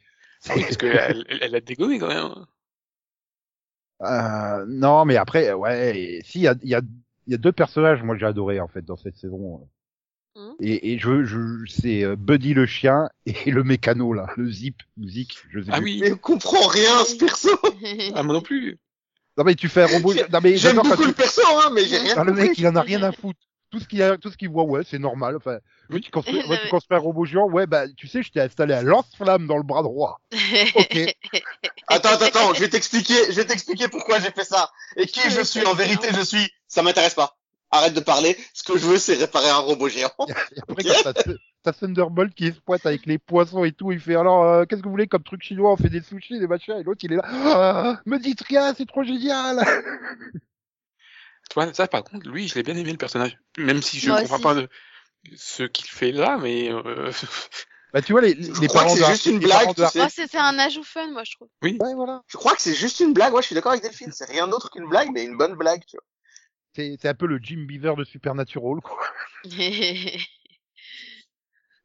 Ah 0.48 0.54
oui, 0.56 0.62
parce 0.62 0.78
qu'elle 0.78 1.24
elle, 1.28 1.38
elle 1.42 1.54
a 1.54 1.60
dégommé 1.60 1.98
quand 1.98 2.08
même. 2.08 2.32
hein. 2.34 2.46
Euh, 4.02 4.64
non, 4.66 5.04
mais 5.04 5.16
après, 5.16 5.52
ouais, 5.52 6.20
si 6.24 6.38
il 6.38 6.42
y 6.44 6.48
a, 6.48 6.54
il 6.62 6.68
y 6.70 6.74
a, 6.74 6.80
il 7.26 7.32
y 7.32 7.34
a 7.34 7.38
deux 7.38 7.52
personnages, 7.52 8.02
moi 8.02 8.16
j'ai 8.16 8.24
adoré 8.24 8.58
en 8.60 8.68
fait 8.68 8.82
dans 8.82 8.96
cette 8.96 9.16
saison. 9.18 9.68
Mhm. 10.36 10.54
Et, 10.60 10.92
et 10.92 10.98
je, 10.98 11.24
je, 11.24 11.38
c'est 11.68 12.04
euh, 12.04 12.16
Buddy 12.16 12.54
le 12.54 12.66
chien 12.66 13.08
et 13.26 13.34
le 13.50 13.64
mécano 13.64 14.12
là, 14.12 14.26
le 14.36 14.50
Zip, 14.50 14.76
Zik, 15.04 15.38
je 15.50 15.60
sais 15.60 15.70
Ah 15.72 15.78
plus. 15.78 15.84
oui, 15.84 15.98
Mais 16.02 16.12
on 16.12 16.16
comprend 16.16 16.66
rien, 16.68 17.04
ce 17.04 17.16
perso. 17.16 17.50
ah 18.14 18.22
moi 18.22 18.34
non 18.34 18.40
plus. 18.42 18.78
Non 19.36 19.44
mais 19.44 19.54
tu 19.54 19.68
fais 19.68 19.82
un 19.82 19.86
robot. 19.86 20.12
J'ai- 20.12 20.26
Non 20.32 20.40
mais 20.42 20.56
J'aime 20.56 20.76
beaucoup 20.76 21.02
tu- 21.02 21.08
le 21.08 21.14
perso, 21.14 21.42
hein, 21.46 21.70
mais 21.72 21.84
j'ai 21.84 21.98
rien 21.98 22.14
Ah, 22.16 22.24
le 22.24 22.32
mec, 22.32 22.56
il 22.58 22.66
en 22.68 22.76
a 22.76 22.82
rien 22.82 23.02
à 23.02 23.12
foutre. 23.12 23.38
Tout 23.70 23.78
ce 23.78 23.86
qu'il 23.86 24.02
a, 24.02 24.18
tout 24.18 24.30
ce 24.32 24.36
qu'il 24.36 24.48
voit, 24.48 24.64
ouais, 24.64 24.82
c'est 24.84 24.98
normal. 24.98 25.36
Enfin, 25.36 25.58
oui, 25.90 26.00
tu 26.00 26.10
construis, 26.10 26.44
ouais, 26.48 26.60
tu 26.60 26.68
construis 26.70 26.96
un 26.96 27.00
robot 27.00 27.24
géant, 27.24 27.48
ouais, 27.48 27.66
bah, 27.68 27.84
tu 27.96 28.08
sais, 28.08 28.20
je 28.22 28.32
t'ai 28.32 28.40
installé 28.40 28.74
un 28.74 28.82
lance-flamme 28.82 29.46
dans 29.46 29.56
le 29.56 29.62
bras 29.62 29.82
droit. 29.84 30.20
Ok. 30.74 31.14
Attends, 31.86 32.08
attends, 32.10 32.24
attends, 32.26 32.54
je 32.54 32.60
vais 32.60 32.68
t'expliquer, 32.68 33.14
je 33.30 33.36
vais 33.36 33.44
t'expliquer 33.44 33.86
pourquoi 33.88 34.18
j'ai 34.18 34.30
fait 34.32 34.44
ça. 34.44 34.70
Et 34.96 35.06
qui 35.06 35.20
je 35.30 35.40
suis, 35.42 35.64
en 35.66 35.74
vérité, 35.74 36.08
je 36.12 36.20
suis, 36.20 36.50
ça 36.66 36.82
m'intéresse 36.82 37.14
pas. 37.14 37.36
Arrête 37.70 37.94
de 37.94 38.00
parler. 38.00 38.36
Ce 38.54 38.62
que 38.62 38.76
je 38.78 38.86
veux, 38.86 38.98
c'est 38.98 39.14
réparer 39.16 39.48
un 39.48 39.58
robot 39.58 39.88
géant. 39.88 40.10
Et 40.28 40.60
après, 40.68 40.82
quand 41.04 41.12
t'as- 41.12 41.22
t'as 41.62 41.72
Thunderbolt 41.72 42.34
qui 42.34 42.46
se 42.52 42.60
pointe 42.60 42.84
avec 42.86 43.06
les 43.06 43.18
poissons 43.18 43.64
et 43.64 43.72
tout, 43.72 43.92
il 43.92 44.00
fait 44.00 44.16
alors, 44.16 44.44
euh, 44.44 44.64
qu'est-ce 44.64 44.80
que 44.80 44.86
vous 44.86 44.92
voulez 44.92 45.06
comme 45.08 45.22
truc 45.22 45.42
chinois? 45.42 45.72
On 45.72 45.76
fait 45.76 45.90
des 45.90 46.02
sushis, 46.02 46.38
des 46.38 46.46
machins, 46.46 46.76
et 46.78 46.82
l'autre 46.82 47.00
il 47.04 47.12
est 47.12 47.16
là, 47.16 47.22
Ah, 47.26 48.00
me 48.06 48.18
dites 48.18 48.42
rien, 48.42 48.74
c'est 48.74 48.86
trop 48.86 49.02
génial 49.04 49.60
Tu 51.50 51.54
vois, 51.54 51.72
ça, 51.74 51.88
par 51.88 52.04
contre, 52.04 52.28
lui, 52.28 52.46
je 52.46 52.54
l'ai 52.54 52.62
bien 52.62 52.76
aimé, 52.76 52.92
le 52.92 52.96
personnage. 52.96 53.36
Même 53.58 53.82
si 53.82 53.98
je 53.98 54.10
Moi 54.10 54.20
comprends 54.20 54.36
aussi. 54.36 54.42
pas 54.44 54.54
de 54.54 54.68
ce 55.36 55.64
qu'il 55.64 55.86
fait 55.86 56.12
là, 56.12 56.38
mais 56.40 56.72
euh, 56.72 57.10
Bah 57.92 58.00
tu 58.00 58.12
vois, 58.12 58.20
les, 58.20 58.40
Je 58.40 58.60
les 58.60 58.68
crois 58.68 58.82
parents 58.82 58.94
de 58.94 59.00
c'est 59.00 59.10
juste 59.10 59.26
une 59.26 59.40
blague, 59.40 59.74
tu 59.74 59.84
sais. 59.86 59.98
Moi, 59.98 60.08
c'était 60.08 60.38
un 60.38 60.58
ajout 60.60 60.84
fun, 60.84 61.10
moi, 61.10 61.24
je 61.24 61.32
trouve. 61.34 61.48
Ouais, 61.62 61.94
voilà. 61.94 62.22
Je 62.28 62.36
crois 62.36 62.54
que 62.54 62.62
c'est 62.62 62.74
juste 62.74 63.00
une 63.00 63.12
blague. 63.12 63.34
Ouais, 63.34 63.42
je 63.42 63.46
suis 63.46 63.54
d'accord 63.54 63.72
avec 63.72 63.82
Delphine. 63.82 64.12
C'est 64.12 64.30
rien 64.30 64.46
d'autre 64.46 64.70
qu'une 64.70 64.88
blague, 64.88 65.10
mais 65.12 65.24
une 65.24 65.36
bonne 65.36 65.54
blague, 65.56 65.84
tu 65.86 65.96
vois. 65.96 66.04
C'est 66.80 66.96
c'est 67.00 67.08
un 67.08 67.14
peu 67.14 67.26
le 67.26 67.38
Jim 67.42 67.64
Beaver 67.66 67.94
de 67.96 68.04
Supernatural, 68.04 68.80
quoi. 68.80 68.98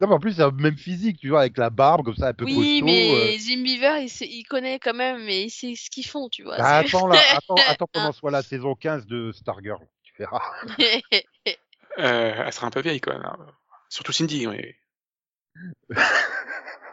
Non, 0.02 0.10
mais 0.10 0.16
en 0.16 0.20
plus, 0.20 0.34
c'est 0.34 0.42
le 0.44 0.52
même 0.52 0.78
physique, 0.78 1.18
tu 1.20 1.30
vois, 1.30 1.40
avec 1.40 1.58
la 1.58 1.70
barbe, 1.70 2.04
comme 2.04 2.18
ça, 2.18 2.28
un 2.28 2.34
peu 2.34 2.44
oui, 2.44 2.82
costaud. 2.82 2.86
mais 2.86 3.12
euh. 3.14 3.38
Jim 3.40 3.64
Beaver, 3.64 4.02
il, 4.04 4.10
sait- 4.10 4.28
il 4.28 4.44
connaît 4.44 4.78
quand 4.78 4.94
même, 4.94 5.24
mais 5.24 5.44
il 5.44 5.50
sait 5.50 5.74
ce 5.76 5.90
qu'ils 5.90 6.06
font, 6.06 6.28
tu 6.28 6.44
vois. 6.44 6.58
Bah, 6.58 6.84
c'est- 6.84 6.94
attends, 6.94 7.08
là, 7.08 7.18
attends, 7.32 7.56
attends 7.70 7.88
qu'on 7.94 8.02
en 8.02 8.12
soit 8.12 8.30
la 8.30 8.44
saison 8.44 8.76
15 8.76 9.06
de 9.06 9.32
Stargirl. 9.32 9.80
Tu 10.04 10.14
verras. 10.20 10.42
euh, 11.98 12.44
elle 12.46 12.52
sera 12.54 12.68
un 12.68 12.72
peu 12.72 12.82
vieille, 12.82 13.00
quoi. 13.00 13.18
là. 13.18 13.38
Surtout 13.88 14.12
Cindy, 14.12 14.48
mais... 14.48 14.76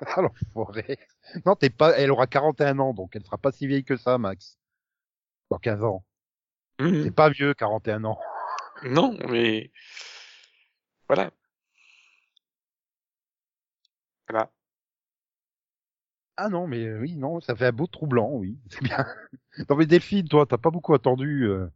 Ah, 0.06 0.20
l'enfoiré. 0.20 1.00
Non, 1.44 1.56
t'es 1.56 1.70
pas, 1.70 1.96
elle 1.98 2.12
aura 2.12 2.28
41 2.28 2.78
ans, 2.78 2.94
donc 2.94 3.16
elle 3.16 3.24
sera 3.24 3.36
pas 3.38 3.50
si 3.50 3.66
vieille 3.66 3.84
que 3.84 3.96
ça, 3.96 4.16
Max. 4.16 4.58
Dans 5.50 5.58
15 5.58 5.82
ans. 5.82 6.04
Mhm. 6.80 7.04
T'es 7.04 7.10
pas 7.10 7.30
vieux, 7.30 7.54
41 7.54 8.04
ans. 8.04 8.18
Non, 8.84 9.16
mais... 9.28 9.70
Voilà. 11.08 11.30
Voilà. 14.28 14.50
Ah 16.36 16.48
non, 16.48 16.66
mais 16.66 16.86
euh, 16.86 16.98
oui, 17.00 17.16
non, 17.16 17.40
ça 17.40 17.54
fait 17.54 17.66
un 17.66 17.72
beau 17.72 17.86
troublant, 17.86 18.30
oui. 18.32 18.58
C'est 18.70 18.82
bien. 18.82 19.04
Non, 19.68 19.76
mais 19.76 19.86
Delphine, 19.86 20.26
toi, 20.28 20.46
t'as 20.46 20.58
pas 20.58 20.70
beaucoup 20.70 20.94
attendu. 20.94 21.44
euh. 21.44 21.68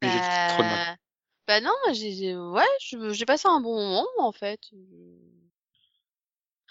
Mais 0.00 0.08
j'ai 0.10 0.18
trop 0.18 0.62
de 0.62 0.68
mal. 0.68 0.78
Bah... 0.86 0.96
bah 1.46 1.60
non, 1.60 1.72
moi, 1.84 1.92
j'ai, 1.92 2.36
ouais, 2.36 3.12
j'ai 3.12 3.26
passé 3.26 3.48
un 3.48 3.60
bon 3.60 3.74
moment, 3.74 4.06
en 4.18 4.32
fait. 4.32 4.60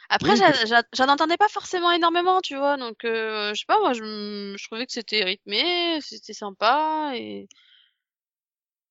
Après, 0.10 0.34
Oui, 0.34 0.40
mais- 0.40 0.84
j'en 0.94 1.08
entendais 1.10 1.38
pas 1.38 1.48
forcément 1.50 1.92
énormément, 1.92 2.42
tu 2.42 2.56
vois, 2.56 2.78
donc 2.78 3.04
euh, 3.06 3.54
je 3.54 3.60
sais 3.60 3.66
pas, 3.68 3.80
moi, 3.80 3.94
je, 3.94 4.56
trouvais 4.66 4.86
que 4.86 4.92
c'était 4.94 5.24
rythmé, 5.24 6.00
c'était 6.02 6.34
sympa, 6.34 7.12
et... 7.16 7.48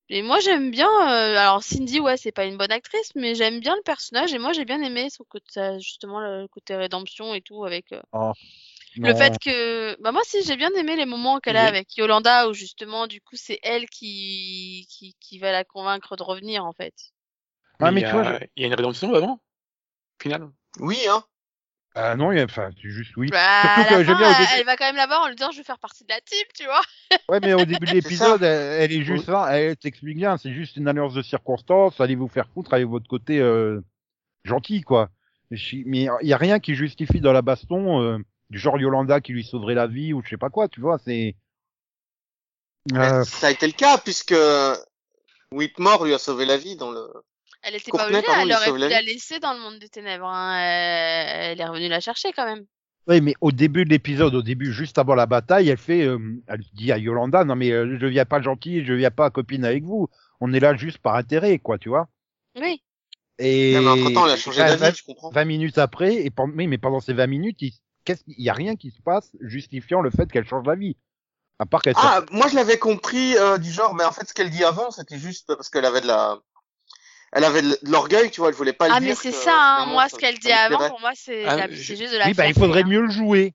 Et 0.09 0.23
moi, 0.23 0.39
j'aime 0.41 0.71
bien, 0.71 0.89
euh, 0.89 1.37
alors 1.37 1.63
Cindy, 1.63 1.99
ouais, 1.99 2.17
c'est 2.17 2.33
pas 2.33 2.45
une 2.45 2.57
bonne 2.59 2.71
actrice, 2.73 3.13
mais 3.15 3.35
j'aime 3.35 3.61
bien 3.61 3.75
le 3.77 3.83
personnage, 3.83 4.35
et 4.35 4.39
moi, 4.39 4.53
j'ai 4.53 4.65
bien 4.65 4.81
aimé 4.83 5.09
son 5.11 5.25
côté, 5.25 5.79
justement, 5.81 6.21
le 6.21 6.47
côté 6.49 6.77
rédemption 6.77 7.35
et 7.35 7.41
tout, 7.41 7.65
avec... 7.65 7.93
euh, 7.93 8.01
Le 9.03 9.13
Non. 9.13 9.19
fait 9.19 9.39
que, 9.39 9.97
bah 10.01 10.13
moi 10.13 10.23
aussi 10.23 10.43
j'ai 10.45 10.57
bien 10.57 10.71
aimé 10.75 10.97
les 10.97 11.07
moments 11.07 11.41
qu'elle 11.41 11.57
a 11.57 11.67
avec 11.67 11.97
Yolanda 11.97 12.49
où 12.49 12.55
justement 12.55 13.07
du 13.07 13.21
coup 13.21 13.37
c'est 13.37 13.59
elle 13.63 13.89
qui, 13.91 14.87
qui 14.91 15.15
qui 15.21 15.39
va 15.39 15.53
la 15.53 15.65
convaincre 15.65 16.17
de 16.17 16.23
revenir 16.23 16.65
en 16.65 16.73
fait. 16.73 16.95
Ah, 17.81 17.91
il, 17.91 17.93
mais 17.93 18.01
y 18.01 18.05
tu 18.05 18.11
a... 18.11 18.13
vois, 18.13 18.25
je- 18.25 18.47
il 18.57 18.63
y 18.63 18.65
a 18.65 18.69
une 18.69 18.75
rédemption, 18.75 19.09
vraiment 19.11 19.43
Final 20.23 20.51
Oui, 20.81 20.99
hein. 21.09 21.23
Ah 21.95 22.17
non, 22.17 22.33
il 22.33 22.39
y 22.39 22.41
a- 22.41 22.45
enfin, 22.45 22.71
c'est 22.81 22.89
juste 22.89 23.15
oui. 23.17 23.29
Bah, 23.31 23.39
à 23.61 23.85
Surtout 23.85 23.89
que 23.91 23.95
la 23.95 24.05
j'aime 24.05 24.15
fin, 24.15 24.19
bien 24.19 24.29
au 24.29 24.31
elle, 24.31 24.39
début- 24.47 24.61
elle 24.61 24.67
va 24.67 24.77
quand 24.77 24.85
même 24.87 24.97
la 24.97 25.07
voir 25.07 25.23
en 25.23 25.29
lui 25.29 25.37
disant 25.37 25.51
je 25.51 25.59
veux 25.59 25.65
faire 25.65 25.79
partie 25.79 26.05
de 26.05 26.09
la 26.09 26.21
team, 26.23 26.45
tu 26.55 26.65
vois. 26.65 26.81
Ouais, 27.29 27.41
mais 27.41 27.53
au 27.55 27.65
début 27.65 27.87
de 27.87 27.93
l'épisode, 27.93 28.43
elle, 28.43 28.83
elle 28.83 28.93
est 28.93 29.05
juste 29.05 29.29
là, 29.29 29.47
elle 29.53 29.77
t'explique 29.77 30.17
bien, 30.17 30.37
c'est 30.39 30.53
juste 30.53 30.77
une 30.77 30.89
alliance 30.89 31.15
de 31.15 31.23
circonstances, 31.23 32.01
allez 32.01 32.15
vous 32.17 32.29
faire 32.29 32.49
foutre, 32.53 32.73
allez 32.75 32.85
votre 32.85 33.07
côté 33.09 33.39
euh, 33.41 33.81
gentil, 34.45 34.81
quoi. 34.83 35.11
Mais 35.51 35.57
je- 35.57 35.83
mais 35.87 36.09
il 36.23 36.29
y 36.29 36.33
a 36.33 36.37
rien 36.39 36.59
qui 36.61 36.75
justifie 36.75 37.21
dans 37.21 37.33
la 37.33 37.43
baston, 37.43 38.01
euh, 38.03 38.19
du 38.51 38.59
genre 38.59 38.79
Yolanda 38.79 39.21
qui 39.21 39.33
lui 39.33 39.45
sauverait 39.45 39.75
la 39.75 39.87
vie 39.87 40.13
ou 40.15 40.23
je 40.25 40.31
sais 40.31 40.37
pas 40.39 40.51
quoi, 40.51 40.69
tu 40.69 40.81
vois, 40.81 40.99
c'est... 41.05 41.37
Euh, 42.95 43.23
Ça 43.25 43.47
a 43.47 43.51
été 43.51 43.67
le 43.67 43.73
cas 43.73 43.99
puisque 43.99 44.35
Whitmore 45.53 46.05
lui 46.05 46.15
a 46.15 46.19
sauvé 46.19 46.45
la 46.47 46.57
vie 46.57 46.77
dans 46.77 46.91
le. 46.91 47.07
Elle 47.63 47.77
était 47.77 47.91
pas 47.91 48.05
obligée, 48.07 48.23
pardon, 48.23 48.41
elle 48.43 48.53
aurait 48.53 48.73
pu 48.73 48.91
la 48.91 49.03
laisser 49.03 49.39
dans 49.39 49.53
le 49.55 49.61
monde 49.61 49.79
des 49.79 49.89
ténèbres. 49.89 50.27
Hein. 50.27 50.59
Elle, 50.59 51.53
elle 51.53 51.61
est 51.61 51.65
revenue 51.65 51.89
la 51.89 52.01
chercher 52.01 52.33
quand 52.33 52.45
même. 52.45 52.65
Oui, 53.09 53.21
mais 53.21 53.35
au 53.41 53.51
début 53.51 53.85
de 53.85 53.91
l'épisode, 53.91 54.35
au 54.35 54.43
début, 54.43 54.73
juste 54.73 54.97
avant 54.99 55.15
la 55.17 55.27
bataille, 55.27 55.69
elle 55.69 55.77
fait, 55.79 56.03
euh, 56.05 56.19
elle 56.47 56.63
dit 56.73 56.93
à 56.93 56.99
Yolanda, 56.99 57.45
non 57.45 57.57
mais 57.57 57.73
euh, 57.73 57.99
je 58.01 58.07
viens 58.07 58.25
pas 58.25 58.41
gentil, 58.41 58.85
je 58.85 58.93
viens 58.93 59.11
pas 59.11 59.29
copine 59.31 59.65
avec 59.65 59.83
vous, 59.83 60.09
on 60.41 60.53
est 60.53 60.61
là 60.61 60.77
juste 60.77 60.99
par 60.99 61.17
intérêt, 61.17 61.59
quoi, 61.59 61.79
tu 61.79 61.89
vois. 61.89 62.09
Oui. 62.61 62.81
Et 63.39 63.75
Non, 63.75 63.83
mais 63.97 64.03
entre 64.03 64.15
temps, 64.15 64.27
elle 64.27 64.33
a 64.33 64.37
changé 64.37 64.61
vingt- 64.63 64.77
d'avis, 64.77 64.97
tu 64.97 65.03
comprends. 65.05 65.31
20 65.31 65.45
minutes 65.45 65.79
après, 65.79 66.15
et 66.15 66.31
pendant, 66.31 66.55
oui, 66.57 66.69
mais 66.69 66.79
pendant 66.79 67.01
ces 67.01 67.13
20 67.13 67.27
minutes, 67.27 67.61
il 67.63 67.73
qu'est-ce 68.05 68.25
qu'il 68.25 68.41
y 68.41 68.49
a 68.51 68.53
rien 68.53 68.77
qui 68.77 68.91
se 68.91 69.01
passe 69.01 69.31
justifiant 69.41 70.01
le 70.01 70.11
fait 70.11 70.31
qu'elle 70.31 70.47
change 70.47 70.65
d'avis. 70.65 70.97
À 71.59 71.67
part 71.67 71.83
qu'elle 71.83 71.95
Ah, 71.97 72.23
moi 72.31 72.49
je 72.49 72.55
l'avais 72.57 72.79
compris 72.79 73.37
euh, 73.37 73.59
du 73.59 73.71
genre, 73.71 73.95
mais 73.95 74.05
en 74.05 74.13
fait 74.13 74.29
ce 74.29 74.35
qu'elle 74.35 74.51
dit 74.51 74.65
avant, 74.65 74.91
c'était 74.91 75.19
juste 75.19 75.47
parce 75.47 75.69
qu'elle 75.69 75.85
avait 75.85 76.01
de 76.01 76.07
la, 76.09 76.39
elle 77.33 77.45
avait 77.45 77.63
de 77.63 77.79
l'orgueil, 77.85 78.31
tu 78.31 78.41
vois, 78.41 78.51
elle 78.51 78.55
voulait 78.55 78.73
pas 78.73 78.89
le 78.89 78.95
Ah 78.95 79.01
dire. 79.01 79.09
mais 79.11 79.15
c'est 79.15 79.33
ça, 79.33 79.79
hein. 79.83 79.87
moi 79.87 80.09
ce 80.09 80.17
qu'elle 80.17 80.39
dit 80.39 80.53
avant 80.53 80.89
pour 80.89 81.01
moi 81.01 81.13
c'est 81.15 81.45
Ah, 81.47 81.67
je- 81.71 81.75
juste 81.75 82.13
de 82.13 82.19
la 82.19 82.27
Oui, 82.27 82.35
bah 82.35 82.47
il 82.47 82.53
fierté, 82.53 82.61
faudrait 82.61 82.83
hein. 82.83 82.87
mieux 82.89 83.01
le 83.03 83.11
jouer. 83.11 83.55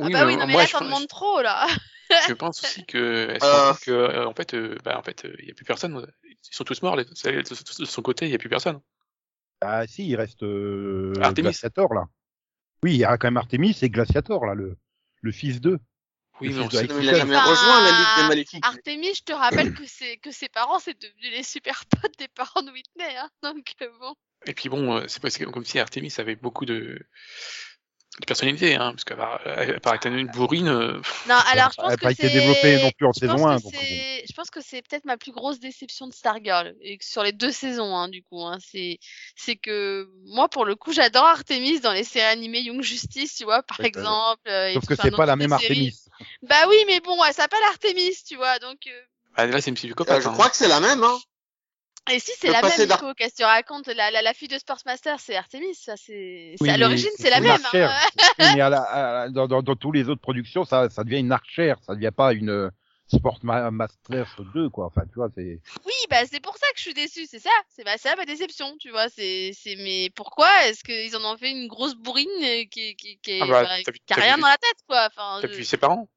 Ah 0.00 0.04
Oui, 0.06 0.12
bah 0.12 0.26
oui, 0.26 0.36
non 0.36 0.46
mais 0.46 0.52
moi, 0.54 0.62
là 0.62 0.68
t'en 0.68 0.78
pense- 0.78 0.88
demandes 0.88 1.08
trop 1.08 1.42
là. 1.42 1.66
Je 2.28 2.34
pense 2.34 2.62
aussi 2.62 2.84
que 2.84 2.98
Euh. 3.42 3.74
que 3.82 3.90
euh, 3.90 4.26
en 4.26 4.34
fait, 4.34 4.52
euh, 4.54 4.76
bah, 4.84 4.98
en 4.98 5.02
fait, 5.02 5.24
euh, 5.24 5.34
il 5.38 5.48
y 5.48 5.50
a 5.50 5.54
plus 5.54 5.64
personne. 5.64 6.06
Ils 6.24 6.36
sont 6.54 6.64
tous 6.64 6.82
morts. 6.82 6.96
Les... 6.96 7.04
De 7.04 7.84
son 7.86 8.02
côté, 8.02 8.26
il 8.26 8.32
y 8.32 8.34
a 8.34 8.38
plus 8.38 8.48
personne. 8.50 8.80
Ah 9.62 9.86
si, 9.86 10.06
il 10.08 10.16
reste 10.16 10.42
euh, 10.42 11.12
Artemis. 11.22 11.44
Glaciator 11.44 11.94
là. 11.94 12.04
Oui, 12.82 12.92
il 12.94 12.98
y 12.98 13.04
a 13.04 13.16
quand 13.16 13.28
même 13.28 13.36
Artemis 13.36 13.78
et 13.82 13.88
Glaciator 13.90 14.44
là, 14.44 14.54
le, 14.54 14.76
le 15.22 15.32
fils 15.32 15.60
d'eux. 15.60 15.78
Oui, 16.42 16.52
mais 16.52 16.60
on 16.64 16.70
sait- 16.70 16.84
il 16.84 16.90
a 16.90 16.94
Seul. 16.94 17.16
jamais 17.16 17.38
rejoint 17.38 17.82
la 17.82 17.90
Ligue 17.90 18.16
des 18.22 18.28
Maléfiques. 18.28 18.66
Artemis, 18.66 19.14
je 19.14 19.22
te 19.22 19.32
rappelle 19.32 19.72
que 19.74 19.84
c'est 19.86 20.16
que 20.18 20.30
ses 20.32 20.48
parents 20.48 20.78
c'est 20.80 21.00
devenu 21.00 21.30
les 21.30 21.42
super 21.42 21.84
potes 22.02 22.18
des 22.18 22.28
parents 22.28 22.62
de 22.62 22.70
Whitney, 22.72 23.16
hein. 23.16 23.28
Donc 23.42 23.72
euh, 23.80 23.88
bon. 24.00 24.14
Et 24.44 24.54
puis 24.54 24.68
bon, 24.68 24.96
euh, 24.96 25.04
c'est 25.06 25.22
pas 25.22 25.30
c'est 25.30 25.44
comme 25.44 25.64
si 25.64 25.78
Artemis 25.78 26.12
avait 26.18 26.34
beaucoup 26.34 26.66
de, 26.66 26.98
de 28.20 28.26
personnalité, 28.26 28.74
hein, 28.74 28.90
parce 28.92 29.04
qu'elle 29.04 29.16
va- 29.16 29.40
elle 29.46 29.80
paraît 29.80 29.96
être 29.96 30.06
une 30.06 30.26
bourrine. 30.28 30.68
euh, 30.68 31.00
Non, 31.26 31.34
alors 31.34 31.44
je 31.46 31.54
Elle 31.54 31.70
pense 31.76 31.88
n'a 31.88 31.96
que 31.96 32.02
pas 32.02 32.10
été 32.12 32.22
c'est 32.28 32.30
développée 32.30 32.78
non 32.78 32.90
plus 32.90 33.06
en 33.06 33.12
je 33.14 33.20
saison 33.20 33.36
pense 33.36 33.46
1. 33.52 33.56
que 33.56 33.62
Donc, 33.62 33.72
c'est- 33.74 34.24
Je 34.28 34.32
pense 34.34 34.50
que 34.50 34.60
c'est 34.60 34.82
peut-être 34.82 35.04
ma 35.06 35.16
plus 35.16 35.32
grosse 35.32 35.58
déception 35.60 36.06
de 36.08 36.12
Stargirl 36.12 36.74
et 36.82 36.98
que 36.98 37.04
sur 37.04 37.22
les 37.22 37.32
deux 37.32 37.50
saisons 37.50 37.96
hein, 37.96 38.08
du 38.08 38.22
coup. 38.22 38.42
Hein, 38.42 38.58
c'est 38.60 38.98
c'est 39.34 39.56
que 39.56 40.08
moi 40.26 40.48
pour 40.48 40.64
le 40.66 40.76
coup 40.76 40.92
j'adore 40.92 41.24
Artemis 41.24 41.80
dans 41.80 41.92
les 41.92 42.04
séries 42.04 42.26
animées 42.26 42.60
Young 42.60 42.82
Justice, 42.82 43.34
tu 43.34 43.44
vois 43.44 43.62
par 43.62 43.80
Ouais, 43.80 43.86
exemple. 43.86 44.42
euh, 44.46 44.74
Sauf 44.74 44.86
que 44.86 44.94
c'est 44.94 45.10
pas 45.10 45.26
la 45.26 45.36
même. 45.36 45.52
Artemis. 45.52 45.94
Bah 46.42 46.66
oui, 46.68 46.76
mais 46.86 47.00
bon, 47.00 47.16
elle 47.24 47.34
s'appelle 47.34 47.62
Artemis, 47.70 48.14
tu 48.28 48.36
vois, 48.36 48.58
donc. 48.58 48.78
euh, 48.86 49.00
Ah, 49.34 49.46
là, 49.46 49.60
c'est 49.62 49.70
une 49.70 49.74
Euh, 49.74 49.76
psychopathe. 49.76 50.22
je 50.22 50.28
hein. 50.28 50.32
crois 50.34 50.50
que 50.50 50.56
c'est 50.56 50.68
la 50.68 50.78
même, 50.80 51.02
hein. 51.02 51.18
Et 52.10 52.18
si 52.18 52.32
c'est 52.38 52.48
la 52.50 52.62
même, 52.62 52.70
Nico, 52.78 53.14
qu'est-ce 53.14 53.32
que 53.34 53.36
tu 53.38 53.44
racontes 53.44 53.86
la, 53.86 54.10
la, 54.10 54.22
la 54.22 54.34
fille 54.34 54.48
de 54.48 54.58
Sportsmaster, 54.58 55.20
c'est 55.20 55.36
Artemis, 55.36 55.74
ça 55.76 55.94
c'est. 55.96 56.56
Oui, 56.60 56.68
à 56.68 56.76
l'origine, 56.76 57.10
c'est 57.16 57.30
la 57.30 57.40
même. 57.40 57.60
Hein. 57.72 57.98
Oui, 58.40 58.46
mais 58.56 58.60
à 58.60 58.68
la- 58.70 58.82
à 59.22 59.28
dans, 59.28 59.46
dans, 59.46 59.62
dans 59.62 59.76
tous 59.76 59.92
les 59.92 60.08
autres 60.08 60.20
productions, 60.20 60.64
ça, 60.64 60.90
ça 60.90 61.04
devient 61.04 61.20
une 61.20 61.30
archère, 61.32 61.76
ça 61.86 61.94
devient 61.94 62.10
pas 62.14 62.32
une 62.32 62.50
euh, 62.50 62.70
Sport 63.06 63.38
Ma- 63.42 63.70
Master 63.70 64.34
2, 64.52 64.68
quoi. 64.70 64.86
Enfin, 64.86 65.02
tu 65.06 65.14
vois, 65.14 65.28
c'est. 65.34 65.60
Oui, 65.86 65.92
bah 66.10 66.26
c'est 66.28 66.40
pour 66.40 66.56
ça 66.56 66.66
que 66.72 66.78
je 66.78 66.82
suis 66.82 66.94
déçue, 66.94 67.26
c'est 67.26 67.38
ça. 67.38 67.50
C'est 67.68 67.84
bah, 67.84 67.96
ça 67.98 68.16
ma 68.16 68.24
déception, 68.24 68.74
tu 68.80 68.90
vois. 68.90 69.08
C'est, 69.08 69.52
c'est 69.56 69.76
mais 69.76 70.10
pourquoi 70.16 70.48
est-ce 70.66 70.82
qu'ils 70.82 71.14
en 71.16 71.24
ont 71.32 71.36
fait 71.36 71.50
une 71.52 71.68
grosse 71.68 71.94
bourrine 71.94 72.28
euh, 72.42 72.64
qui, 72.70 72.96
qui, 72.96 73.18
qui, 73.22 73.38
Ah 73.40 73.46
bah, 73.46 73.62
enfin, 73.62 73.92
qui 73.92 74.12
a 74.12 74.16
rien 74.16 74.36
vu- 74.36 74.40
dans 74.42 74.48
la 74.48 74.58
tête, 74.58 74.78
quoi. 74.88 75.06
Enfin, 75.06 75.38
T'as 75.40 75.48
je- 75.48 75.54
vu 75.54 75.64
ses 75.64 75.76
parents? 75.76 76.08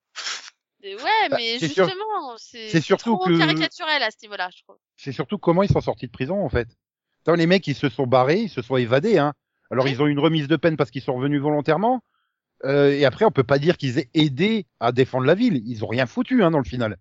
Ouais, 0.93 1.30
Bah, 1.30 1.38
mais 1.39 1.58
justement, 1.58 2.36
c'est, 2.38 2.69
c'est 2.69 2.82
surtout 2.82 3.15
trop 3.15 3.26
que- 3.26 3.38
caricatural 3.39 4.04
à 4.04 4.12
ce 4.12 4.17
niveau-là, 4.21 4.50
je 4.56 4.62
trouve. 4.63 4.76
C'est 4.98 5.12
surtout 5.12 5.39
comment 5.39 5.63
ils 5.63 5.69
sont 5.71 5.82
sortis 5.82 6.06
de 6.06 6.12
prison, 6.12 6.45
en 6.45 6.50
fait. 6.50 6.67
Attends, 7.24 7.34
les 7.36 7.48
mecs, 7.48 7.65
ils 7.65 7.74
se 7.76 7.89
sont 7.89 8.06
barrés, 8.06 8.41
ils 8.41 8.50
se 8.50 8.62
sont 8.62 8.78
évadés, 8.78 9.17
hein. 9.17 9.34
Alors, 9.71 9.86
Ouais. 9.86 9.91
ils 9.91 10.02
ont 10.02 10.06
une 10.08 10.19
remise 10.19 10.48
de 10.48 10.56
peine 10.58 10.78
parce 10.78 10.91
qu'ils 10.91 11.02
sont 11.02 11.15
revenus 11.15 11.41
volontairement. 11.41 12.04
Euh, 12.65 12.91
et 12.91 13.04
après, 13.06 13.26
on 13.26 13.32
peut 13.32 13.43
pas 13.43 13.58
dire 13.58 13.78
qu'ils 13.78 13.98
aient 13.98 14.10
aidé 14.13 14.67
à 14.80 14.91
défendre 14.91 15.26
la 15.26 15.34
ville. 15.34 15.62
Ils 15.65 15.84
ont 15.84 15.88
rien 15.88 16.06
foutu, 16.06 16.43
hein, 16.43 16.52
dans 16.52 16.60
le 16.60 16.63
final. 16.63 16.98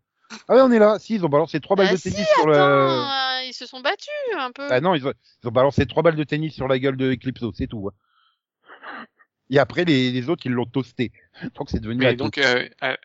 Ah 0.48 0.54
ouais, 0.56 0.62
on 0.62 0.72
est 0.72 0.78
là. 0.78 0.98
Si, 0.98 1.14
ils 1.16 1.24
ont 1.26 1.28
balancé 1.28 1.60
trois 1.60 1.76
balles 1.76 1.86
Bah 1.88 1.92
de 1.92 1.96
si, 1.98 2.10
tennis 2.10 2.26
sur 2.34 2.46
le. 2.48 2.56
Euh, 2.56 3.42
ils 3.46 3.52
se 3.52 3.66
sont 3.66 3.80
battus 3.80 4.08
un 4.38 4.50
peu. 4.50 4.66
Ah 4.70 4.80
non, 4.80 4.94
ils 4.94 5.06
ont, 5.06 5.12
ils 5.42 5.48
ont 5.48 5.52
balancé 5.52 5.84
trois 5.86 6.02
balles 6.02 6.16
de 6.16 6.24
tennis 6.24 6.54
sur 6.54 6.66
la 6.66 6.78
gueule 6.78 6.96
de 6.96 7.12
Eclipso, 7.12 7.52
c'est 7.54 7.66
tout. 7.66 7.88
hein. 7.88 9.06
Et 9.50 9.58
après, 9.58 9.84
les, 9.84 10.10
les 10.10 10.28
autres, 10.30 10.46
ils 10.46 10.52
l'ont 10.52 10.64
toasté. 10.64 11.12
Donc, 11.54 11.68
c'est 11.70 11.78
devenu 11.80 11.98
Mais 12.00 12.16
donc, 12.16 12.38
euh, 12.38 12.66
euh, 12.82 12.96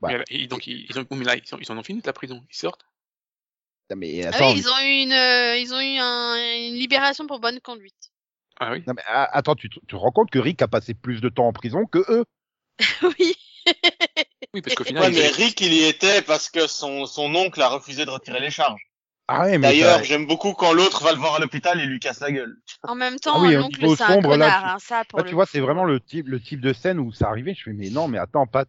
Bah. 0.00 0.08
mais, 0.10 0.24
et 0.30 0.46
donc 0.46 0.66
ils, 0.66 0.86
ils 0.88 0.98
ont, 0.98 1.06
mais 1.10 1.24
là, 1.24 1.36
ils, 1.36 1.54
ont, 1.54 1.58
ils 1.60 1.72
en 1.72 1.78
ont 1.78 1.82
fini 1.82 2.00
de 2.00 2.06
la 2.06 2.12
prison? 2.12 2.44
Ils 2.50 2.56
sortent? 2.56 2.86
Mais 3.96 4.26
Ah 4.26 4.36
oui, 4.40 4.54
ils 4.58 4.68
ont 4.68 4.78
eu 4.80 5.02
une, 5.02 5.12
euh, 5.12 5.56
ils 5.56 5.72
ont 5.72 5.80
eu 5.80 5.98
un- 5.98 6.68
une 6.68 6.74
libération 6.74 7.26
pour 7.26 7.40
bonne 7.40 7.58
conduite. 7.60 8.12
Ah 8.60 8.72
oui? 8.72 8.82
non, 8.86 8.94
mais, 8.94 9.02
ah, 9.06 9.28
attends, 9.32 9.54
tu 9.54 9.70
te 9.70 9.78
tu 9.80 9.86
te 9.86 9.96
rends 9.96 10.10
compte 10.10 10.30
que 10.30 10.38
Rick 10.38 10.60
a 10.62 10.68
passé 10.68 10.92
plus 10.92 11.20
de 11.20 11.28
temps 11.28 11.46
en 11.46 11.52
prison 11.52 11.86
que 11.86 12.04
eux? 12.10 12.24
Oui. 13.18 13.34
Oui, 14.54 14.62
parce 14.62 14.74
qu'au 14.74 14.84
final, 14.84 15.04
Ouais, 15.04 15.10
mais 15.10 15.28
Rick, 15.28 15.60
il 15.60 15.72
y 15.72 15.84
était 15.84 16.22
parce 16.22 16.48
que 16.50 16.66
son, 16.66 17.06
son 17.06 17.34
oncle 17.34 17.60
a 17.60 17.68
refusé 17.68 18.04
de 18.04 18.10
retirer 18.10 18.40
les 18.40 18.50
charges. 18.50 18.80
Ah 19.26 19.42
ouais, 19.42 19.58
mais 19.58 19.68
D'ailleurs, 19.68 20.02
j'aime 20.04 20.26
beaucoup 20.26 20.54
quand 20.54 20.72
l'autre 20.72 21.02
va 21.02 21.12
le 21.12 21.18
voir 21.18 21.34
à 21.34 21.38
l'hôpital 21.38 21.78
et 21.80 21.86
lui 21.86 22.00
casse 22.00 22.20
la 22.20 22.32
gueule. 22.32 22.56
En 22.84 22.94
même 22.94 23.18
temps, 23.18 23.34
Ah 23.36 23.42
oui, 23.42 23.54
l'oncle, 23.54 23.86
c'est 23.96 24.04
un 24.04 24.14
sombre, 24.14 24.30
là, 24.30 24.46
connard, 24.46 24.60
tu- 24.62 24.68
hein, 24.68 24.76
ça, 24.78 25.04
pour 25.04 25.18
Là, 25.18 25.24
le 25.24 25.28
tu 25.28 25.34
vois, 25.34 25.44
c'est 25.46 25.60
vraiment 25.60 25.84
le 25.84 26.00
type, 26.00 26.28
le 26.28 26.40
type 26.40 26.60
de 26.60 26.72
scène 26.72 26.98
où 26.98 27.12
ça 27.12 27.28
arrivait. 27.28 27.54
Je 27.54 27.64
fais, 27.64 27.72
mais 27.72 27.90
non, 27.90 28.08
mais 28.08 28.18
attends, 28.18 28.46
Pat. 28.46 28.68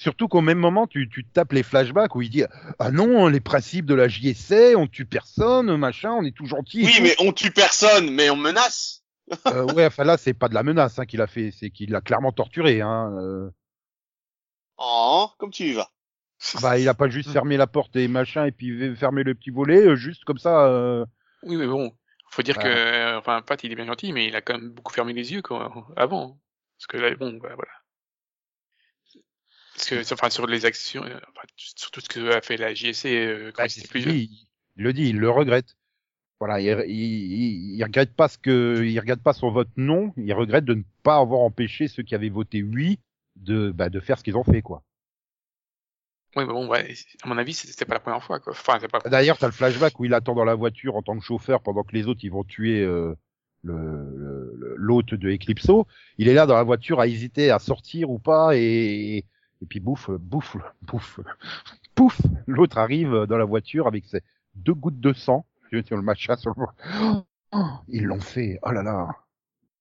Surtout 0.00 0.28
qu'au 0.28 0.40
même 0.40 0.56
moment, 0.56 0.86
tu, 0.86 1.10
tu 1.10 1.26
tapes 1.26 1.52
les 1.52 1.62
flashbacks 1.62 2.14
où 2.14 2.22
il 2.22 2.30
dit, 2.30 2.42
ah 2.78 2.90
non, 2.90 3.28
les 3.28 3.40
principes 3.40 3.84
de 3.84 3.92
la 3.92 4.08
JSA, 4.08 4.74
on 4.78 4.86
tue 4.86 5.04
personne, 5.04 5.76
machin, 5.76 6.12
on 6.12 6.24
est 6.24 6.34
tout 6.34 6.46
gentil. 6.46 6.86
Oui, 6.86 7.00
mais 7.02 7.14
on 7.18 7.34
tue 7.34 7.50
personne, 7.50 8.10
mais 8.10 8.30
on 8.30 8.36
menace. 8.36 9.04
Euh, 9.48 9.70
ouais, 9.74 9.84
enfin 9.84 10.04
là, 10.04 10.16
c'est 10.16 10.32
pas 10.32 10.48
de 10.48 10.54
la 10.54 10.62
menace 10.62 10.98
hein, 10.98 11.04
qu'il 11.04 11.20
a 11.20 11.26
fait, 11.26 11.50
c'est 11.50 11.68
qu'il 11.68 11.90
l'a 11.90 12.00
clairement 12.00 12.32
torturé. 12.32 12.80
Hein. 12.80 13.12
euh. 13.20 13.50
Oh, 14.78 15.28
comme 15.36 15.50
tu 15.50 15.64
y 15.64 15.72
vas. 15.74 15.90
Bah, 16.62 16.78
il 16.78 16.88
a 16.88 16.94
pas 16.94 17.10
juste 17.10 17.30
fermé 17.32 17.58
la 17.58 17.66
porte 17.66 17.94
et 17.96 18.08
machin 18.08 18.46
et 18.46 18.52
puis 18.52 18.96
fermé 18.96 19.22
le 19.22 19.34
petit 19.34 19.50
volet, 19.50 19.82
euh, 19.86 19.96
juste 19.96 20.24
comme 20.24 20.38
ça. 20.38 20.64
euh. 20.66 21.04
Oui, 21.42 21.56
mais 21.56 21.66
bon, 21.66 21.92
faut 22.30 22.40
dire 22.40 22.56
Ouais. 22.56 22.62
que, 22.62 23.18
enfin, 23.18 23.42
Pat, 23.42 23.62
il 23.64 23.70
est 23.70 23.76
bien 23.76 23.84
gentil, 23.84 24.14
mais 24.14 24.26
il 24.28 24.34
a 24.34 24.40
quand 24.40 24.54
même 24.54 24.70
beaucoup 24.70 24.94
fermé 24.94 25.12
les 25.12 25.30
yeux 25.30 25.42
quoi, 25.42 25.70
avant. 25.96 26.40
Parce 26.78 26.86
que 26.86 26.96
là, 26.96 27.14
bon, 27.16 27.34
bah, 27.34 27.50
voilà. 27.54 27.70
Parce 29.80 29.88
que, 29.88 30.14
enfin, 30.14 30.28
sur 30.28 30.46
les 30.46 30.66
actions, 30.66 31.02
euh, 31.04 31.18
enfin, 31.30 31.46
sur 31.56 31.90
tout 31.90 32.00
ce 32.00 32.08
que 32.08 32.36
a 32.36 32.42
fait 32.42 32.58
la 32.58 32.74
JSC 32.74 33.06
euh, 33.06 33.50
quand 33.54 33.62
Bah, 33.62 33.68
il 33.74 33.88
plus 33.88 34.00
dit, 34.02 34.46
il 34.76 34.82
le 34.82 34.92
dit, 34.92 35.08
il 35.08 35.18
le 35.18 35.30
regrette. 35.30 35.76
Voilà, 36.38 36.60
il, 36.60 36.66
il, 36.90 37.82
regrette 37.82 38.14
pas 38.14 38.28
ce 38.28 38.36
que, 38.36 38.82
il 38.84 38.98
regrette 39.00 39.22
pas 39.22 39.32
son 39.32 39.50
vote 39.50 39.70
non, 39.76 40.12
il 40.18 40.32
regrette 40.34 40.66
de 40.66 40.74
ne 40.74 40.82
pas 41.02 41.16
avoir 41.16 41.40
empêché 41.40 41.88
ceux 41.88 42.02
qui 42.02 42.14
avaient 42.14 42.28
voté 42.28 42.62
oui 42.62 42.98
de, 43.36 43.70
bah, 43.70 43.88
de 43.88 44.00
faire 44.00 44.18
ce 44.18 44.24
qu'ils 44.24 44.36
ont 44.36 44.44
fait, 44.44 44.60
quoi. 44.60 44.82
Oui, 46.36 46.44
mais 46.46 46.52
bon, 46.52 46.68
ouais, 46.68 46.94
à 47.22 47.28
mon 47.28 47.38
avis, 47.38 47.54
c'était 47.54 47.86
pas 47.86 47.94
la 47.94 48.00
première 48.00 48.22
fois, 48.22 48.38
quoi. 48.38 48.52
Enfin, 48.52 48.78
c'est 48.80 48.88
pas. 48.88 49.00
D'ailleurs, 49.08 49.38
t'as 49.38 49.46
le 49.46 49.52
flashback 49.52 49.98
où 49.98 50.04
il 50.04 50.12
attend 50.12 50.34
dans 50.34 50.44
la 50.44 50.54
voiture 50.54 50.96
en 50.96 51.02
tant 51.02 51.18
que 51.18 51.24
chauffeur 51.24 51.62
pendant 51.62 51.84
que 51.84 51.94
les 51.94 52.06
autres 52.06 52.20
ils 52.22 52.30
vont 52.30 52.44
tuer 52.44 52.80
euh, 52.80 53.14
le- 53.62 54.74
l'hôte 54.76 55.14
de 55.14 55.30
Eclipso. 55.30 55.86
Il 56.18 56.28
est 56.28 56.34
là 56.34 56.46
dans 56.46 56.54
la 56.54 56.62
voiture 56.62 57.00
à 57.00 57.06
hésiter 57.06 57.50
à 57.50 57.58
sortir 57.58 58.10
ou 58.10 58.18
pas 58.18 58.56
et 58.56 59.24
et 59.62 59.66
puis 59.66 59.80
bouffe 59.80 60.10
bouffe 60.10 60.56
bouffe 60.82 61.20
pouf 61.94 62.20
l'autre 62.46 62.78
arrive 62.78 63.26
dans 63.28 63.38
la 63.38 63.44
voiture 63.44 63.86
avec 63.86 64.04
ses 64.06 64.22
deux 64.54 64.74
gouttes 64.74 65.00
de 65.00 65.12
sang 65.12 65.46
sur 65.84 65.96
le 65.96 66.02
machin 66.02 66.36
sur 66.36 66.54
le 66.56 66.66
Oh, 67.52 67.66
ils 67.88 68.04
l'ont 68.04 68.20
fait 68.20 68.60
oh 68.62 68.70
là 68.70 68.84
là 68.84 69.08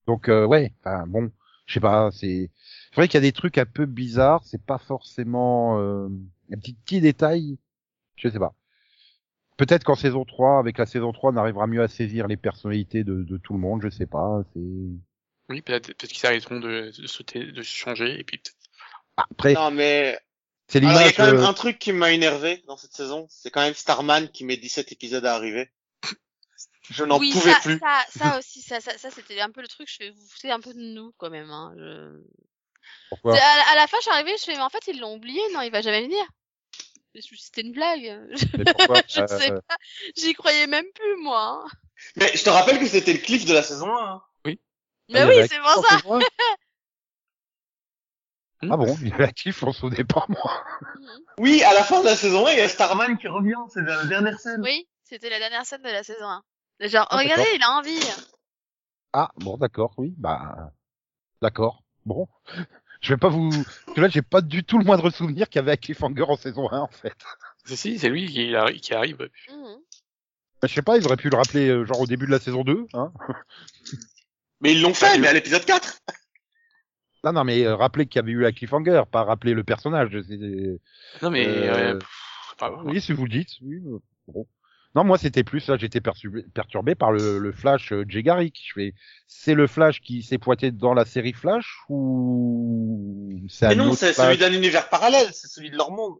donc 0.07 0.27
euh, 0.27 0.47
ouais 0.47 0.73
enfin 0.79 1.05
bon 1.05 1.31
je 1.67 1.75
sais 1.75 1.79
pas 1.79 2.09
c'est 2.11 2.49
c'est 2.89 2.95
vrai 2.95 3.07
qu'il 3.07 3.13
y 3.13 3.23
a 3.23 3.27
des 3.27 3.31
trucs 3.31 3.59
un 3.59 3.65
peu 3.65 3.85
bizarres 3.85 4.43
c'est 4.43 4.63
pas 4.63 4.79
forcément 4.79 5.79
euh, 5.79 6.09
un 6.51 6.57
petit 6.57 6.73
petit 6.73 6.99
détail 6.99 7.59
je 8.15 8.27
sais 8.27 8.39
pas 8.39 8.55
Peut-être 9.59 9.83
qu'en 9.83 9.95
saison 9.95 10.23
3, 10.23 10.57
avec 10.57 10.77
la 10.77 10.85
saison 10.85 11.11
3, 11.11 11.33
on 11.33 11.35
arrivera 11.35 11.67
mieux 11.67 11.81
à 11.81 11.89
saisir 11.89 12.27
les 12.27 12.37
personnalités 12.37 13.03
de, 13.03 13.23
de 13.23 13.37
tout 13.37 13.51
le 13.51 13.59
monde, 13.59 13.81
je 13.81 13.89
sais 13.89 14.05
pas. 14.05 14.41
C'est 14.53 14.61
Oui, 15.49 15.61
peut-être 15.61 15.93
peut 15.95 16.07
qu'ils 16.07 16.25
arrêteront 16.25 16.61
de, 16.61 16.97
de 16.97 17.07
sauter, 17.07 17.51
de 17.51 17.61
changer, 17.61 18.17
et 18.17 18.23
puis 18.23 18.37
peut-être. 18.37 18.55
Après, 19.31 19.53
Non, 19.53 19.71
mais 19.71 20.19
c'est 20.67 20.79
Alors, 20.83 20.91
il 20.91 20.95
y 20.95 20.99
a 20.99 21.11
l'image. 21.11 21.15
quand 21.17 21.25
même 21.25 21.43
un 21.43 21.53
truc 21.53 21.79
qui 21.79 21.91
m'a 21.93 22.11
énervé 22.11 22.63
dans 22.67 22.77
cette 22.77 22.93
saison, 22.93 23.27
c'est 23.29 23.49
quand 23.51 23.61
même 23.61 23.73
Starman 23.73 24.29
qui 24.29 24.45
met 24.45 24.57
17 24.57 24.91
épisodes 24.91 25.25
à 25.25 25.33
arriver. 25.35 25.71
Je 26.91 27.03
n'en 27.03 27.19
oui, 27.19 27.31
pouvais 27.31 27.51
ça, 27.53 27.59
plus. 27.61 27.79
ça, 27.79 28.05
ça 28.17 28.37
aussi, 28.39 28.61
ça, 28.61 28.79
ça, 28.79 28.97
ça 28.97 29.11
c'était 29.11 29.39
un 29.41 29.51
peu 29.51 29.61
le 29.61 29.67
truc. 29.67 29.87
Je 29.89 29.95
fais, 29.95 30.09
vous 30.09 30.27
foutez 30.27 30.51
un 30.51 30.59
peu 30.59 30.73
de 30.73 30.79
nous 30.79 31.13
quand 31.17 31.29
même. 31.29 31.49
Hein. 31.51 31.73
Je... 31.77 32.19
Pourquoi 33.09 33.35
À, 33.37 33.71
à 33.71 33.75
la 33.75 33.87
fin, 33.87 33.97
je 33.97 34.03
suis 34.03 34.11
arrivée, 34.11 34.35
je 34.37 34.43
fais, 34.43 34.53
mais 34.55 34.61
en 34.61 34.69
fait, 34.69 34.87
ils 34.87 34.99
l'ont 34.99 35.15
oublié. 35.15 35.39
Non, 35.53 35.61
il 35.61 35.71
va 35.71 35.81
jamais 35.81 36.01
venir. 36.03 36.23
C'était 37.37 37.61
une 37.61 37.73
blague. 37.73 38.19
Mais 38.57 38.63
pourquoi 38.73 39.01
je 39.07 39.25
sais 39.27 39.51
Euh, 39.51 39.61
pas. 39.67 39.77
J'y 40.15 40.33
croyais 40.33 40.67
même 40.67 40.85
plus, 40.95 41.15
moi. 41.17 41.63
hein. 41.65 41.69
Mais 42.15 42.31
je 42.35 42.43
te 42.43 42.49
rappelle 42.49 42.79
que 42.79 42.87
c'était 42.87 43.13
le 43.13 43.19
cliff 43.19 43.45
de 43.45 43.53
la 43.53 43.61
saison 43.63 43.95
1. 43.95 44.01
hein. 44.13 44.21
Mais 44.45 44.57
il 45.09 45.17
y 45.19 45.23
oui, 45.25 45.47
c'est 45.49 45.59
pour 45.59 45.85
ça. 45.85 45.97
Ah 48.63 48.75
bon, 48.77 48.95
il 49.01 49.09
y 49.09 49.13
avait 49.13 49.23
actif, 49.25 49.63
on 49.63 49.71
se 49.71 49.79
souvenait 49.81 50.03
pas 50.03 50.25
moi. 50.29 50.63
Oui, 51.37 51.63
à 51.63 51.73
la 51.73 51.83
fin 51.83 52.01
de 52.01 52.05
la 52.05 52.15
saison 52.17 52.45
1, 52.47 52.51
il 52.51 52.57
y 52.57 52.61
a 52.61 52.67
Starman 52.67 53.17
qui 53.17 53.27
revient, 53.29 53.55
c'est 53.73 53.81
la 53.81 54.03
dernière 54.05 54.37
scène. 54.39 54.61
Oui, 54.61 54.87
c'était 55.03 55.29
la 55.29 55.39
dernière 55.39 55.65
scène 55.65 55.81
de 55.81 55.87
la 55.89 56.03
saison 56.03 56.25
1. 56.25 56.43
Genre, 56.81 57.07
Ah, 57.09 57.17
regardez, 57.17 57.43
d'accord. 57.43 57.55
il 57.55 57.63
a 57.63 57.71
envie. 57.71 57.99
Ah 59.13 59.31
bon, 59.37 59.55
d'accord, 59.57 59.93
oui, 59.97 60.13
bah 60.17 60.71
d'accord. 61.41 61.81
Bon, 62.05 62.27
je 63.01 63.13
vais 63.13 63.17
pas 63.17 63.29
vous. 63.29 63.49
Parce 63.51 63.95
que 63.95 64.01
là, 64.01 64.09
j'ai 64.09 64.21
pas 64.21 64.41
du 64.41 64.63
tout 64.65 64.77
le 64.77 64.83
moindre 64.85 65.09
souvenir 65.11 65.47
qu'il 65.49 65.59
y 65.59 65.63
avait 65.63 65.77
Cliffhanger 65.77 66.23
en 66.23 66.35
saison 66.35 66.69
1 66.71 66.79
en 66.79 66.87
fait. 66.89 67.15
Si, 67.65 67.77
si, 67.77 67.99
c'est 67.99 68.09
lui 68.09 68.25
qui, 68.27 68.51
arri- 68.51 68.79
qui 68.81 68.93
arrive. 68.93 69.29
Mhm. 69.49 69.77
Bah, 70.61 70.67
je 70.67 70.73
sais 70.73 70.81
pas, 70.81 70.97
ils 70.97 71.05
auraient 71.05 71.15
pu 71.17 71.29
le 71.29 71.37
rappeler 71.37 71.69
euh, 71.69 71.85
genre 71.85 72.01
au 72.01 72.05
début 72.07 72.25
de 72.25 72.31
la 72.31 72.39
saison 72.39 72.63
2, 72.65 72.85
hein. 72.93 73.13
Mais 74.59 74.73
ils 74.73 74.81
l'ont 74.81 74.93
fait, 74.93 75.17
mais 75.19 75.27
à 75.29 75.33
l'épisode 75.33 75.63
4. 75.63 75.99
Non, 77.23 77.33
non, 77.33 77.43
mais 77.43 77.65
euh, 77.65 77.75
rappeler 77.75 78.05
qu'il 78.05 78.19
y 78.19 78.23
avait 78.23 78.31
eu 78.31 78.41
la 78.41 78.51
Cliffhanger, 78.51 79.03
pas 79.11 79.23
rappeler 79.23 79.53
le 79.53 79.63
personnage. 79.63 80.11
Non, 81.21 81.29
mais, 81.29 81.47
Euh, 81.47 81.93
euh, 81.95 81.99
pff. 81.99 82.71
Oui, 82.85 83.01
si 83.01 83.13
vous 83.13 83.23
le 83.23 83.29
dites. 83.29 83.51
Oui, 83.61 83.75
euh, 83.85 83.99
bon. 84.27 84.47
Non, 84.95 85.03
moi 85.03 85.19
c'était 85.19 85.43
plus 85.43 85.67
là, 85.67 85.77
j'étais 85.77 86.01
perturbé, 86.01 86.43
perturbé 86.53 86.95
par 86.95 87.11
le, 87.11 87.37
le 87.37 87.51
Flash 87.51 87.91
euh, 87.93 88.03
Jay 88.07 88.23
Garrick. 88.23 88.59
Je 88.65 88.73
fais, 88.73 88.93
c'est 89.27 89.53
le 89.53 89.67
Flash 89.67 90.01
qui 90.01 90.23
s'est 90.23 90.39
pointé 90.39 90.71
dans 90.71 90.95
la 90.95 91.05
série 91.05 91.33
Flash 91.33 91.77
ou 91.89 93.39
c'est 93.49 93.67
Mais 93.67 93.75
non, 93.75 93.93
c'est 93.93 94.13
celui 94.13 94.37
d'un 94.37 94.51
univers 94.51 94.89
parallèle, 94.89 95.27
c'est 95.31 95.47
celui 95.47 95.69
de 95.69 95.77
leur 95.77 95.91
monde. 95.91 96.15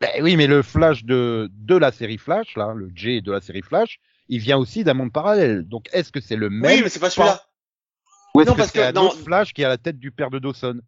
Ben 0.00 0.10
oui, 0.22 0.36
mais 0.36 0.46
le 0.46 0.62
Flash 0.62 1.04
de 1.04 1.50
de 1.52 1.76
la 1.76 1.90
série 1.90 2.18
Flash, 2.18 2.56
là, 2.56 2.74
le 2.74 2.90
Jay 2.94 3.22
de 3.22 3.32
la 3.32 3.40
série 3.40 3.62
Flash, 3.62 3.98
il 4.28 4.38
vient 4.38 4.56
aussi 4.58 4.84
d'un 4.84 4.94
monde 4.94 5.12
parallèle. 5.12 5.64
Donc 5.66 5.88
est-ce 5.92 6.12
que 6.12 6.20
c'est 6.20 6.36
le 6.36 6.48
même 6.48 6.70
Oui, 6.70 6.82
mais 6.82 6.88
c'est 6.88 7.00
pas 7.00 7.10
celui-là. 7.10 7.42
Ou 8.36 8.40
est-ce 8.40 8.48
non, 8.50 8.54
que 8.54 8.58
parce 8.60 8.70
c'est 8.72 8.88
que 8.88 8.92
dans- 8.92 9.10
Flash 9.10 9.52
qui 9.52 9.64
à 9.64 9.68
la 9.68 9.78
tête 9.78 9.98
du 9.98 10.10
père 10.12 10.30
de 10.30 10.38
Dawson? 10.38 10.80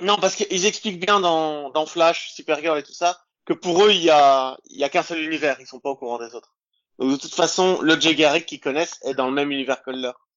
Non, 0.00 0.16
parce 0.16 0.34
qu'ils 0.36 0.64
expliquent 0.66 1.04
bien 1.04 1.20
dans, 1.20 1.70
dans 1.70 1.84
Flash, 1.86 2.30
Supergirl 2.32 2.78
et 2.78 2.82
tout 2.82 2.92
ça, 2.92 3.18
que 3.44 3.52
pour 3.52 3.84
eux, 3.84 3.90
il 3.90 4.02
y 4.02 4.10
a, 4.10 4.56
il 4.70 4.78
y 4.78 4.84
a 4.84 4.88
qu'un 4.88 5.02
seul 5.02 5.20
univers, 5.20 5.56
ils 5.60 5.66
sont 5.66 5.80
pas 5.80 5.90
au 5.90 5.96
courant 5.96 6.18
des 6.18 6.34
autres. 6.34 6.54
Donc 6.98 7.10
de 7.10 7.16
toute 7.16 7.34
façon, 7.34 7.80
le 7.82 7.98
Jay 7.98 8.14
Garrick 8.14 8.46
qu'ils 8.46 8.60
connaissent 8.60 8.98
est 9.04 9.14
dans 9.14 9.26
le 9.28 9.32
même 9.34 9.50
univers 9.50 9.82
que 9.82 9.90
le 9.90 10.00
leur. 10.00 10.28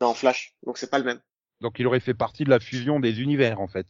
Dans 0.00 0.14
Flash. 0.14 0.54
Donc 0.66 0.78
c'est 0.78 0.90
pas 0.90 0.98
le 0.98 1.04
même. 1.04 1.20
Donc 1.60 1.78
il 1.78 1.86
aurait 1.86 2.00
fait 2.00 2.14
partie 2.14 2.44
de 2.44 2.50
la 2.50 2.58
fusion 2.58 2.98
des 3.00 3.20
univers 3.20 3.60
en 3.60 3.68
fait. 3.68 3.86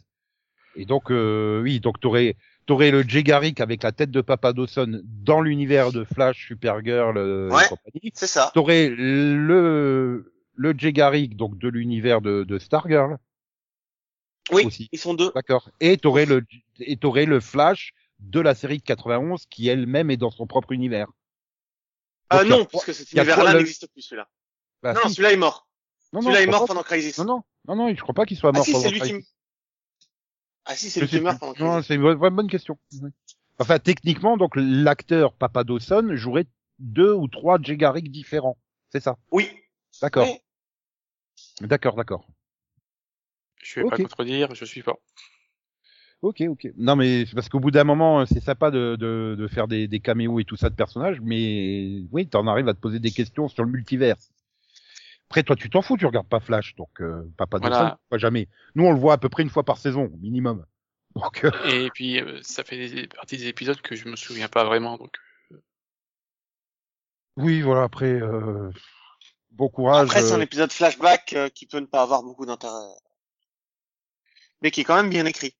Et 0.77 0.85
donc 0.85 1.11
euh, 1.11 1.61
oui, 1.63 1.81
donc 1.81 2.01
t'aurais 2.01 2.37
t'aurais 2.67 2.91
le 2.91 3.03
Jay 3.03 3.23
Garrick 3.23 3.61
avec 3.61 3.83
la 3.83 3.93
tête 3.93 4.11
de 4.11 4.21
Papa 4.21 4.53
Dawson 4.53 5.01
dans 5.05 5.41
l'univers 5.41 5.91
de 5.93 6.05
Flash, 6.05 6.47
Supergirl 6.49 7.17
euh, 7.17 7.49
Ouais. 7.51 7.65
et 7.65 7.69
compagnie. 7.69 8.11
C'est 8.15 8.27
ça. 8.27 8.51
T'aurais 8.55 8.89
le 8.89 10.32
le 10.55 10.75
Jay 10.77 10.93
Garrick 10.93 11.37
donc 11.37 11.59
de 11.59 11.69
l'univers 11.69 12.21
de, 12.21 12.45
de 12.45 12.59
Stargirl, 12.59 13.17
Oui, 14.53 14.65
aussi. 14.67 14.89
ils 14.93 14.99
sont 14.99 15.15
deux. 15.15 15.31
d'accord. 15.35 15.71
Et 15.81 15.97
t'aurais 15.97 16.27
le 16.27 16.45
et 16.81 16.97
t'aurais 16.97 17.27
le 17.27 17.41
Flash 17.41 17.93
de 18.21 18.41
la 18.41 18.55
série 18.55 18.79
de 18.79 18.83
91 18.85 19.47
qui 19.47 19.69
elle-même 19.69 20.11
est 20.11 20.17
dans 20.17 20.31
son 20.31 20.47
propre 20.47 20.73
univers. 20.73 21.09
Ah 22.31 22.39
a 22.41 22.45
non, 22.45 22.65
parce 22.65 22.85
que 22.85 22.93
cet 22.93 23.13
univers-là 23.13 23.53
le- 23.53 23.59
n'existe 23.59 23.89
plus, 23.93 24.03
celui-là. 24.03 24.29
bah, 24.83 24.95
non, 24.95 25.01
si. 25.09 25.15
celui-là 25.15 25.33
est 25.33 25.37
mort. 25.37 25.67
non, 26.13 26.21
non, 26.21 26.27
celui-là 26.31 26.43
est 26.43 26.47
mort 26.51 26.67
pendant 26.67 26.83
Crisis. 26.83 27.19
non, 27.19 27.25
non, 27.25 27.43
non, 27.69 27.77
non, 27.77 27.95
je 27.95 28.01
crois 28.01 28.15
pas 28.15 28.25
qu'il 28.27 28.37
soit 28.37 28.51
Ah 28.55 28.59
mort 28.59 28.65
si, 28.65 28.73
pendant 28.73 28.89
Crisis. 28.91 29.19
qui... 29.19 29.29
Ah 30.65 30.77
si, 30.77 30.91
c'est 30.91 31.01
lui 31.01 31.09
qui 31.09 31.19
plus. 31.21 31.25
pendant 31.39 31.55
Non, 31.59 31.73
Crisis. 31.73 31.87
c'est 31.89 31.95
une 31.97 32.03
vraie 32.03 32.31
bonne 32.31 32.49
question. 32.49 32.79
Enfin, 33.59 33.79
techniquement, 33.79 34.37
donc 34.37 34.53
l'acteur 34.57 35.35
Papa 35.35 35.63
Dawson 35.65 36.11
jouerait 36.15 36.47
deux 36.79 37.13
ou 37.13 37.29
trois 37.29 37.59
Jay 37.61 37.77
Garrick 37.77 38.11
différents. 38.11 38.57
C'est 38.91 39.01
ça? 39.01 39.19
Oui. 39.31 39.51
D'accord. 40.01 40.27
Oui. 40.27 40.39
D'accord, 41.61 41.97
d'accord. 41.97 42.27
Je 43.63 43.81
vais 43.81 43.89
pas 43.89 43.97
contredire, 43.97 44.55
je 44.55 44.65
suis 44.65 44.83
pas. 44.83 44.97
Ok, 46.23 46.41
ok. 46.49 46.69
Non, 46.77 46.95
mais 46.95 47.27
c'est 47.27 47.35
parce 47.35 47.49
qu'au 47.49 47.59
bout 47.59 47.73
d'un 47.73 47.85
moment, 47.85 48.25
c'est 48.27 48.41
sympa 48.41 48.71
de, 48.71 48.97
de, 48.97 49.35
de 49.37 49.49
faire 49.49 49.67
des, 49.67 49.89
des 49.89 50.01
caméos 50.01 50.39
et 50.39 50.45
tout 50.45 50.57
ça 50.57 50.71
de 50.71 50.75
personnages, 50.75 51.21
mais 51.21 52.03
oui, 52.13 52.29
t'en 52.29 52.47
arrives 52.47 52.69
à 52.69 52.75
te 52.75 52.81
poser 52.81 53.01
des 53.01 53.11
questions 53.11 53.49
sur 53.49 53.65
le 53.65 53.71
multivers. 53.71 54.17
Après, 55.29 55.43
toi, 55.43 55.57
tu 55.57 55.69
t'en 55.71 55.83
fous, 55.83 55.97
tu 55.97 56.07
regardes 56.07 56.29
pas 56.29 56.41
Flash, 56.41 56.77
donc 56.77 57.01
euh, 57.01 57.23
Papa 57.37 57.59
Voilà. 57.59 57.79
Dawson, 57.79 57.97
pas 58.11 58.19
jamais. 58.19 58.49
Nous, 58.75 58.85
on 58.85 58.93
le 58.93 58.99
voit 58.99 59.15
à 59.15 59.19
peu 59.19 59.29
près 59.29 59.43
une 59.43 59.49
fois 59.51 59.65
par 59.65 59.79
saison, 59.79 60.13
minimum. 60.21 60.65
Donc, 61.17 61.45
euh, 61.45 61.51
Et 61.65 61.91
puis, 61.91 62.21
euh, 62.21 62.39
ça 62.43 62.65
fait 62.65 62.89
des, 62.89 63.07
partie 63.09 63.37
des 63.37 63.49
épisodes 63.49 63.81
que 63.81 63.97
je 63.97 64.09
me 64.09 64.17
souviens 64.17 64.49
pas 64.49 64.65
vraiment, 64.65 64.97
donc. 64.97 65.17
oui, 67.37 67.61
voilà. 67.63 67.83
Après, 67.83 68.13
euh, 68.13 68.71
bon 69.53 69.69
courage. 69.69 70.09
Après, 70.09 70.23
c'est 70.23 70.33
un 70.33 70.39
euh, 70.39 70.43
épisode 70.43 70.73
flashback 70.73 71.33
euh, 71.35 71.49
qui 71.49 71.67
peut 71.67 71.81
ne 71.81 71.87
pas 71.87 72.03
avoir 72.03 72.23
beaucoup 72.23 72.47
d'intérêt. 72.47 72.73
Mais 74.63 74.71
qui 74.71 74.83
est 74.83 74.85
quand 74.85 74.97
même 74.97 75.11
bien 75.11 75.27
écrit. 75.27 75.55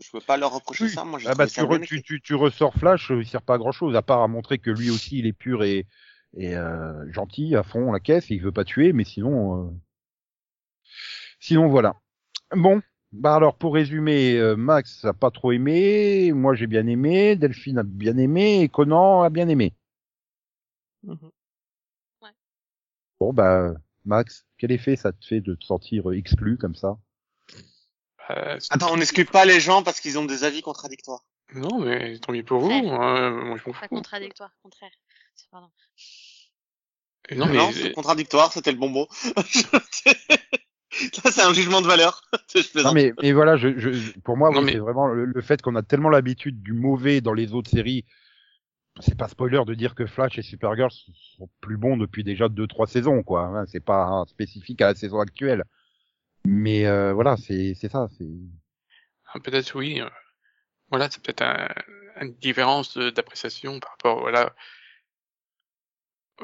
Je 0.00 0.10
peux 0.10 0.20
pas 0.20 0.36
leur 0.36 0.52
reprocher 0.52 0.84
Oui. 0.84 0.90
ça, 0.90 1.04
moi 1.04 1.18
j'ai 1.18 1.28
Ah 1.28 1.34
bah, 1.34 1.46
tu, 1.46 1.54
ça 1.54 1.64
re- 1.64 1.78
bien 1.78 1.86
tu, 1.86 2.02
tu, 2.02 2.20
tu 2.20 2.34
ressors 2.34 2.74
Flash, 2.74 3.10
euh, 3.10 3.20
il 3.22 3.26
sert 3.26 3.42
pas 3.42 3.54
à 3.54 3.58
grand 3.58 3.72
chose, 3.72 3.96
à 3.96 4.02
part 4.02 4.22
à 4.22 4.28
montrer 4.28 4.58
que 4.58 4.70
lui 4.70 4.90
aussi 4.90 5.18
il 5.18 5.26
est 5.26 5.32
pur 5.32 5.64
et, 5.64 5.86
et 6.36 6.56
euh, 6.56 7.10
gentil 7.10 7.56
à 7.56 7.62
fond 7.62 7.90
la 7.90 8.00
caisse, 8.00 8.30
et 8.30 8.34
il 8.34 8.42
veut 8.42 8.52
pas 8.52 8.64
tuer, 8.64 8.92
mais 8.92 9.04
sinon, 9.04 9.66
euh, 9.66 9.70
sinon 11.40 11.68
voilà. 11.68 11.94
Bon, 12.54 12.82
bah 13.12 13.34
alors 13.34 13.56
pour 13.56 13.74
résumer, 13.74 14.36
euh, 14.36 14.56
Max 14.56 15.06
a 15.06 15.14
pas 15.14 15.30
trop 15.30 15.52
aimé, 15.52 16.32
moi 16.32 16.54
j'ai 16.54 16.66
bien 16.66 16.86
aimé, 16.86 17.34
Delphine 17.36 17.78
a 17.78 17.82
bien 17.82 18.18
aimé, 18.18 18.60
et 18.60 18.68
Conan 18.68 19.22
a 19.22 19.30
bien 19.30 19.48
aimé. 19.48 19.74
Bon, 23.20 23.32
bah, 23.32 23.72
Max, 24.04 24.46
quel 24.58 24.72
effet 24.72 24.96
ça 24.96 25.12
te 25.12 25.24
fait 25.26 25.40
de 25.40 25.54
te 25.54 25.64
sentir 25.64 26.10
exclu 26.12 26.56
comme 26.56 26.74
ça? 26.74 26.96
Euh, 28.30 28.58
Attends, 28.70 28.92
on 28.92 28.96
n'exclut 28.96 29.24
pas 29.24 29.44
les 29.44 29.58
gens 29.60 29.82
parce 29.82 30.00
qu'ils 30.00 30.18
ont 30.18 30.24
des 30.24 30.44
avis 30.44 30.62
contradictoires. 30.62 31.24
Non, 31.54 31.80
mais 31.80 32.18
tant 32.18 32.32
mieux 32.32 32.44
pour 32.44 32.60
vous. 32.60 32.70
Hein, 32.70 33.30
moi, 33.30 33.56
je 33.56 33.68
m'en 33.68 33.74
Pas 33.78 33.88
contradictoire, 33.88 34.50
contraire. 34.62 34.90
Pardon. 35.50 35.68
Et 37.30 37.36
Non, 37.36 37.46
mais 37.46 37.56
Non, 37.56 37.70
c'est 37.72 37.92
contradictoire, 37.92 38.52
c'était 38.52 38.72
le 38.72 38.78
bon 38.78 38.88
mot. 38.88 39.08
Là, 41.24 41.30
c'est 41.30 41.42
un 41.42 41.54
jugement 41.54 41.80
de 41.80 41.86
valeur. 41.86 42.22
je 42.54 42.82
Non 42.82 42.92
mais, 42.92 43.12
mais 43.22 43.32
voilà, 43.32 43.56
je, 43.56 43.78
je, 43.78 44.18
pour 44.20 44.36
moi, 44.36 44.50
Non, 44.50 44.60
oui, 44.60 44.66
mais- 44.66 44.72
c'est 44.72 44.78
vraiment 44.78 45.06
le, 45.06 45.24
le 45.26 45.42
fait 45.42 45.62
qu'on 45.62 45.76
a 45.76 45.82
tellement 45.82 46.08
l'habitude 46.08 46.62
du 46.62 46.72
mauvais 46.72 47.20
dans 47.20 47.34
les 47.34 47.54
autres 47.54 47.70
séries. 47.70 48.04
C'est 49.00 49.16
pas 49.16 49.28
spoiler 49.28 49.62
de 49.66 49.74
dire 49.74 49.94
que 49.94 50.06
Flash 50.06 50.38
et 50.38 50.42
Supergirl 50.42 50.90
sont 50.90 51.48
plus 51.60 51.76
bons 51.76 51.96
depuis 51.96 52.24
déjà 52.24 52.48
deux 52.48 52.66
trois 52.66 52.86
saisons, 52.86 53.22
quoi. 53.22 53.42
hein, 53.42 53.64
c'est 53.66 53.84
pas 53.84 54.24
spécifique 54.26 54.80
à 54.82 54.88
la 54.88 54.94
saison 54.94 55.20
actuelle. 55.20 55.64
Mais 56.44 56.86
euh, 56.86 57.12
voilà, 57.12 57.36
c'est 57.36 57.74
c'est 57.74 57.90
ça. 57.90 58.08
C'est 58.18 58.26
Ah, 59.32 59.38
Peut-être 59.40 59.74
oui. 59.76 60.00
euh, 60.00 60.08
Voilà, 60.90 61.08
c'est 61.10 61.22
peut-être 61.22 61.42
un, 61.42 61.68
une 62.20 62.34
différence 62.34 62.96
d'appréciation 62.98 63.78
par 63.80 63.90
rapport 63.92 64.20
voilà. 64.20 64.54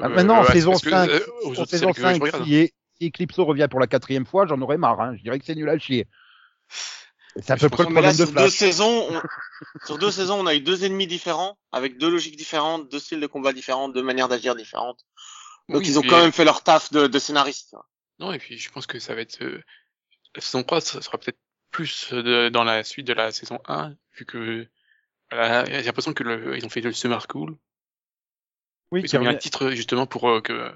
Ah, 0.01 0.05
euh, 0.05 0.09
maintenant, 0.09 0.39
en 0.39 0.43
ouais, 0.43 0.51
saison 0.51 0.71
parce 0.71 0.83
que, 0.83 0.89
5, 0.89 1.09
euh, 1.09 1.65
saison 1.65 1.93
séries 1.93 1.93
que 1.93 1.97
je 2.01 2.01
5, 2.01 2.21
regarde. 2.23 2.43
si, 2.45 2.73
si 2.99 3.07
Eclipso 3.07 3.45
revient 3.45 3.67
pour 3.69 3.79
la 3.79 3.87
quatrième 3.87 4.25
fois, 4.25 4.45
j'en 4.45 4.61
aurais 4.61 4.77
marre. 4.77 4.99
Hein. 5.01 5.15
Je 5.17 5.23
dirais 5.23 5.39
que 5.39 5.45
c'est 5.45 5.55
nul 5.55 5.69
à 5.69 5.77
chier. 5.77 6.07
C'est 7.41 7.51
à 7.51 7.57
peu 7.57 7.69
près 7.69 7.83
le 7.83 7.89
là, 7.89 7.93
problème 8.01 8.11
de 8.17 8.25
sur 8.25 8.33
deux 8.33 8.49
saisons, 8.49 9.07
on... 9.11 9.21
sur 9.85 9.97
deux 9.97 10.11
saisons, 10.11 10.39
on 10.39 10.45
a 10.47 10.55
eu 10.55 10.61
deux 10.61 10.85
ennemis 10.85 11.07
différents, 11.07 11.57
avec 11.71 11.97
deux 11.97 12.09
logiques 12.09 12.37
différentes, 12.37 12.89
deux 12.89 12.99
styles 12.99 13.19
de 13.19 13.27
combat 13.27 13.51
différents, 13.53 13.89
deux 13.89 14.03
manières 14.03 14.27
d'agir 14.29 14.55
différentes. 14.55 15.05
Donc 15.69 15.79
Oui, 15.81 15.87
ils 15.87 15.97
ont 15.97 16.01
puis- 16.01 16.09
quand 16.09 16.19
même 16.21 16.31
fait 16.31 16.45
leur 16.45 16.63
taf 16.63 16.91
de, 16.91 17.07
de 17.07 17.19
scénariste. 17.19 17.69
tu 17.71 17.75
vois. 17.75 17.85
Non, 18.19 18.31
et 18.31 18.39
puis 18.39 18.57
je 18.57 18.71
pense 18.71 18.87
que 18.87 18.99
ça 18.99 19.15
va 19.15 19.21
être 19.21 19.43
euh, 19.43 19.61
la 20.35 20.41
saison 20.41 20.63
3, 20.63 20.79
ça 20.81 21.01
sera 21.01 21.17
peut-être 21.17 21.39
plus 21.71 22.13
de, 22.13 22.47
dans 22.49 22.63
la 22.63 22.83
suite 22.85 23.07
de 23.07 23.13
la 23.13 23.31
saison 23.31 23.59
1, 23.67 23.93
vu 24.17 24.25
que 24.25 24.65
voilà, 25.31 25.65
j'ai 25.65 25.81
l'impression 25.83 26.13
que 26.13 26.23
le, 26.23 26.55
ils 26.57 26.65
ont 26.65 26.69
fait 26.69 26.81
le 26.81 26.93
Summer 26.93 27.21
School. 27.29 27.57
Oui, 28.91 29.01
Ils 29.03 29.17
ont 29.17 29.21
mis 29.21 29.27
un 29.27 29.35
titre 29.35 29.71
justement 29.71 30.05
pour 30.05 30.29
euh, 30.29 30.41
que 30.41 30.71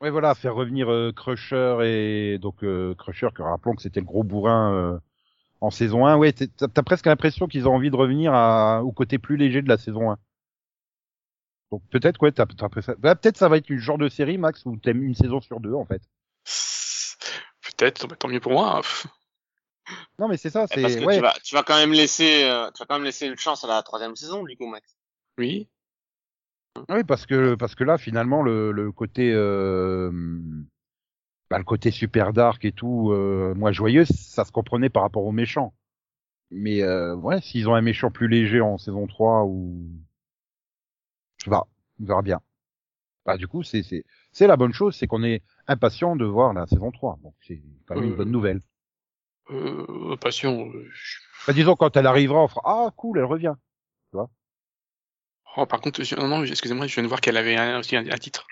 Ouais, 0.00 0.10
voilà, 0.10 0.34
faire 0.34 0.54
revenir 0.54 0.90
euh, 0.90 1.12
Crusher 1.12 1.78
et 1.82 2.38
donc 2.38 2.62
euh, 2.62 2.94
Crusher, 2.94 3.28
que 3.34 3.42
rappelons 3.42 3.74
que 3.74 3.82
c'était 3.82 4.00
le 4.00 4.06
gros 4.06 4.22
bourrin 4.22 4.72
euh, 4.72 4.98
en 5.60 5.70
saison 5.70 6.06
1. 6.06 6.16
Ouais, 6.16 6.32
t'as 6.32 6.82
presque 6.82 7.06
l'impression 7.06 7.46
qu'ils 7.46 7.68
ont 7.68 7.74
envie 7.74 7.90
de 7.90 7.96
revenir 7.96 8.32
à, 8.34 8.82
au 8.82 8.92
côté 8.92 9.18
plus 9.18 9.36
léger 9.36 9.62
de 9.62 9.68
la 9.68 9.78
saison 9.78 10.10
1. 10.10 10.18
Donc 11.70 11.82
peut-être, 11.90 12.20
ouais, 12.22 12.32
t'as 12.32 12.46
t'as 12.46 12.54
l'impression- 12.64 12.94
bah, 12.98 13.14
peut-être 13.14 13.36
ça 13.36 13.48
va 13.48 13.56
être 13.58 13.70
une 13.70 13.78
genre 13.78 13.98
de 13.98 14.08
série, 14.08 14.38
Max, 14.38 14.64
où 14.66 14.76
t'aimes 14.76 15.02
une 15.02 15.14
saison 15.14 15.40
sur 15.40 15.60
deux, 15.60 15.72
en 15.74 15.84
fait. 15.84 16.02
peut-être, 17.62 18.08
bah, 18.08 18.16
tant 18.16 18.28
mieux 18.28 18.40
pour 18.40 18.52
moi. 18.52 18.78
hein. 18.78 18.82
Non, 20.18 20.28
mais 20.28 20.36
c'est 20.36 20.50
ça, 20.50 20.68
Parce 20.68 20.72
c'est 20.80 21.00
que 21.00 21.04
ouais. 21.04 21.16
tu 21.16 21.20
vas, 21.22 21.34
tu 21.42 21.54
vas 21.54 21.62
quand 21.62 21.76
même 21.76 21.92
laisser, 21.92 22.44
euh, 22.44 22.70
tu 22.72 22.80
vas 22.80 22.86
quand 22.86 22.94
même 22.96 23.04
laisser 23.04 23.26
une 23.26 23.36
chance 23.38 23.64
à 23.64 23.66
la 23.66 23.82
troisième 23.82 24.14
saison, 24.14 24.44
du 24.44 24.56
coup, 24.56 24.66
Max. 24.66 24.86
Oui. 25.38 25.68
Oui, 26.88 27.02
parce 27.04 27.26
que 27.26 27.54
parce 27.56 27.74
que 27.74 27.82
là, 27.84 27.98
finalement, 27.98 28.42
le, 28.42 28.70
le 28.70 28.92
côté 28.92 29.32
euh, 29.34 30.12
bah, 31.50 31.58
le 31.58 31.64
côté 31.64 31.90
super 31.90 32.32
dark 32.32 32.64
et 32.64 32.72
tout, 32.72 33.10
euh, 33.12 33.54
moi 33.56 33.72
joyeux, 33.72 34.04
ça 34.04 34.44
se 34.44 34.52
comprenait 34.52 34.90
par 34.90 35.02
rapport 35.02 35.24
aux 35.24 35.32
méchants. 35.32 35.74
Mais 36.50 36.82
euh, 36.82 37.14
ouais, 37.16 37.40
s'ils 37.42 37.68
ont 37.68 37.74
un 37.74 37.82
méchant 37.82 38.10
plus 38.12 38.28
léger 38.28 38.60
en 38.60 38.78
saison 38.78 39.06
3 39.08 39.44
ou 39.46 39.78
je 41.38 41.44
sais 41.44 41.50
pas, 41.50 41.66
on 42.00 42.04
verra 42.04 42.22
bien. 42.22 42.40
Bah 43.26 43.36
du 43.38 43.48
coup, 43.48 43.62
c'est 43.62 43.82
c'est 43.82 44.04
c'est 44.32 44.46
la 44.48 44.56
bonne 44.56 44.72
chose, 44.74 44.96
c'est 44.96 45.06
qu'on 45.06 45.24
est 45.24 45.42
impatient 45.68 46.16
de 46.16 46.24
voir 46.24 46.54
la 46.54 46.66
saison 46.66 46.90
3. 46.92 47.18
Donc 47.22 47.34
c'est 47.42 47.62
quand 47.86 47.96
même 47.96 48.04
une 48.04 48.12
Euh, 48.12 48.16
bonne 48.16 48.30
nouvelle. 48.32 48.62
Euh, 49.50 50.16
passion. 50.16 50.70
euh, 50.72 50.88
je- 50.92 51.18
Bah, 51.46 51.52
disons 51.52 51.76
quand 51.76 51.96
elle 51.96 52.06
arrivera, 52.06 52.42
on 52.42 52.48
fera 52.48 52.62
ah 52.64 52.90
cool, 52.96 53.18
elle 53.18 53.24
revient. 53.24 53.54
Oh, 55.56 55.66
par 55.66 55.80
contre, 55.82 56.02
je- 56.02 56.16
non, 56.16 56.28
non, 56.28 56.44
excusez-moi, 56.44 56.86
je 56.86 56.94
viens 56.94 57.02
de 57.02 57.08
voir 57.08 57.20
qu'elle 57.20 57.36
avait 57.36 57.54
un, 57.56 57.78
aussi 57.80 57.94
un, 57.94 58.06
un 58.10 58.16
titre. 58.18 58.46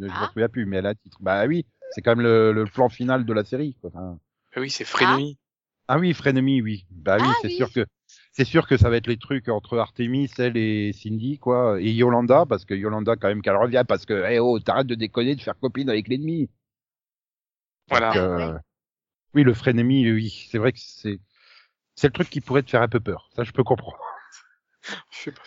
Je 0.00 0.06
Ah. 0.08 0.20
me 0.22 0.26
souviens 0.28 0.48
plus, 0.48 0.66
mais 0.66 0.78
elle 0.78 0.86
a 0.86 0.90
un 0.90 0.94
titre. 0.94 1.18
Bah 1.20 1.46
oui, 1.46 1.66
c'est 1.90 2.00
quand 2.02 2.12
même 2.16 2.24
le, 2.24 2.52
le 2.52 2.64
plan 2.64 2.88
final 2.88 3.24
de 3.24 3.32
la 3.32 3.44
série. 3.44 3.76
Quoi. 3.80 3.90
Enfin, 3.94 4.18
Ah 4.56 4.60
oui, 4.60 4.70
c'est 4.70 4.84
Frenemy. 4.84 5.38
Ah 5.88 5.98
oui, 5.98 6.14
Frenemy, 6.14 6.62
oui. 6.62 6.86
Bah 6.90 7.16
oui, 7.20 7.26
Ah 7.28 7.34
c'est 7.42 7.48
oui. 7.48 7.56
sûr 7.56 7.72
que 7.72 7.84
c'est 8.32 8.44
sûr 8.44 8.66
que 8.66 8.76
ça 8.76 8.88
va 8.88 8.96
être 8.96 9.06
les 9.06 9.18
trucs 9.18 9.48
entre 9.48 9.78
Artemis, 9.78 10.30
elle 10.38 10.56
et 10.56 10.92
Cindy, 10.92 11.38
quoi, 11.38 11.80
et 11.80 11.90
Yolanda, 11.92 12.46
parce 12.46 12.64
que 12.64 12.72
Yolanda 12.74 13.16
quand 13.16 13.28
même 13.28 13.42
qu'elle 13.42 13.56
revient, 13.56 13.84
parce 13.86 14.06
que 14.06 14.24
eh 14.30 14.38
oh, 14.38 14.58
t'arrêtes 14.60 14.86
de 14.86 14.94
déconner, 14.94 15.34
de 15.34 15.40
faire 15.42 15.58
copine 15.58 15.90
avec 15.90 16.08
l'ennemi. 16.08 16.48
Voilà. 17.88 18.08
Donc, 18.12 18.16
euh, 18.16 18.58
Oui, 19.34 19.42
le 19.42 19.52
Frenemy, 19.54 20.10
oui, 20.12 20.46
c'est 20.50 20.58
vrai 20.58 20.72
que 20.72 20.78
c'est 20.80 21.20
c'est 21.94 22.06
le 22.06 22.12
truc 22.12 22.30
qui 22.30 22.40
pourrait 22.40 22.62
te 22.62 22.70
faire 22.70 22.80
un 22.82 22.88
peu 22.88 23.00
peur. 23.00 23.28
Ça, 23.36 23.44
je 23.44 23.52
peux 23.52 23.64
comprendre. 23.64 23.98
Je 25.10 25.18
sais 25.18 25.32
pas. 25.32 25.42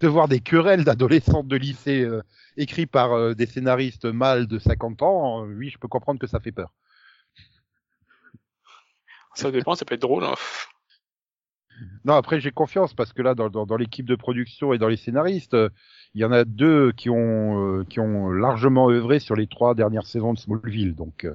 De 0.00 0.06
voir 0.06 0.28
des 0.28 0.38
querelles 0.38 0.84
d'adolescentes 0.84 1.48
de 1.48 1.56
lycée 1.56 2.02
euh, 2.02 2.22
écrits 2.56 2.86
par 2.86 3.12
euh, 3.14 3.34
des 3.34 3.46
scénaristes 3.46 4.04
mâles 4.04 4.46
de 4.46 4.60
50 4.60 5.02
ans, 5.02 5.44
euh, 5.44 5.54
oui, 5.56 5.70
je 5.70 5.78
peux 5.78 5.88
comprendre 5.88 6.20
que 6.20 6.28
ça 6.28 6.38
fait 6.38 6.52
peur. 6.52 6.72
Ça 9.34 9.50
dépend, 9.50 9.74
ça 9.74 9.84
peut 9.84 9.94
être 9.94 10.02
drôle. 10.02 10.22
Hein. 10.22 10.34
Non, 12.04 12.14
après 12.14 12.38
j'ai 12.38 12.52
confiance 12.52 12.94
parce 12.94 13.12
que 13.12 13.22
là, 13.22 13.34
dans, 13.34 13.50
dans, 13.50 13.66
dans 13.66 13.76
l'équipe 13.76 14.06
de 14.06 14.14
production 14.14 14.72
et 14.72 14.78
dans 14.78 14.86
les 14.86 14.96
scénaristes, 14.96 15.56
il 16.14 16.20
y 16.20 16.24
en 16.24 16.30
a 16.30 16.44
deux 16.44 16.92
qui 16.92 17.10
ont 17.10 17.84
qui 17.88 17.98
ont 17.98 18.30
largement 18.30 18.88
œuvré 18.88 19.18
sur 19.18 19.34
les 19.34 19.48
trois 19.48 19.74
dernières 19.74 20.06
saisons 20.06 20.32
de 20.32 20.38
Smallville. 20.38 20.94
Donc, 20.94 21.26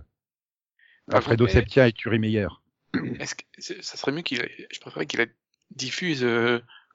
Par 1.08 1.18
Alfredo 1.18 1.48
Septien 1.48 1.88
et 1.88 1.92
Turi 1.92 2.20
Meyer. 2.20 2.48
Est-ce 3.20 3.36
que 3.36 3.44
ça 3.58 3.98
serait 3.98 4.14
mieux 4.14 4.22
qu'il, 4.22 4.48
je 4.72 4.80
préférerais 4.80 5.08
qu'il 5.08 5.28
diffuse 5.72 6.26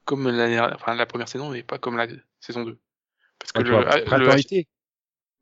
comme 0.04 0.28
la, 0.28 0.74
enfin, 0.74 0.94
la 0.94 1.06
première 1.06 1.28
saison 1.28 1.52
et 1.54 1.62
pas 1.62 1.78
comme 1.78 1.96
la 1.96 2.06
saison 2.40 2.64
2. 2.64 2.78
Parce 3.38 3.52
que 3.52 3.62
le, 3.62 3.76
ah, 3.88 3.98
le 3.98 4.04
printemps 4.04 4.36
H- 4.36 4.40
été. 4.40 4.68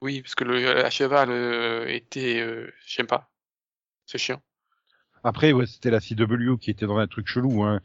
oui, 0.02 0.22
parce 0.22 0.34
que 0.34 0.44
le 0.44 0.84
à 0.84 0.90
cheval 0.90 1.30
euh, 1.30 1.86
était, 1.88 2.40
euh, 2.40 2.72
j'aime 2.86 3.06
pas. 3.06 3.30
C'est 4.06 4.18
chiant. 4.18 4.42
Après, 5.22 5.52
ouais, 5.52 5.66
c'était 5.66 5.90
la 5.90 6.00
CW 6.00 6.56
qui 6.58 6.70
était 6.70 6.86
dans 6.86 6.96
un 6.98 7.06
truc 7.06 7.26
chelou. 7.26 7.62
Hein. 7.62 7.80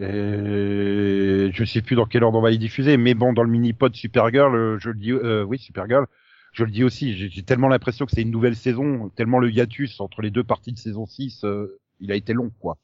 Et 0.00 1.50
je 1.52 1.64
sais 1.64 1.82
plus 1.82 1.96
dans 1.96 2.06
quel 2.06 2.24
ordre 2.24 2.38
on 2.38 2.42
va 2.42 2.50
y 2.50 2.58
diffuser, 2.58 2.96
mais 2.96 3.14
bon, 3.14 3.32
dans 3.32 3.42
le 3.42 3.50
mini-pod 3.50 3.94
Supergirl, 3.94 4.54
euh, 4.54 4.78
je 4.78 4.90
le 4.90 4.98
dis, 4.98 5.12
euh, 5.12 5.42
oui, 5.44 5.58
Supergirl, 5.58 6.06
je 6.52 6.64
le 6.64 6.70
dis 6.70 6.84
aussi, 6.84 7.16
j'ai 7.16 7.28
j'ai 7.28 7.42
tellement 7.42 7.68
l'impression 7.68 8.06
que 8.06 8.12
c'est 8.12 8.22
une 8.22 8.30
nouvelle 8.30 8.56
saison, 8.56 9.10
tellement 9.10 9.38
le 9.38 9.50
hiatus 9.50 10.00
entre 10.00 10.22
les 10.22 10.30
deux 10.30 10.44
parties 10.44 10.72
de 10.72 10.78
saison 10.78 11.04
6, 11.06 11.44
euh, 11.44 11.78
il 12.00 12.12
a 12.12 12.14
été 12.14 12.32
long, 12.32 12.50
quoi. 12.60 12.78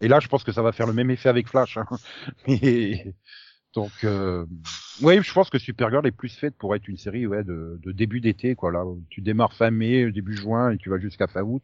Et 0.00 0.08
là, 0.08 0.20
je 0.20 0.28
pense 0.28 0.44
que 0.44 0.52
ça 0.52 0.62
va 0.62 0.72
faire 0.72 0.86
le 0.86 0.92
même 0.92 1.10
effet 1.10 1.28
avec 1.28 1.48
Flash. 1.48 1.76
Hein. 1.76 1.86
Mais, 2.46 3.14
donc, 3.74 3.92
euh, 4.04 4.46
oui, 5.02 5.22
je 5.22 5.32
pense 5.32 5.50
que 5.50 5.58
Supergirl 5.58 6.06
est 6.06 6.12
plus 6.12 6.34
faite 6.36 6.56
pour 6.56 6.74
être 6.76 6.86
une 6.88 6.96
série 6.96 7.26
ouais, 7.26 7.44
de, 7.44 7.78
de 7.82 7.92
début 7.92 8.20
d'été, 8.20 8.54
quoi. 8.54 8.70
Là, 8.72 8.84
tu 9.10 9.20
démarres 9.20 9.52
fin 9.54 9.70
mai, 9.70 10.10
début 10.12 10.36
juin, 10.36 10.70
et 10.70 10.78
tu 10.78 10.88
vas 10.90 10.98
jusqu'à 10.98 11.26
fin 11.26 11.42
août. 11.42 11.62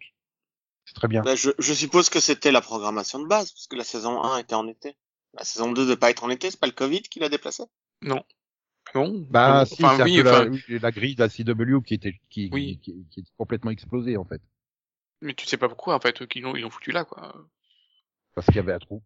C'est 0.85 0.95
très 0.95 1.09
bien. 1.09 1.23
Bah, 1.23 1.35
je, 1.35 1.51
je 1.59 1.73
suppose 1.73 2.11
que 2.11 2.21
c'était 2.21 2.53
la 2.53 2.61
programmation 2.61 3.19
de 3.21 3.27
base, 3.27 3.53
parce 3.53 3.67
que 3.69 3.77
la 3.77 3.85
saison 3.85 4.23
1 4.23 4.39
était 4.39 4.55
en 4.55 4.67
été. 4.69 4.97
La 5.39 5.45
saison 5.45 5.73
2 5.73 5.87
de 5.89 5.95
pas 5.95 6.11
être 6.11 6.25
en 6.25 6.31
été, 6.31 6.51
c'est 6.51 6.61
pas 6.61 6.67
le 6.67 6.73
Covid 6.73 7.03
qui 7.03 7.21
l'a 7.21 7.29
déplacé 7.29 7.63
Non. 8.03 8.23
Non. 8.95 9.27
Bah, 9.31 9.61
Non. 9.61 9.65
si, 9.65 9.83
enfin, 9.85 9.97
c'est 9.97 10.03
oui, 10.05 10.21
enfin, 10.21 10.45
la, 10.69 10.79
la 10.79 10.91
grille 10.93 11.15
de 11.15 11.23
la 11.23 11.29
CW 11.29 11.81
qui 11.83 11.95
était, 11.95 12.21
qui, 12.29 12.51
Oui. 12.53 12.79
qui, 12.83 13.07
qui 13.11 13.21
est 13.21 13.25
complètement 13.39 13.71
explosée, 13.71 14.17
en 14.17 14.25
fait. 14.25 14.43
mais 15.23 15.33
tu 15.35 15.47
sais 15.47 15.57
pas 15.57 15.69
pourquoi 15.69 15.95
en 15.95 16.01
fait 16.01 16.27
qu'ils 16.29 16.43
l'ont, 16.43 16.55
ils 16.55 16.61
l'ont 16.63 16.71
foutu 16.71 16.91
là 16.93 17.05
quoi. 17.05 17.35
Parce 18.35 18.47
qu'il 18.47 18.57
y 18.57 18.61
avait 18.61 18.73
un 18.73 18.79
trou. 18.79 19.03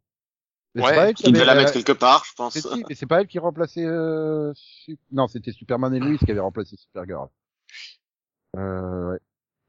Mais 0.74 0.82
Ouais, 0.82 0.88
c'est 0.88 0.94
pas 0.96 1.08
elle 1.08 1.14
qui 1.14 1.26
Il 1.26 1.32
devait 1.32 1.44
la 1.44 1.52
euh, 1.52 1.56
mettre 1.56 1.72
quelque 1.72 1.92
part, 1.92 2.24
je 2.26 2.32
pense. 2.34 2.58
si, 2.58 2.84
mais 2.88 2.94
c'est 2.94 3.06
pas 3.06 3.20
elle 3.20 3.26
qui 3.26 3.38
remplaçait, 3.38 3.84
euh, 3.84 4.52
Su- 4.54 4.98
non, 5.10 5.26
c'était 5.28 5.52
Superman 5.52 5.94
et 5.94 5.98
Lois 6.00 6.18
qui 6.18 6.30
avaient 6.30 6.40
remplacé 6.40 6.76
Supergirl. 6.76 7.28
Euh, 8.56 9.12
ouais. 9.12 9.18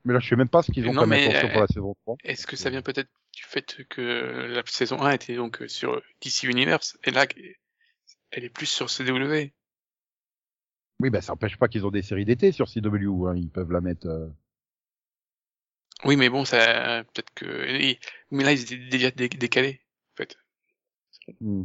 Mais 0.05 0.13
là, 0.13 0.19
je 0.19 0.29
sais 0.29 0.35
même 0.35 0.49
pas 0.49 0.61
ce 0.63 0.71
qu'ils 0.71 0.87
ont 0.87 0.93
comme 0.93 1.11
intention 1.11 1.47
euh, 1.47 1.51
pour 1.51 1.61
la 1.61 1.67
saison 1.67 1.95
3. 2.03 2.15
Est-ce 2.23 2.47
que 2.47 2.55
ça 2.55 2.69
vient 2.69 2.81
peut-être 2.81 3.09
du 3.33 3.43
fait 3.43 3.83
que 3.89 4.47
la 4.49 4.61
saison 4.65 5.01
1 5.01 5.11
était 5.11 5.35
donc 5.35 5.63
sur 5.67 6.01
DC 6.21 6.43
Universe 6.43 6.97
et 7.03 7.11
là 7.11 7.25
elle 8.31 8.43
est 8.43 8.49
plus 8.49 8.65
sur 8.65 8.87
CW. 8.87 9.51
Oui, 11.01 11.09
bah, 11.09 11.21
ça 11.21 11.33
empêche 11.33 11.57
pas 11.57 11.67
qu'ils 11.67 11.85
ont 11.85 11.91
des 11.91 12.01
séries 12.01 12.25
d'été 12.25 12.51
sur 12.51 12.67
CW, 12.67 13.27
hein. 13.27 13.35
Ils 13.35 13.49
peuvent 13.49 13.71
la 13.71 13.81
mettre, 13.81 14.07
euh, 14.07 14.27
Oui, 16.05 16.15
mais 16.15 16.29
bon, 16.29 16.45
ça 16.45 17.03
peut-être 17.13 17.33
que 17.33 17.45
mais 18.31 18.43
là 18.43 18.51
ils 18.53 18.61
étaient 18.61 18.77
déjà 18.77 19.11
dé- 19.11 19.29
décalés 19.29 19.81
en 20.13 20.17
fait. 20.17 20.37
Hmm. 21.41 21.63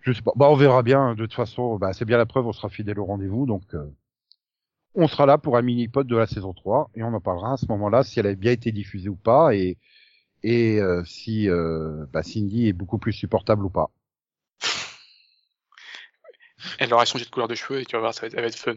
Je 0.00 0.12
sais 0.12 0.22
pas. 0.22 0.32
Bah, 0.36 0.48
on 0.50 0.54
verra 0.54 0.82
bien. 0.82 1.14
De 1.14 1.22
toute 1.24 1.34
façon, 1.34 1.76
bah, 1.76 1.92
c'est 1.92 2.04
bien 2.04 2.18
la 2.18 2.26
preuve, 2.26 2.46
on 2.46 2.52
sera 2.52 2.68
fidèle 2.68 2.98
au 3.00 3.04
rendez-vous. 3.04 3.46
Donc, 3.46 3.62
euh, 3.74 3.90
on 4.94 5.06
sera 5.08 5.26
là 5.26 5.38
pour 5.38 5.56
un 5.56 5.62
mini-pod 5.62 6.06
de 6.06 6.16
la 6.16 6.26
saison 6.26 6.52
3 6.52 6.90
et 6.94 7.02
on 7.04 7.12
en 7.14 7.20
parlera 7.20 7.52
à 7.52 7.56
ce 7.56 7.66
moment-là 7.66 8.02
si 8.04 8.18
elle 8.20 8.26
a 8.26 8.34
bien 8.34 8.52
été 8.52 8.72
diffusée 8.72 9.08
ou 9.08 9.16
pas 9.16 9.54
et, 9.54 9.78
et 10.42 10.80
euh, 10.80 11.04
si 11.04 11.48
euh, 11.50 12.06
bah, 12.12 12.22
Cindy 12.22 12.68
est 12.68 12.72
beaucoup 12.74 12.98
plus 12.98 13.12
supportable 13.12 13.64
ou 13.64 13.70
pas. 13.70 13.90
Elle 16.78 16.90
leur 16.90 17.00
a 17.00 17.04
changé 17.04 17.24
de 17.24 17.30
couleur 17.30 17.48
de 17.48 17.56
cheveux 17.56 17.80
et 17.80 17.84
tu 17.84 17.96
vas 17.96 18.00
voir, 18.00 18.14
ça 18.14 18.20
va 18.20 18.26
être, 18.28 18.34
ça 18.34 18.40
va 18.40 18.46
être 18.46 18.54
fun. 18.56 18.76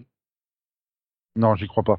Non, 1.37 1.55
j'y 1.55 1.67
crois 1.67 1.83
pas. 1.83 1.95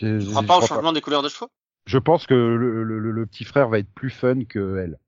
Je, 0.00 0.20
Je 0.20 0.26
crois 0.26 0.42
pas 0.42 0.88
au 0.88 0.92
des 0.92 1.00
couleurs 1.00 1.22
de 1.22 1.28
cheveux? 1.28 1.48
Je 1.86 1.98
pense 1.98 2.26
que 2.26 2.34
le, 2.34 2.84
le, 2.84 2.98
le- 2.98 3.10
le 3.10 3.26
petit 3.26 3.44
frère 3.44 3.68
va 3.68 3.78
être 3.78 3.92
plus 3.92 4.10
fun 4.10 4.44
que 4.44 4.76
elle. 4.78 4.98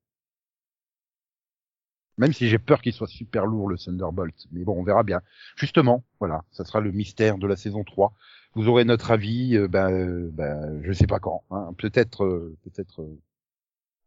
Même 2.18 2.32
si 2.32 2.48
j'ai 2.48 2.58
peur 2.58 2.82
qu'il 2.82 2.92
soit 2.92 3.06
super 3.06 3.46
lourd 3.46 3.68
le 3.68 3.78
Thunderbolt, 3.78 4.34
mais 4.52 4.64
bon, 4.64 4.78
on 4.78 4.82
verra 4.82 5.02
bien. 5.02 5.22
Justement, 5.56 6.04
voilà, 6.18 6.44
ça 6.50 6.64
sera 6.64 6.80
le 6.80 6.92
mystère 6.92 7.38
de 7.38 7.46
la 7.46 7.56
saison 7.56 7.82
3. 7.82 8.12
Vous 8.54 8.68
aurez 8.68 8.84
notre 8.84 9.10
avis, 9.10 9.56
euh, 9.56 9.68
ben, 9.68 9.90
euh, 9.90 10.28
ben, 10.32 10.82
je 10.84 10.92
sais 10.92 11.06
pas 11.06 11.18
quand, 11.18 11.44
hein. 11.50 11.72
peut-être, 11.78 12.24
euh, 12.24 12.56
peut-être 12.64 13.00
euh, 13.02 13.18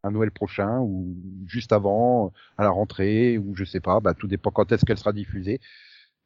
un 0.04 0.12
Noël 0.12 0.32
prochain 0.32 0.80
ou 0.82 1.16
juste 1.48 1.72
avant, 1.72 2.34
à 2.58 2.64
la 2.64 2.70
rentrée 2.70 3.38
ou 3.38 3.56
je 3.56 3.64
sais 3.64 3.80
pas, 3.80 4.00
ben, 4.00 4.14
tout 4.14 4.28
dépend 4.28 4.52
quand 4.52 4.72
est-ce 4.72 4.86
qu'elle 4.86 4.98
sera 4.98 5.14
diffusée. 5.14 5.60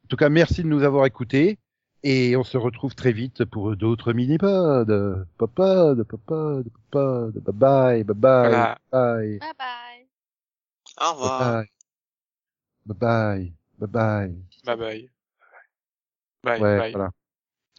En 0.04 0.08
tout 0.08 0.16
cas, 0.16 0.28
merci 0.28 0.62
de 0.62 0.68
nous 0.68 0.82
avoir 0.82 1.06
écoutés 1.06 1.58
et 2.02 2.36
on 2.36 2.44
se 2.44 2.56
retrouve 2.56 2.94
très 2.94 3.12
vite 3.12 3.44
pour 3.44 3.76
d'autres 3.76 4.12
mini-pods. 4.12 5.26
Papa, 5.38 5.94
de 5.94 6.02
papa, 6.02 6.62
de 6.64 6.70
papa, 6.90 7.30
de 7.34 7.40
bye 7.40 7.54
bye, 7.54 8.04
bye 8.04 8.14
bye, 8.16 8.50
Voilà. 8.50 8.78
bye, 8.92 9.38
Bye 9.38 9.52
bye. 9.58 10.06
Au 11.00 11.12
revoir. 11.12 11.64
bye 12.86 12.96
bye, 12.98 13.52
bye 13.78 13.88
bye. 13.88 14.34
Bye 14.64 14.76
bye. 14.76 15.10
Bye 16.44 16.60
Ouais, 16.60 16.78
bye. 16.78 16.92
voilà. 16.92 17.10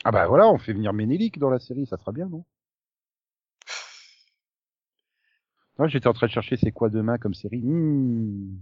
Ah 0.04 0.12
bah 0.12 0.28
voilà, 0.28 0.48
on 0.48 0.58
fait 0.58 0.74
venir 0.74 0.94
Ménélique 0.94 1.40
dans 1.40 1.50
la 1.50 1.60
série, 1.60 1.86
ça 1.86 1.98
sera 1.98 2.12
bien, 2.12 2.28
non? 2.30 2.46
Moi, 5.78 5.88
j'étais 5.88 6.08
en 6.08 6.14
train 6.14 6.28
de 6.28 6.32
chercher 6.32 6.58
c'est 6.58 6.72
quoi 6.72 6.90
demain 6.90 7.18
comme 7.18 7.34
série. 7.34 7.62
Hmm. 7.62 8.58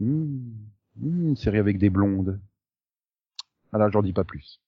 Hmm. 0.00 0.38
Hmm, 0.96 1.28
une 1.28 1.36
série 1.36 1.58
avec 1.58 1.78
des 1.78 1.90
blondes. 1.90 2.40
Voilà, 3.70 3.90
j'en 3.90 4.02
dis 4.02 4.12
pas 4.12 4.24
plus. 4.24 4.60